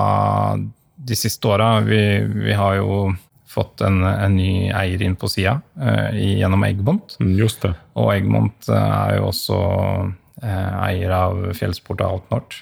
de 0.96 1.16
siste 1.16 1.48
åra 1.48 1.80
vi, 1.80 2.00
vi 2.26 2.52
har 2.52 2.80
jo 2.80 3.14
fått 3.48 3.80
en, 3.86 4.02
en 4.04 4.36
ny 4.36 4.68
eier 4.74 5.02
inn 5.02 5.16
på 5.16 5.30
sida 5.30 5.60
eh, 5.80 6.18
gjennom 6.40 6.64
Eggmont. 6.66 7.16
Mm, 7.22 7.36
just 7.38 7.62
det. 7.64 7.72
Og 7.96 8.10
Eggmont 8.12 8.68
er 8.68 9.16
jo 9.20 9.30
også 9.30 9.60
eier 10.42 11.14
av 11.16 11.38
Fjellsport 11.56 12.02
og 12.04 12.18
Outnort. 12.18 12.58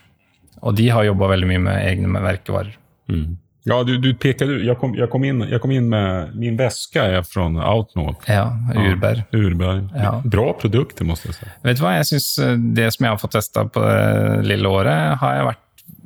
Og 0.63 0.77
de 0.79 0.91
har 0.93 1.07
jobba 1.07 1.33
veldig 1.35 1.49
mye 1.51 1.65
med 1.65 1.81
egne 1.81 2.13
merkevarer. 2.15 2.77
Mm. 3.11 3.35
Ja, 3.65 3.79
du, 3.83 3.95
du 3.97 4.11
pekade, 4.21 4.59
jeg 4.61 4.77
kom, 4.77 4.93
jeg, 4.97 5.09
kom 5.09 5.23
inn, 5.25 5.41
jeg 5.49 5.61
kom 5.63 5.73
inn 5.73 5.87
med 5.89 6.35
Min 6.37 6.57
veske 6.59 7.01
er 7.01 7.23
fra 7.25 7.47
Outnort. 7.49 8.27
Ja, 8.29 8.51
Urberg. 8.77 9.23
Ja, 9.33 9.39
Urberg. 9.41 9.87
Ja. 9.97 10.11
Bra 10.21 10.51
produkter, 10.61 11.09
må 11.09 11.17
jeg 11.17 11.33
si. 11.39 11.49
Vet 11.65 11.81
du 11.81 11.85
hva, 11.87 11.95
jeg 11.97 12.11
synes 12.13 12.29
Det 12.77 12.91
som 12.93 13.07
jeg 13.07 13.15
har 13.15 13.23
fått 13.23 13.39
testa 13.39 13.65
på 13.65 13.81
det 13.81 14.51
lille 14.51 14.69
året, 14.69 15.17
har 15.23 15.39
jeg 15.39 15.49
vært 15.49 15.63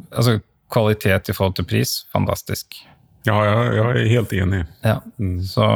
Altså, 0.08 0.38
kvalitet 0.72 1.28
i 1.28 1.34
forhold 1.36 1.58
til 1.58 1.66
pris, 1.68 1.90
fantastisk. 2.14 2.78
Ja, 3.26 3.36
jeg, 3.44 3.72
jeg 3.76 3.84
er 3.88 4.10
helt 4.12 4.34
enig. 4.36 4.60
Ja. 4.86 4.98
Mm. 5.20 5.40
Så, 5.44 5.66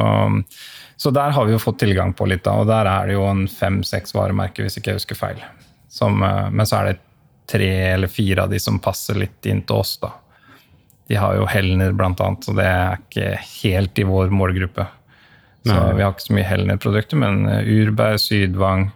så, 0.95 1.11
der 1.13 1.35
har 1.35 1.45
vi 1.45 1.53
jo 1.53 1.61
fått 1.61 1.81
tilgang 1.83 2.13
på 2.17 2.27
litt, 2.29 2.43
da, 2.47 2.55
og 2.61 2.69
der 2.69 2.89
er 2.89 3.09
det 3.09 3.17
jo 3.17 3.25
en 3.27 3.45
fem-seks 3.51 4.15
varemerker, 4.15 4.65
hvis 4.65 4.79
ikke 4.79 4.93
jeg 4.93 5.01
husker 5.01 5.19
feil. 5.19 5.43
Som, 5.93 6.23
eh, 6.25 6.49
men 6.49 6.69
så 6.69 6.79
er 6.79 6.91
det 6.91 7.01
tre 7.53 7.71
eller 7.93 8.09
fire 8.09 8.47
av 8.47 8.51
de 8.53 8.59
som 8.61 8.81
passer 8.81 9.21
litt 9.21 9.45
inn 9.49 9.61
til 9.61 9.83
oss. 9.83 9.95
da. 10.01 10.09
De 11.07 11.19
har 11.19 11.37
jo 11.37 11.47
Helner, 11.49 11.93
blant 11.93 12.21
annet, 12.23 12.45
så 12.45 12.55
det 12.57 12.65
er 12.65 12.99
ikke 12.99 13.31
helt 13.61 13.99
i 13.99 14.05
vår 14.07 14.33
målgruppe. 14.33 14.87
Så 15.63 15.75
Nei. 15.75 15.93
vi 15.95 16.03
har 16.03 16.11
ikke 16.11 16.27
så 16.27 16.35
mye 16.37 16.47
Helner-produkter, 16.47 17.19
men 17.19 17.43
eh, 17.47 17.67
Urberg, 17.79 18.19
Sydvang, 18.19 18.89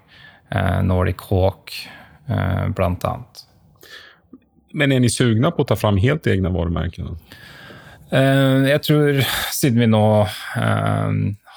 eh, 0.52 0.80
Nordic 0.84 1.22
Hawk, 1.30 1.76
eh, 2.28 2.66
blant 2.76 3.06
annet. 3.08 3.44
Men 4.78 4.92
er 4.92 5.04
ni 5.04 5.12
sugne 5.12 5.52
på 5.56 5.64
å 5.64 5.70
ta 5.70 5.78
fram 5.80 6.00
helt 6.02 6.28
egne 6.28 6.52
varemerker? 6.52 7.14
Eh, 8.12 8.68
jeg 8.74 8.84
tror, 8.88 9.22
siden 9.56 9.84
vi 9.84 9.92
nå 9.92 10.04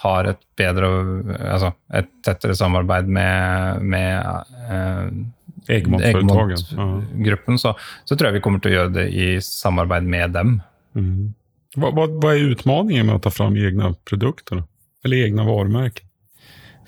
har 0.01 0.31
et 0.31 0.41
bedre 0.57 0.89
Altså 1.37 1.75
et 1.93 2.09
tettere 2.25 2.55
samarbeid 2.57 3.11
med, 3.13 3.83
med 3.85 5.27
Egmont-gruppen, 5.69 7.59
så, 7.61 7.75
så 8.05 8.17
tror 8.17 8.31
jeg 8.31 8.39
vi 8.39 8.43
kommer 8.45 8.63
til 8.63 8.73
å 8.73 8.77
gjøre 8.79 8.95
det 8.97 9.07
i 9.13 9.29
samarbeid 9.45 10.09
med 10.09 10.35
dem. 10.37 10.57
Mm. 10.97 11.33
Hva, 11.77 11.93
hva, 11.95 12.07
hva, 12.11 12.33
er 12.35 12.51
utmaningen 12.51 13.07
med 13.07 13.21
å 13.21 13.23
ta 13.23 13.33
fram 13.33 13.59
egne 13.59 13.93
produkter? 14.09 14.65
Eller 15.07 15.29
egne 15.29 15.47
varemerker? 15.47 16.07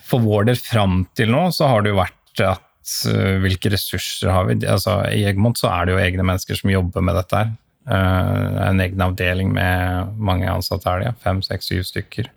For 0.03 0.23
vår 0.23 0.49
del 0.49 0.59
fram 0.59 1.03
til 1.15 1.31
nå 1.31 1.47
så 1.55 1.69
har 1.71 1.83
det 1.83 1.93
jo 1.93 2.01
vært 2.01 2.43
at 2.43 2.95
uh, 3.07 3.39
hvilke 3.43 3.71
ressurser 3.71 4.33
har 4.33 4.49
vi? 4.49 4.57
Altså, 4.67 4.99
I 5.07 5.23
Egmont 5.29 5.59
så 5.59 5.71
er 5.71 5.87
det 5.87 5.95
jo 5.95 6.03
egne 6.03 6.25
mennesker 6.27 6.59
som 6.59 6.73
jobber 6.73 7.05
med 7.05 7.15
dette 7.21 7.39
her. 7.39 7.53
Uh, 7.87 8.67
en 8.67 8.83
egen 8.83 9.03
avdeling 9.03 9.53
med 9.55 10.17
mange 10.19 10.51
ansatte 10.51 10.89
er 10.91 10.99
det, 10.99 11.11
ja. 11.11 11.19
fem, 11.23 11.39
seks, 11.45 11.71
syv 11.71 11.87
stykker. 11.87 12.27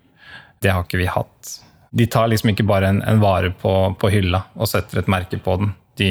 Det 0.62 0.72
har 0.72 0.86
ikke 0.86 1.02
vi 1.02 1.10
hatt. 1.10 1.56
De 1.96 2.06
tar 2.10 2.30
liksom 2.30 2.52
ikke 2.52 2.66
bare 2.66 2.92
en, 2.92 3.02
en 3.08 3.22
vare 3.22 3.50
på, 3.58 3.72
på 3.98 4.10
hylla 4.12 4.44
og 4.54 4.70
setter 4.70 5.02
et 5.02 5.10
merke 5.10 5.38
på 5.42 5.58
den. 5.62 5.74
De, 5.96 6.06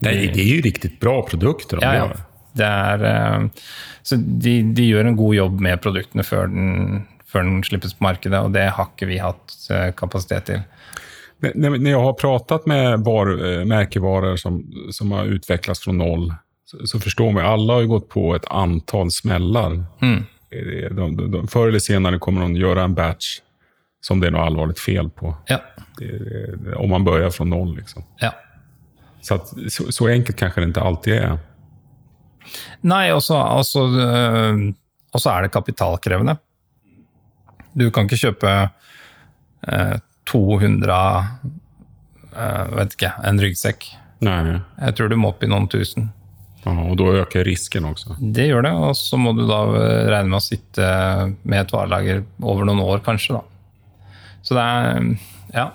de, 0.00 0.10
det 0.10 0.40
är 0.40 0.54
ju 0.54 0.60
riktigt 0.60 1.00
bra 1.00 1.22
produkter 1.22 1.76
de 1.76 1.86
ja, 1.86 1.94
ja. 1.94 2.10
Det 2.52 2.66
er, 2.66 3.50
så 4.02 4.16
de, 4.16 4.62
de 4.74 4.82
gjør 4.82 5.06
en 5.06 5.16
god 5.16 5.34
jobb 5.34 5.60
med 5.62 5.82
produktene 5.82 6.24
før 6.26 6.48
den, 6.50 7.04
før 7.30 7.46
den 7.46 7.60
slippes 7.62 7.94
på 7.94 8.04
markedet, 8.08 8.40
og 8.42 8.54
det 8.56 8.66
har 8.74 8.90
ikke 8.90 9.06
vi 9.06 9.20
hatt 9.22 9.54
eh, 9.70 9.92
kapasitet 9.94 10.46
til. 10.50 10.62
När 11.54 11.90
jag 11.90 12.02
har 12.02 12.12
pratat 12.12 12.66
med 12.66 13.00
var, 13.00 13.26
eh, 13.52 13.64
märkevaror 13.64 14.36
som, 14.36 14.72
som 14.90 15.12
har 15.12 15.24
utvecklats 15.24 15.80
från 15.80 15.98
noll, 15.98 16.34
så, 16.64 16.86
så 16.86 17.00
förstår 17.00 17.32
man, 17.32 17.44
alla 17.44 17.72
har 17.72 17.80
ju 17.80 17.86
gått 17.86 18.08
på 18.08 18.34
ett 18.34 18.46
antal 18.50 19.10
smällar. 19.10 19.84
Mm. 20.02 20.24
Eh, 20.50 20.90
De, 20.90 21.30
de, 21.30 21.48
förr 21.48 21.68
eller 21.68 21.78
senare 21.78 22.18
kommer 22.18 22.40
de 22.40 22.56
göra 22.56 22.82
en 22.82 22.94
batch 22.94 23.40
som 24.00 24.20
det 24.20 24.26
är 24.26 24.30
något 24.30 24.46
allvarligt 24.46 24.78
fel 24.78 25.10
på. 25.10 25.36
Ja. 25.46 25.58
Det, 25.98 26.74
om 26.74 26.90
man 26.90 27.04
börjar 27.04 27.30
från 27.30 27.50
noll. 27.50 27.76
Liksom. 27.76 28.04
ja. 28.18 28.34
Så, 29.20 29.34
att, 29.34 29.48
så, 29.72 29.92
så 29.92 30.08
enkelt 30.08 30.36
kanske 30.38 30.60
det 30.60 30.64
inte 30.64 30.80
alltid 30.80 31.14
är. 31.14 31.38
Nei, 32.80 33.12
och 33.12 33.24
så 33.24 33.36
altså, 33.36 33.80
øh, 33.80 34.72
og 35.12 35.20
så 35.20 35.30
er 35.30 35.42
det 35.42 35.52
kapitalkrevende. 35.52 36.36
Du 37.74 37.90
kan 37.90 38.06
ikke 38.08 38.18
kjøpe 38.18 38.52
eh, 39.68 39.96
200 40.30 40.96
eh, 42.36 42.64
vet 42.76 42.94
inte, 42.94 43.12
en 43.24 43.42
ryggsekk. 43.42 43.86
Nej. 44.20 44.60
Jeg 44.80 44.96
tror 44.96 45.08
du 45.08 45.16
må 45.16 45.32
opp 45.32 45.44
i 45.44 45.50
noen 45.50 45.68
tusen. 45.68 46.10
Ja, 46.62 46.70
och 46.70 46.96
då 46.96 47.12
ökar 47.16 47.44
risken 47.44 47.84
också. 47.84 48.16
Det 48.20 48.46
gjør 48.46 48.62
det, 48.62 48.72
og 48.72 48.96
så 48.96 49.16
må 49.16 49.32
du 49.32 49.46
då 49.46 49.60
räkna 49.72 50.10
regne 50.10 50.28
med 50.28 50.36
å 50.36 50.44
sitte 50.44 50.88
med 51.42 51.60
et 51.60 51.72
varelager 51.72 52.24
over 52.42 52.68
noen 52.68 52.82
år, 52.84 53.00
kanskje. 53.04 53.38
Då. 53.38 53.44
Så 54.42 54.54
det 54.54 54.62
er 54.62 55.16
Ja. 55.52 55.70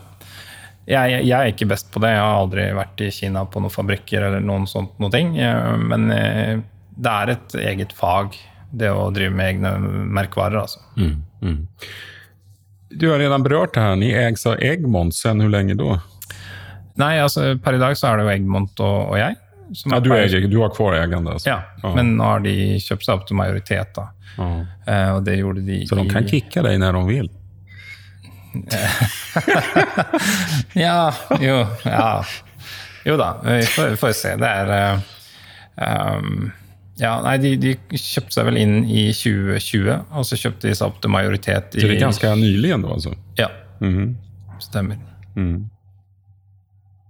Jeg, 0.85 1.21
jeg 1.25 1.33
er 1.33 1.49
ikke 1.49 1.67
best 1.71 1.87
på 1.93 2.01
det. 2.03 2.11
Jeg 2.13 2.21
har 2.21 2.39
aldri 2.43 2.65
vært 2.77 3.01
i 3.01 3.11
Kina 3.13 3.45
på 3.49 3.61
noen 3.63 3.73
fabrikker 3.73 4.27
eller 4.27 4.43
noen 4.45 4.67
sånt 4.69 4.99
noe 5.01 5.09
ting. 5.13 5.33
Eh, 5.41 5.77
Men 5.81 6.11
eh, 6.13 6.59
det 6.95 7.13
er 7.21 7.31
et 7.33 7.55
eget 7.71 7.95
fag, 7.97 8.37
det 8.75 8.91
å 8.93 9.07
drive 9.13 9.33
med 9.35 9.55
egne 9.55 9.71
merkevarer. 10.13 10.61
altså. 10.61 10.79
Du 12.95 13.09
har 13.11 13.19
redan 13.19 13.43
berørt 13.43 13.73
det 13.73 13.81
her. 13.81 13.95
Ni 13.99 14.11
ägs 14.13 14.45
av 14.45 14.61
Egmont. 14.63 15.15
Sen 15.15 15.41
hvor 15.41 15.49
lenge 15.51 15.75
da? 15.79 15.97
Nei, 17.01 17.15
altså 17.19 17.57
per 17.59 17.75
i 17.75 17.81
dag 17.81 17.97
så 17.99 18.11
er 18.11 18.21
det 18.21 18.27
jo 18.27 18.33
Egmont 18.37 18.79
og, 18.79 18.99
og 19.11 19.17
jeg. 19.19 19.35
som 19.73 19.91
Ja, 19.91 19.97
er 19.97 20.05
du, 20.05 20.09
per- 20.13 20.47
du 20.51 20.59
har 20.61 20.69
kvar 20.69 20.93
ägande 20.95 21.33
altså. 21.33 21.49
Ja, 21.49 21.57
ah. 21.83 21.95
men 21.95 22.15
nå 22.19 22.23
har 22.23 22.39
de 22.45 22.53
kjøpt 22.79 23.03
seg 23.07 23.17
opp 23.17 23.25
til 23.27 23.35
majoritet, 23.41 23.91
da. 23.97 24.05
Ah. 24.37 24.61
Eh, 24.87 25.09
Og 25.15 25.23
det 25.25 25.39
gjorde 25.39 25.65
de 25.65 25.81
Så 25.87 25.95
de 25.97 26.07
kan 26.09 26.27
kicke 26.27 26.61
deg 26.61 26.79
når 26.79 26.91
när 26.91 26.93
de 26.93 27.07
vill? 27.07 27.29
Ja, 30.73 31.13
jo, 31.41 31.65
ja. 31.85 32.23
Jo 33.05 33.17
da, 33.21 33.27
vi 33.43 33.61
får, 33.69 33.95
får 34.01 34.13
se. 34.17 34.31
Det 34.41 34.49
er 34.49 34.71
eh, 34.75 34.99
um, 36.17 36.51
Ja, 36.97 37.17
nei, 37.25 37.35
de, 37.43 37.51
de 37.59 37.73
kjøpte 37.99 38.33
seg 38.37 38.45
vel 38.47 38.57
inn 38.61 38.77
i 38.87 39.09
2020, 39.13 39.89
og 40.15 40.23
så 40.25 40.37
kjøpte 40.39 40.69
de 40.69 40.75
seg 40.79 40.87
opp 40.89 41.01
til 41.03 41.11
majoritet 41.13 41.75
i 41.75 41.81
Så 41.83 41.87
det 41.91 41.97
er 41.97 42.05
ganske 42.07 42.31
nyligen 42.39 42.79
ennå, 42.79 42.89
altså? 42.97 43.11
Ja, 43.39 43.49
Mhm. 43.83 44.13
stemmer. 44.63 44.95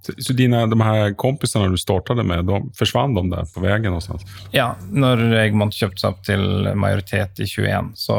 Så, 0.05 0.13
så 0.21 0.33
dine, 0.37 0.63
de 0.69 0.77
her 0.81 1.13
kompisene 1.17 1.69
du 1.69 1.77
startet 1.81 2.17
med, 2.25 2.45
de, 2.49 2.57
forsvant 2.77 3.15
de 3.17 3.23
der 3.31 3.45
på 3.53 3.61
veien? 3.63 3.81
någonstans? 3.85 4.25
Ja, 4.53 4.71
når 4.89 5.21
Egmont 5.43 5.73
kjøpte 5.77 6.01
seg 6.01 6.09
opp 6.11 6.21
til 6.25 6.43
majoritet 6.77 7.39
i 7.41 7.45
21, 7.49 7.91
så, 7.97 8.17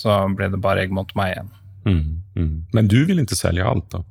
så 0.00 0.16
ble 0.36 0.48
det 0.52 0.60
bare 0.64 0.82
Egmont 0.84 1.12
og 1.14 1.20
meg 1.20 1.28
igjen. 1.36 1.50
Mm. 1.84 2.66
Men 2.72 2.88
du 2.88 3.04
vil 3.08 3.18
ikke 3.22 3.36
selge 3.38 3.64
alt, 3.66 3.88
da? 3.92 4.02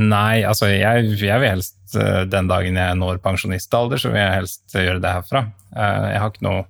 Nei, 0.00 0.42
altså 0.46 0.68
jeg, 0.70 1.10
jeg 1.20 1.40
vil 1.42 1.50
helst 1.50 1.96
eh, 1.98 2.22
den 2.30 2.48
dagen 2.48 2.78
jeg 2.78 2.96
når 2.96 3.18
pensjonistalder, 3.24 4.00
så 4.00 4.12
vil 4.12 4.20
jeg 4.22 4.36
helst 4.38 4.76
gjøre 4.76 5.00
det 5.02 5.10
herfra. 5.12 5.42
Eh, 5.74 6.06
Jeg 6.14 6.20
har 6.22 6.30
ikke 6.32 6.46
noe 6.46 6.64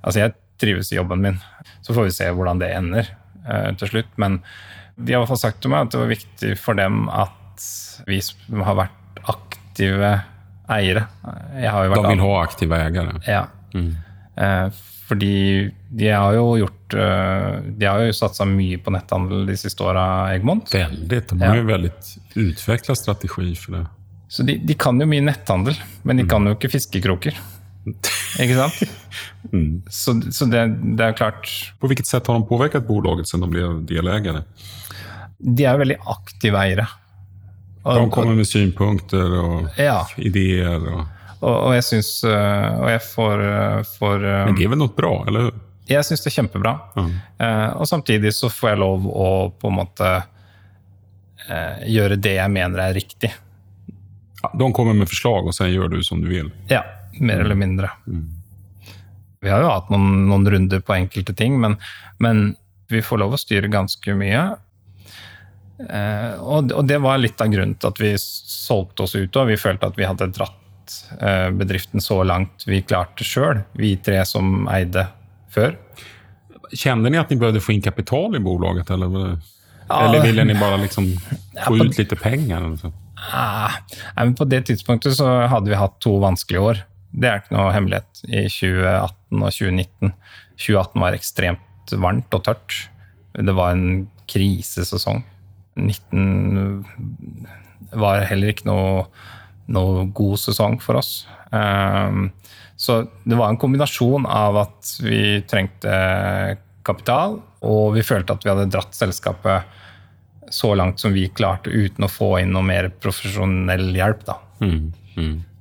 Altså, 0.00 0.22
jeg 0.22 0.32
trives 0.62 0.88
i 0.92 0.96
jobben 0.96 1.20
min. 1.20 1.34
Så 1.84 1.92
får 1.92 2.06
vi 2.06 2.12
se 2.16 2.28
hvordan 2.32 2.60
det 2.62 2.70
ender 2.72 3.10
eh, 3.44 3.70
til 3.76 3.90
slutt. 3.90 4.12
Men 4.16 4.38
de 4.96 5.12
har 5.12 5.18
i 5.18 5.20
hvert 5.20 5.28
fall 5.34 5.42
sagt 5.42 5.60
til 5.60 5.72
meg 5.74 5.84
at 5.88 5.92
det 5.92 6.00
var 6.00 6.08
viktig 6.14 6.52
for 6.60 6.78
dem 6.78 7.02
at 7.12 7.66
vi 8.08 8.20
har 8.64 8.78
vært 8.78 9.20
aktive 9.28 10.14
eiere 10.72 11.02
Jeg 11.60 11.68
har 11.74 11.84
jo 11.84 11.90
vært 11.92 12.06
De 12.06 12.14
vil 12.14 12.22
ha 12.24 12.32
aktive 12.46 12.78
eiere? 12.80 13.20
ja. 13.28 13.42
Eh, 14.40 14.80
fordi 15.10 15.70
de 15.90 16.10
har 16.12 16.36
jo 16.36 16.44
gjort 16.60 16.94
eh, 16.94 17.54
De 17.80 17.86
har 17.88 18.04
jo 18.04 18.12
satsa 18.14 18.44
mye 18.46 18.78
på 18.78 18.92
netthandel 18.94 19.42
de 19.48 19.56
siste 19.58 19.82
åra, 19.82 20.04
Egmont. 20.36 20.70
Veldig. 20.70 21.22
De 21.32 21.40
har 21.42 21.58
jo 21.58 21.64
ja. 21.64 21.70
veldig 21.72 21.90
utvikla 22.38 22.94
strategi 22.94 23.54
for 23.58 23.80
det. 23.80 23.86
Så 24.30 24.46
de, 24.46 24.54
de 24.62 24.76
kan 24.78 25.00
jo 25.02 25.08
mye 25.10 25.24
netthandel, 25.26 25.74
men 26.06 26.22
de 26.22 26.28
kan 26.30 26.46
jo 26.46 26.54
ikke 26.54 26.70
fiskekroker. 26.76 27.34
Ikke 28.38 28.54
sant? 28.54 28.82
Så, 29.90 30.12
så 30.30 30.46
det, 30.52 30.60
det 30.98 31.00
er 31.00 31.14
klart 31.16 31.48
På 31.80 31.88
hvilket 31.88 32.06
sett 32.06 32.26
har 32.28 32.36
de 32.36 32.44
påvirket 32.44 32.84
bolaget 32.84 33.26
siden 33.26 33.46
de 33.46 33.54
ble 33.54 33.62
deleiere? 33.88 34.42
De 35.40 35.64
er 35.64 35.72
jo 35.72 35.80
veldig 35.80 35.96
aktive 36.12 36.60
eiere. 36.60 36.84
Og, 37.80 37.96
De 37.96 38.04
kommer 38.12 38.36
med 38.36 38.46
synpunkter 38.46 39.32
og 39.40 39.80
ja, 39.80 40.04
ideer. 40.20 40.84
Och, 40.92 41.08
og, 41.40 41.54
og 41.54 41.74
jeg 41.76 41.84
syns 41.86 42.08
Og 42.28 42.86
jeg 42.92 43.02
får, 43.06 43.42
eh, 43.48 43.82
får 43.98 44.24
eh, 44.28 44.40
men 44.46 44.56
det 44.58 44.66
er 44.66 44.72
vel 44.74 44.82
noe 44.82 44.94
bra, 44.96 45.12
eller 45.28 45.48
hur? 45.48 45.60
Jeg 45.90 46.06
syns 46.06 46.22
det 46.22 46.30
er 46.30 46.36
kjempebra. 46.36 46.72
Eh, 47.00 47.70
og 47.80 47.88
samtidig 47.88 48.30
så 48.36 48.50
får 48.52 48.74
jeg 48.74 48.78
lov 48.82 49.06
å 49.10 49.30
på 49.58 49.70
en 49.72 49.78
måte 49.80 50.10
eh, 51.48 51.80
gjøre 51.90 52.18
det 52.22 52.36
jeg 52.36 52.52
mener 52.54 52.84
er 52.84 52.94
riktig. 52.94 53.32
Ja, 54.42 54.52
De 54.54 54.68
kommer 54.76 54.94
med 54.94 55.10
forslag, 55.10 55.50
og 55.50 55.56
så 55.56 55.66
gjør 55.66 55.90
du 55.96 55.98
som 56.06 56.22
du 56.22 56.28
vil? 56.30 56.52
Ja, 56.70 56.84
mer 57.18 57.42
eller 57.42 57.58
mindre. 57.58 57.90
Vi 59.40 59.50
har 59.50 59.64
jo 59.64 59.72
hatt 59.72 59.90
noen, 59.90 60.28
noen 60.30 60.46
runder 60.52 60.84
på 60.84 60.94
enkelte 60.94 61.34
ting, 61.36 61.58
men, 61.60 61.74
men 62.22 62.52
vi 62.92 63.02
får 63.02 63.24
lov 63.24 63.34
å 63.34 63.40
styre 63.40 63.72
ganske 63.72 64.14
mye. 64.14 64.44
Eh, 65.88 66.32
og, 66.38 66.70
og 66.76 66.86
det 66.86 67.00
var 67.02 67.18
litt 67.20 67.40
av 67.40 67.50
grunnen 67.52 67.74
til 67.80 67.90
at 67.90 68.00
vi 68.02 68.14
solgte 68.20 69.08
oss 69.08 69.16
ut, 69.16 69.36
og 69.40 69.50
vi 69.50 69.58
følte 69.60 69.90
at 69.90 69.98
vi 69.98 70.06
hadde 70.08 70.30
dratt 70.36 70.59
eh, 71.20 71.48
bedriften 71.56 72.00
så 72.04 72.20
langt 72.26 72.64
vi 72.68 72.82
klarte 72.82 73.24
sjøl, 73.26 73.62
vi 73.78 73.94
tre 74.02 74.22
som 74.28 74.66
eide 74.72 75.06
før. 75.54 75.76
Kjente 76.70 77.10
ni 77.10 77.18
at 77.18 77.30
ni 77.32 77.38
burde 77.40 77.60
få 77.62 77.74
inn 77.74 77.82
kapital 77.82 78.36
i 78.38 78.42
bolaget? 78.44 78.90
Eller, 78.94 79.38
Ja. 79.90 80.04
eller 80.06 80.22
ville 80.22 80.44
ni 80.46 80.54
bare 80.54 80.78
liksom 80.84 81.08
få 81.66 81.72
på- 81.76 81.84
ut 81.88 81.98
litt 81.98 82.12
penger? 82.22 82.68
Ah, 83.34 83.74
nei, 84.16 84.28
på 84.38 84.46
det 84.48 84.62
tidspunktet 84.68 85.16
så 85.18 85.26
hadde 85.50 85.68
vi 85.72 85.76
hatt 85.80 85.98
to 86.00 86.14
vanskelige 86.22 86.62
år. 86.62 86.78
Det 87.12 87.26
er 87.28 87.40
ikke 87.42 87.56
noe 87.56 87.72
hemmelighet 87.74 88.22
i 88.30 88.44
2018 88.46 89.42
og 89.42 89.50
2019. 89.50 90.12
2018 90.62 91.02
var 91.02 91.16
ekstremt 91.18 91.94
varmt 91.98 92.36
og 92.38 92.44
tørt. 92.46 92.76
Det 93.34 93.54
var 93.58 93.74
en 93.74 94.06
krisesesong. 94.30 95.24
19 95.76 96.84
var 97.98 98.22
heller 98.30 98.52
ikke 98.54 98.68
noe, 98.70 99.04
noe 99.72 100.06
god 100.16 100.40
sesong 100.42 100.78
for 100.82 101.00
oss. 101.00 101.26
Ehm, 101.52 102.30
så 102.80 103.02
det 103.28 103.36
var 103.36 103.52
en 103.52 103.60
kombinasjon 103.60 104.26
av 104.26 104.56
at 104.62 104.94
vi 105.04 105.42
trengte 105.50 105.92
kapital, 106.86 107.40
og 107.60 107.94
vi 107.96 108.04
følte 108.06 108.34
at 108.34 108.46
vi 108.46 108.52
hadde 108.52 108.70
dratt 108.72 108.96
selskapet 108.96 109.76
så 110.50 110.72
langt 110.74 110.98
som 111.00 111.12
vi 111.14 111.28
klarte 111.28 111.70
uten 111.70 112.06
å 112.06 112.10
få 112.10 112.32
inn 112.40 112.54
noe 112.56 112.66
mer 112.66 112.88
profesjonell 113.02 113.92
hjelp. 113.94 114.24
Da. 114.26 114.38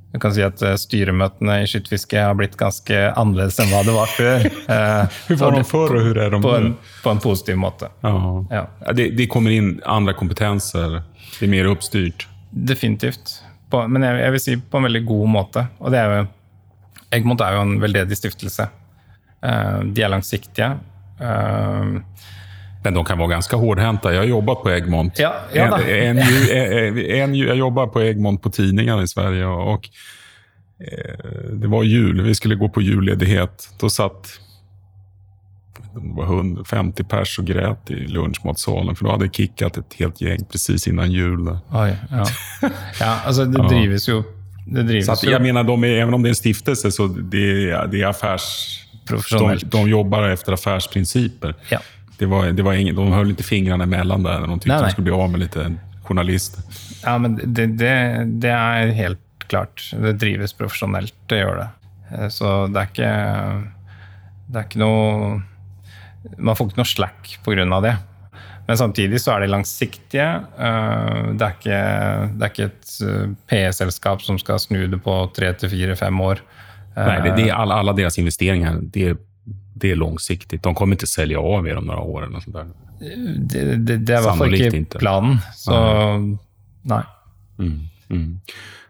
Du 0.10 0.18
kan 0.20 0.34
si 0.34 0.41
at 0.41 0.62
eh, 0.66 0.78
Styremøtene 0.80 1.60
i 1.62 1.68
skytterfiske 1.70 2.24
har 2.24 2.38
blitt 2.38 2.55
ganske 2.57 3.01
annerledes 3.14 3.60
enn 3.62 3.70
hva 3.70 3.84
det 3.86 3.93
var 3.93 4.10
før. 4.16 4.47
Hvordan 5.28 5.43
var 5.43 5.57
de 5.60 5.68
før, 5.70 5.93
og 5.99 6.07
hvordan 6.07 6.24
er 6.24 6.34
de 6.34 6.39
på, 6.41 6.55
en, 6.57 6.72
på 7.03 7.14
en 7.14 7.22
positiv 7.22 7.60
måte. 7.62 7.91
Ja. 8.01 8.16
Ja. 8.49 8.64
de, 8.88 8.95
Det, 8.95 9.10
det 9.20 9.30
kommer 9.30 9.53
inn 9.53 9.76
andre 9.86 10.16
kompetenser. 10.18 11.01
Det 11.36 11.45
er 11.45 11.53
mer 11.53 11.70
oppstyrt? 11.70 12.26
Definitivt. 12.49 13.38
På, 13.70 13.84
men 13.88 14.03
jeg, 14.05 14.20
jeg 14.24 14.34
vil 14.36 14.41
si 14.43 14.55
på 14.57 14.80
en 14.80 14.88
veldig 14.89 15.03
god 15.05 15.28
måte. 15.30 15.65
Og 15.80 15.91
det 15.93 15.99
er 16.01 16.13
jo, 16.15 16.28
Egmont 17.13 17.41
er 17.41 17.55
jo 17.57 17.61
en 17.65 17.76
veldedig 17.82 18.17
stiftelse. 18.17 18.70
Eh, 19.45 19.80
de 19.93 20.03
er 20.05 20.11
langsiktige. 20.11 20.72
Eh, 21.22 21.99
Men 22.84 22.95
de 22.95 23.03
kan 23.05 23.20
være 23.20 23.34
ganske 23.36 23.55
hårdhänta. 23.59 24.13
Jeg 24.13 24.24
har 24.24 24.30
jobbat 24.30 24.63
på 24.63 24.70
Egmont. 24.72 25.20
Ja, 25.20 25.34
ja 25.53 25.67
en, 25.80 26.17
en, 26.17 26.97
en, 26.97 27.36
jag 27.36 27.57
jobbar 27.57 27.88
på 27.88 28.01
Egmont 28.01 28.41
på 28.41 28.49
tidningar 28.49 29.01
i 29.03 29.07
Sverige. 29.07 29.45
Og, 29.47 29.89
eh, 30.80 31.49
det 31.59 31.67
var 31.67 31.84
jul. 31.84 32.22
Vi 32.24 32.36
skulle 32.36 32.55
gå 32.55 32.70
på 32.70 32.82
julledighet. 32.82 33.70
Da 33.82 33.89
satt 33.89 34.32
det 35.94 36.00
var 36.16 36.24
150 36.24 37.04
pers 37.04 37.40
och 37.40 37.46
grät 37.46 37.92
i 37.92 37.94
lunchmatsalen. 38.08 38.96
För 38.96 39.06
då 39.06 39.12
hade 39.12 39.28
kickat 39.30 39.78
ett 39.78 39.94
helt 40.00 40.22
gäng 40.22 40.40
precis 40.52 40.88
innan 40.88 41.12
jul. 41.12 41.48
Oj, 41.72 41.96
ja. 42.12 42.26
ja, 43.00 43.20
altså 43.26 43.46
det 43.46 43.58
Ja. 43.64 43.68
drives 43.70 44.08
jo 44.10 44.24
Det 44.66 44.84
drivs 44.84 45.06
Så 45.06 45.12
att, 45.12 45.24
jag 45.24 45.42
menar, 45.42 45.64
de 45.64 45.84
är, 45.84 45.88
även 45.88 46.14
om 46.14 46.24
det 46.24 46.28
är 46.28 46.32
en 46.32 46.36
stiftelse, 46.36 46.92
så 46.92 47.08
det 47.08 47.70
är, 47.72 47.88
det 47.88 48.02
är 48.02 48.08
affärs... 48.08 48.76
De, 49.32 49.58
de 49.64 49.90
jobbar 49.90 50.24
efter 50.30 50.54
affärsprinciper. 50.54 51.56
Ja. 51.70 51.80
Det 52.18 52.26
var, 52.26 52.46
det 52.46 52.64
var 52.64 52.74
ingen, 52.74 52.96
de 52.96 53.12
höll 53.12 53.30
inte 53.30 53.44
fingrarna 53.44 53.84
emellan 53.84 54.24
där 54.24 54.40
när 54.40 54.48
de 54.48 54.60
tyckte 54.60 54.76
Nej, 54.76 54.84
de 54.84 54.92
skulle 54.92 55.04
bli 55.04 55.14
av 55.14 55.30
med 55.32 55.40
lite 55.40 55.76
journalister. 56.04 56.64
Ja, 57.04 57.18
men 57.18 57.36
det, 57.54 57.66
det, 57.68 58.24
det 58.26 58.50
er 58.50 58.88
helt 58.88 59.20
klart. 59.48 59.92
Det 60.02 60.14
drives 60.14 60.54
profesjonelt, 60.54 61.14
det 61.28 61.38
gjør 61.40 61.56
det. 61.58 61.68
Eh, 62.18 62.30
Så 62.30 62.68
det 62.68 62.80
er 62.82 62.86
ikke 62.92 63.10
Det 64.50 64.58
er 64.60 64.64
ikke 64.66 64.80
noe 64.82 65.42
Man 66.38 66.55
får 66.55 66.70
ikke 66.70 66.82
noe 66.82 66.89
slack 66.89 67.34
pga. 67.45 67.82
det. 67.82 67.95
Men 68.67 68.78
samtidig 68.78 69.22
så 69.22 69.32
er 69.34 69.39
de 69.41 69.47
langsiktige. 69.49 70.28
Eh, 70.59 71.32
Det 71.34 71.45
er 71.45 71.55
ikke, 71.55 71.80
det 72.38 72.45
er 72.45 72.51
ikke 72.53 72.67
et 72.70 72.91
eh, 73.01 73.32
PE-selskap 73.49 74.22
som 74.22 74.38
skal 74.38 74.59
snu 74.59 74.88
det 74.88 74.99
på 75.01 75.15
tre 75.34 75.53
til 75.53 75.70
fire-fem 75.70 76.22
år. 76.22 76.41
Nei, 76.95 77.05
Nej, 77.07 77.22
det, 77.24 77.36
det 77.38 77.49
är 77.49 77.53
alle 77.53 77.74
alla 77.74 77.93
deras 77.93 78.17
investeringar, 78.17 78.78
det, 78.82 79.17
det 79.74 79.91
er 79.91 79.95
langsiktig. 79.95 80.61
De 80.61 80.76
kommer 80.76 80.95
ikke 80.99 81.07
selge 81.07 81.39
av 81.39 81.67
i 81.67 81.74
de 81.74 81.89
år. 81.89 82.24
eller 82.24 82.36
noe 82.36 82.41
sånt 82.43 82.55
der. 82.55 82.70
Det, 82.99 83.95
er 83.95 84.20
i 84.20 84.24
hvert 84.26 84.38
fall 84.38 84.53
ikke 84.57 84.99
planen. 84.99 85.39
Så 85.55 85.78
nei. 86.84 87.03
Mm. 87.57 88.39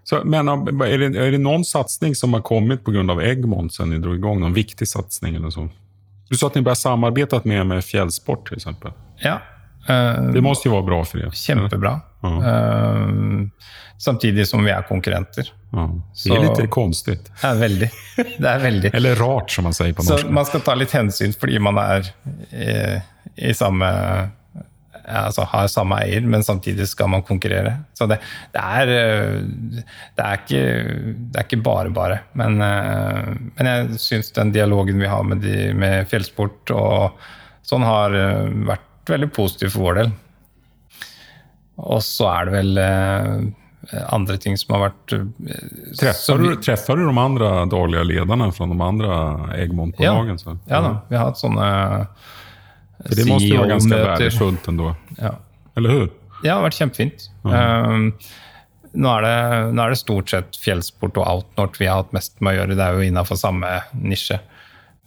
Så, 0.04 0.24
men 0.26 0.50
er 0.50 0.98
det, 0.98 1.10
er 1.16 1.32
det 1.36 1.42
noen 1.44 1.64
satsning 1.64 2.16
som 2.18 2.34
har 2.34 2.42
kommet 2.42 2.82
på 2.84 2.92
grund 2.96 3.12
av 3.14 3.22
dere 3.22 3.36
dro 4.02 4.16
i 4.16 4.22
gang? 4.22 4.42
Noen 4.42 4.56
viktig 4.56 4.88
satsing? 4.90 5.36
eller 5.36 5.54
så? 5.54 5.68
Du 6.30 6.38
sa 6.38 6.48
att 6.48 6.56
ni 6.56 6.62
började 6.62 6.80
samarbeidet 6.80 7.46
med, 7.46 7.66
med 7.66 7.86
Fjällsport 7.86 8.48
till 8.48 8.58
exempel. 8.58 8.92
Ja. 9.18 9.42
Uh, 9.90 10.32
Det 10.32 10.42
måste 10.42 10.68
ju 10.68 10.72
vara 10.72 10.84
bra 10.84 11.06
för 11.06 11.26
er. 11.26 11.32
Kjempebra. 11.32 12.00
Uh. 12.24 12.40
Uh, 12.40 13.48
samtidig 13.98 14.48
som 14.48 14.64
vi 14.64 14.72
er 14.72 14.82
konkurrenter. 14.82 15.52
Uh. 15.74 15.96
Det 16.24 16.36
er 16.36 16.40
litt 16.40 16.48
konstig. 16.50 16.70
konstigt. 16.70 17.32
Det 17.42 17.48
er 17.48 17.56
veldig. 17.56 17.90
Det 18.38 18.50
er 18.50 18.60
veldig. 18.60 18.92
Eller 18.94 19.16
rart 19.16 19.52
som 19.52 19.64
man 19.64 19.74
sier 19.74 19.94
på 19.94 20.04
norsk. 20.04 20.26
Så 20.28 20.34
man 20.34 20.46
skal 20.46 20.62
ta 20.62 20.76
litt 20.76 20.92
hensyn 20.94 21.34
fordi 21.34 21.60
man 21.60 21.78
er 21.78 22.12
i, 22.52 22.76
i 23.50 23.54
samme 23.54 23.90
Altså 25.10 25.46
har 25.50 25.68
samme 25.72 25.98
eier, 26.04 26.22
men 26.30 26.44
samtidig 26.46 26.86
skal 26.92 27.10
man 27.10 27.24
konkurrere. 27.26 27.74
Så 27.98 28.06
det, 28.12 28.20
det, 28.54 28.62
er, 28.62 28.92
eh, 28.94 29.36
det, 30.16 30.24
er, 30.26 30.40
ikke, 30.44 30.64
det 31.34 31.42
er 31.42 31.48
ikke 31.48 31.62
bare 31.66 31.90
bare. 31.96 32.20
Men, 32.38 32.60
eh, 32.62 33.30
men 33.58 33.70
jeg 33.72 34.00
syns 34.04 34.32
den 34.38 34.52
dialogen 34.56 35.02
vi 35.02 35.10
har 35.10 35.24
med, 35.26 35.42
de, 35.46 35.72
med 35.74 36.08
fjellsport 36.12 36.74
og 36.78 37.20
sånn, 37.70 37.86
har 37.88 38.16
eh, 38.18 38.50
vært 38.70 38.86
veldig 39.10 39.32
positiv 39.34 39.74
for 39.74 39.88
vår 39.90 40.02
del. 40.04 40.12
Og 41.80 42.02
så 42.04 42.28
er 42.34 42.50
det 42.50 42.54
vel 42.58 42.80
eh, 42.84 44.02
andre 44.12 44.36
ting 44.42 44.58
som 44.60 44.76
har 44.76 44.90
vært 44.90 45.14
Treffer, 45.98 46.38
vi- 46.42 46.50
du, 46.52 46.58
du 47.00 47.06
de 47.08 47.22
andre 47.24 47.52
dårlige 47.72 48.04
lederne 48.12 48.50
fra 48.54 48.68
de 48.68 48.76
andre 48.84 49.14
Egmont-bolagen? 49.64 50.38
så? 50.42 50.58
Ja 50.70 50.82
da, 50.84 50.92
vi 51.10 51.16
har 51.18 51.30
hatt 51.32 51.40
sånne 51.40 51.70
För 53.06 53.16
det 53.16 53.26
måste 53.26 53.58
vara 53.58 53.68
ganska 53.68 53.98
värdefullt 53.98 54.68
ändå. 54.68 54.96
Ja. 55.18 55.40
Eller 55.76 55.90
hur? 55.90 56.10
Det 56.44 56.50
har 56.50 56.64
vært 56.64 56.80
kjempefint. 56.80 57.30
Um, 57.44 58.14
nå, 58.92 59.12
er 59.18 59.26
det, 59.26 59.36
nå 59.76 59.84
er 59.84 59.94
det 59.94 60.00
stort 60.00 60.32
sett 60.32 60.60
fjellsport 60.60 61.20
og 61.20 61.28
outnort 61.28 61.80
vi 61.80 61.88
har 61.88 62.02
hatt 62.04 62.14
mest 62.16 62.40
med 62.44 62.54
å 62.54 62.62
gjøre. 62.62 62.78
Det 62.80 62.86
er 62.86 62.98
jo 62.98 63.08
innafor 63.08 63.40
samme 63.40 63.72
nisje. 63.96 64.40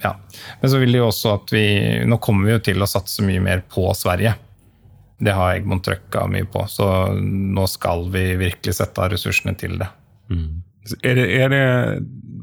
Ja. 0.02 0.16
Men 0.60 0.72
så 0.72 0.80
vil 0.82 0.92
det 0.92 0.98
jo 1.02 1.10
også 1.12 1.36
at 1.36 1.52
vi 1.54 1.66
Nå 2.10 2.16
kommer 2.18 2.48
vi 2.48 2.56
jo 2.56 2.62
til 2.66 2.82
å 2.82 2.88
satse 2.90 3.22
mye 3.22 3.42
mer 3.44 3.62
på 3.70 3.86
Sverige. 3.94 4.34
Det 5.22 5.34
har 5.36 5.54
Egmont 5.54 5.84
trøkka 5.86 6.24
mye 6.26 6.48
på, 6.50 6.64
så 6.66 6.86
nå 7.14 7.66
skal 7.70 8.08
vi 8.10 8.24
virkelig 8.40 8.74
sette 8.80 9.04
av 9.04 9.12
ressursene 9.12 9.54
til 9.54 9.76
det. 9.78 9.86
Är 11.02 11.14
det, 11.14 11.42
är 11.42 11.48
det 11.48 11.98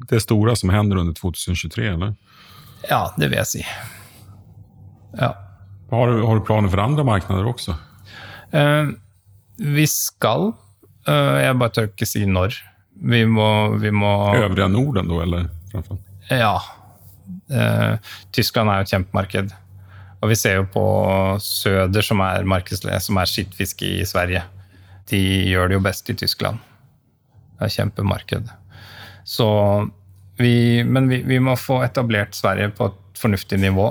det 0.10 0.20
stora 0.20 0.56
som 0.56 0.70
händer 0.70 0.97
under 0.97 1.14
2023? 1.14 1.88
Eller? 1.88 2.16
Ja, 2.89 3.14
det 3.18 3.28
vil 3.28 3.38
jeg 3.38 3.47
si. 3.47 3.66
Ja. 5.18 5.32
Har, 5.89 6.07
du, 6.12 6.22
har 6.26 6.38
du 6.38 6.43
planer 6.45 6.70
for 6.70 6.82
andre 6.84 7.03
marknader 7.07 7.47
også? 7.49 7.74
Eh, 8.53 8.91
vi 9.60 9.86
skal 9.89 10.51
eh, 11.07 11.38
Jeg 11.45 11.57
bare 11.60 11.74
tør 11.76 11.88
ikke 11.89 12.07
si 12.10 12.26
når. 12.30 12.57
Vi 13.10 13.24
må, 13.30 13.47
vi 13.82 13.91
må 13.95 14.12
Øvrige 14.36 14.68
Norden 14.70 15.07
da? 15.10 15.22
eller? 15.24 15.47
Framförallt? 15.72 16.05
Ja. 16.30 16.53
Eh, 17.49 17.97
Tyskland 18.36 18.70
er 18.70 18.82
jo 18.84 18.88
et 18.88 18.93
kjempemarked. 18.93 19.53
Og 20.20 20.30
vi 20.34 20.36
ser 20.36 20.57
jo 20.60 20.66
på 20.74 20.86
Søder, 21.41 22.03
som 22.03 22.20
er, 22.26 22.43
markedsled- 22.43 22.99
som 23.05 23.18
er 23.22 23.30
skittfiske 23.30 23.88
i 24.01 24.05
Sverige. 24.05 24.43
De 25.10 25.20
gjør 25.49 25.70
det 25.72 25.78
jo 25.80 25.84
best 25.86 26.10
i 26.12 26.16
Tyskland. 26.20 26.60
Det 27.57 27.70
er 27.70 27.74
kjempemarked. 27.80 28.49
Så 29.26 29.47
vi, 30.39 30.84
men 30.84 31.07
vi, 31.10 31.22
vi 31.28 31.39
må 31.43 31.55
få 31.60 31.80
etablert 31.86 32.36
Sverige 32.38 32.70
på 32.78 32.91
et 32.91 32.99
fornuftig 33.20 33.60
nivå. 33.64 33.88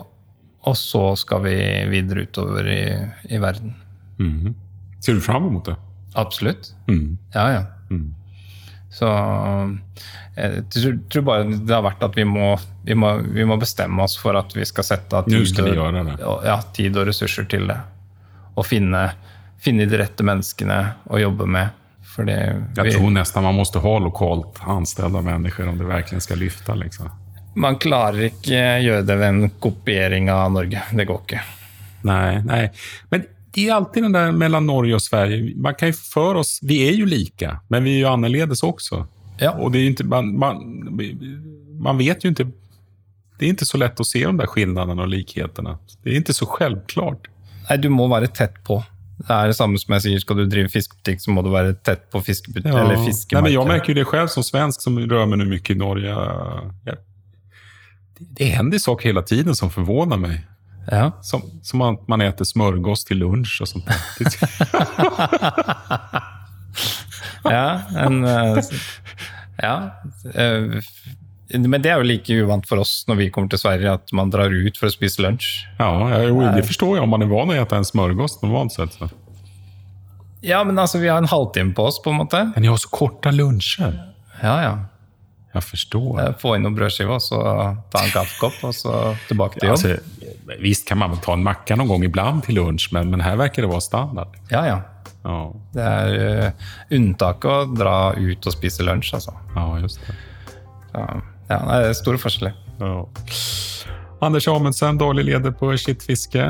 Og 0.67 0.77
så 0.77 1.03
skal 1.17 1.43
vi 1.45 1.57
videre 1.93 2.27
utover 2.27 2.67
i, 2.67 2.83
i 3.31 3.39
verden. 3.39 3.75
Mhm. 4.19 4.55
Ser 5.01 5.15
du 5.15 5.21
fram 5.23 5.53
mot 5.53 5.65
det? 5.65 5.77
Absolutt. 6.19 6.73
Mm. 6.89 7.19
Ja, 7.35 7.53
ja. 7.53 7.63
Mm. 7.91 8.15
Så 8.91 9.09
jeg 10.35 10.65
tror, 10.73 11.23
bare 11.23 11.45
det 11.45 11.75
har 11.75 11.85
vært 11.85 12.03
at 12.03 12.17
vi 12.17 12.25
må, 12.27 12.51
vi, 12.87 12.97
må, 12.99 13.13
vi 13.23 13.45
må 13.47 13.59
bestemme 13.61 14.03
oss 14.03 14.17
for 14.19 14.39
at 14.39 14.55
vi 14.57 14.67
skal 14.67 14.87
sette 14.87 15.21
av 15.21 15.29
tid, 15.29 15.61
ja, 16.47 16.57
tid 16.75 16.97
og 16.99 17.09
ressurser 17.11 17.47
til 17.51 17.69
det. 17.71 17.79
Og 18.59 18.67
finne, 18.67 19.05
finne 19.63 19.87
de 19.87 20.01
rette 20.01 20.27
menneskene 20.27 20.81
å 21.13 21.21
jobbe 21.21 21.47
med. 21.47 21.77
Fordi 22.15 22.35
vi, 22.75 22.93
tror 22.97 23.13
nesten 23.15 23.45
man 23.47 23.55
måste 23.55 23.79
ha 23.79 23.95
lokalt 24.03 24.59
anställda 24.67 25.23
människor 25.23 25.69
om 25.71 25.79
det 25.79 25.87
virkelig 25.87 26.25
skal 26.25 26.41
lyfta. 26.43 26.75
Liksom. 26.75 27.11
Man 27.55 27.79
klarer 27.81 28.29
ikke 28.29 28.61
gjøre 28.85 29.07
det 29.07 29.17
ved 29.19 29.29
en 29.29 29.51
kopiering 29.63 30.31
av 30.33 30.53
Norge. 30.55 30.83
Det 30.93 31.07
går 31.09 31.21
ikke. 31.25 31.43
Nei, 32.09 32.39
nei. 32.47 32.63
Men 33.11 33.27
det 33.55 33.65
er 33.67 33.75
alltid 33.75 34.07
den 34.07 34.15
der 34.15 34.35
mellom 34.37 34.67
Norge 34.69 34.99
og 34.99 35.03
Sverige. 35.03 35.55
Man 35.57 35.77
kan 35.79 35.91
jo 35.91 35.99
for 35.99 36.39
oss, 36.43 36.59
vi 36.63 36.83
er 36.87 36.95
jo 36.99 37.09
lika, 37.09 37.59
men 37.73 37.87
vi 37.87 37.97
er 37.97 38.05
jo 38.05 38.13
annerledes 38.13 38.63
også. 38.67 39.03
Ja. 39.41 39.55
Og 39.57 39.73
det 39.73 39.81
er 39.81 39.89
jo 39.89 39.95
ikke, 39.97 40.09
man, 40.11 40.31
man, 40.39 40.63
man 41.79 41.99
vet 42.01 42.25
jo 42.25 42.33
ikke 42.33 42.49
Det 43.39 43.47
er 43.47 43.53
ikke 43.55 43.69
så 43.69 43.79
lett 43.79 44.01
å 44.03 44.07
se 44.07 44.19
de 44.19 44.31
der 44.35 44.49
forskjellene 44.51 45.03
og 45.05 45.11
likhetene. 45.13 45.77
Det 46.03 46.11
er 46.11 46.23
ikke 46.25 46.35
så 46.35 46.49
selvklart. 46.57 47.29
Nei, 47.69 47.77
du 47.79 47.87
må 47.95 48.09
være 48.11 48.31
tett 48.35 48.57
på. 48.67 48.81
Det 49.19 49.31
er 49.35 49.51
det 49.51 49.57
samme 49.59 49.79
som 49.79 49.95
jeg 49.95 50.05
sier, 50.05 50.23
skal 50.23 50.41
du 50.41 50.45
drive 50.51 50.71
fiskebutikk, 50.71 51.23
så 51.23 51.35
må 51.35 51.43
du 51.47 51.51
være 51.51 51.77
tett 51.87 52.05
på 52.11 52.23
fiskebutikk 52.23 52.71
eller 52.71 52.99
Nei, 52.99 53.43
men 53.43 53.53
jeg 53.53 53.67
merker 53.67 53.93
jo 53.93 53.99
det 53.99 54.07
selv 54.11 54.33
som 54.35 54.47
svensk 54.47 54.83
som 54.83 54.99
rör 54.99 55.27
meg 55.31 55.43
mye 55.47 55.63
i 55.75 55.79
Norge. 55.79 56.17
Ja, 56.87 56.97
det, 58.19 58.45
händer 58.45 58.79
saker 58.79 59.09
hela 59.09 59.23
tiden 59.23 59.55
som 59.55 59.71
förvånar 59.71 60.16
mig. 60.16 60.47
Ja. 60.91 61.12
Som, 61.23 61.43
som 61.62 61.83
att 61.83 62.09
man 62.09 62.21
äter 62.21 62.45
smörgås 62.45 63.05
till 63.05 63.19
lunch 63.19 63.59
och 63.62 63.69
sånt 63.69 63.87
där. 63.87 63.97
Ja, 67.45 67.81
en, 67.97 68.25
eh, 68.25 68.59
ja. 69.62 69.91
eh, 70.35 70.62
Men 71.59 71.81
det 71.83 71.89
er 71.91 72.03
jo 72.03 72.05
like 72.05 72.35
uvant 72.35 72.66
for 72.69 72.83
oss 72.83 73.07
når 73.09 73.16
vi 73.23 73.29
kommer 73.33 73.49
til 73.49 73.59
Sverige, 73.62 73.93
at 73.97 74.12
man 74.12 74.29
drar 74.31 74.53
ut 74.53 74.77
for 74.77 74.91
å 74.91 74.93
spise 74.93 75.23
lunsj. 75.25 75.62
Ja, 75.79 76.21
jo, 76.27 76.43
det 76.53 76.62
förstår 76.69 76.97
jag 76.97 77.03
om 77.05 77.09
man 77.11 77.23
är 77.23 77.27
van 77.27 77.51
att 77.51 77.57
äta 77.57 77.77
en 77.77 77.85
smörgås 77.85 78.43
normalt 78.43 78.73
sett. 78.73 78.93
Så. 78.93 79.09
Ja, 80.41 80.64
men 80.64 80.79
altså, 80.79 80.99
vi 80.99 81.09
har 81.09 81.19
en 81.19 81.25
halvtime 81.29 81.73
på 81.75 81.85
oss, 81.89 82.03
på 82.03 82.11
en 82.11 82.16
måte. 82.16 82.51
Men 82.55 82.62
ni 82.62 82.69
har 82.69 82.77
så 82.77 82.89
korta 82.89 83.31
luncher. 83.31 84.12
Ja, 84.43 84.62
ja. 84.62 84.79
Jag 85.59 85.65
förstår. 85.65 86.21
Eh, 86.23 86.35
Få 86.39 86.53
inn 86.57 86.63
noen 86.63 86.75
brødskiver, 86.79 87.19
så 87.19 87.39
ta 87.91 88.03
en 88.05 88.11
kaffekopp, 88.15 88.61
og 88.69 88.75
så 88.79 88.93
tilbake 89.27 89.59
til 89.59 89.69
jobb. 89.73 89.79
Alltså, 89.79 90.55
visst 90.63 90.87
kan 90.87 90.99
man 91.03 91.17
ta 91.25 91.35
en 91.35 91.43
macka 91.43 91.75
noen 91.77 91.89
gang 91.91 92.05
iblant 92.07 92.45
til 92.47 92.55
lunch, 92.61 92.89
men, 92.95 93.11
men 93.11 93.21
her 93.27 93.37
virker 93.41 93.67
det 93.67 93.71
være 93.73 93.83
standard. 93.89 94.37
Ja, 94.55 94.63
ja. 94.69 94.77
Ja, 95.25 95.39
Det 95.75 95.83
er 95.83 96.13
uh, 96.47 96.69
unntaket 96.95 97.51
å 97.51 97.57
dra 97.75 97.97
ut 98.15 98.47
og 98.47 98.55
spise 98.55 98.87
lunsj, 98.87 99.11
altså. 99.19 99.35
ja 99.57 99.65
just 99.83 99.99
det. 100.07 100.15
Så, 100.93 101.03
ja, 101.51 101.59
det 101.73 101.81
er 101.89 101.99
store 101.99 102.23
forskjeller. 102.23 102.55
Ja. 102.79 102.95
Anders 104.23 104.47
Amundsen, 104.49 104.99
daglig 105.03 105.25
leder 105.29 105.51
på 105.59 105.73
Kittfiske. 105.79 106.47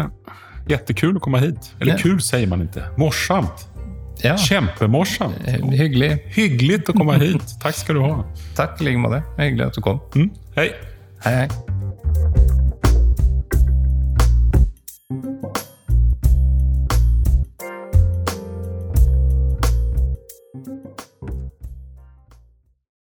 Jättekul 0.69 1.17
å 1.17 1.21
komme 1.25 1.41
hit. 1.41 1.73
Eller 1.81 1.97
Ja. 1.97 2.03
kul 2.03 2.21
sier 2.21 2.47
man 2.49 2.67
ikke. 2.69 2.85
Morsamt. 3.01 3.65
Ja, 4.25 4.35
Kjempemorsomt. 4.37 5.39
Hyggelig. 5.47 6.19
hyggelig. 6.35 6.81
å 6.91 6.97
komme 6.97 7.19
hit. 7.23 7.57
Takk 7.62 7.79
skal 7.79 8.01
du 8.01 8.05
ha. 8.07 8.12
Takk 8.59 8.81
i 8.83 8.89
like 8.91 9.03
måte. 9.05 9.23
Hyggelig 9.39 9.71
at 9.71 9.79
du 9.79 9.85
kom. 9.85 10.03
Mm. 10.16 10.31
Hei. 10.59 10.71
Hei, 11.25 11.35
hei. 11.45 12.48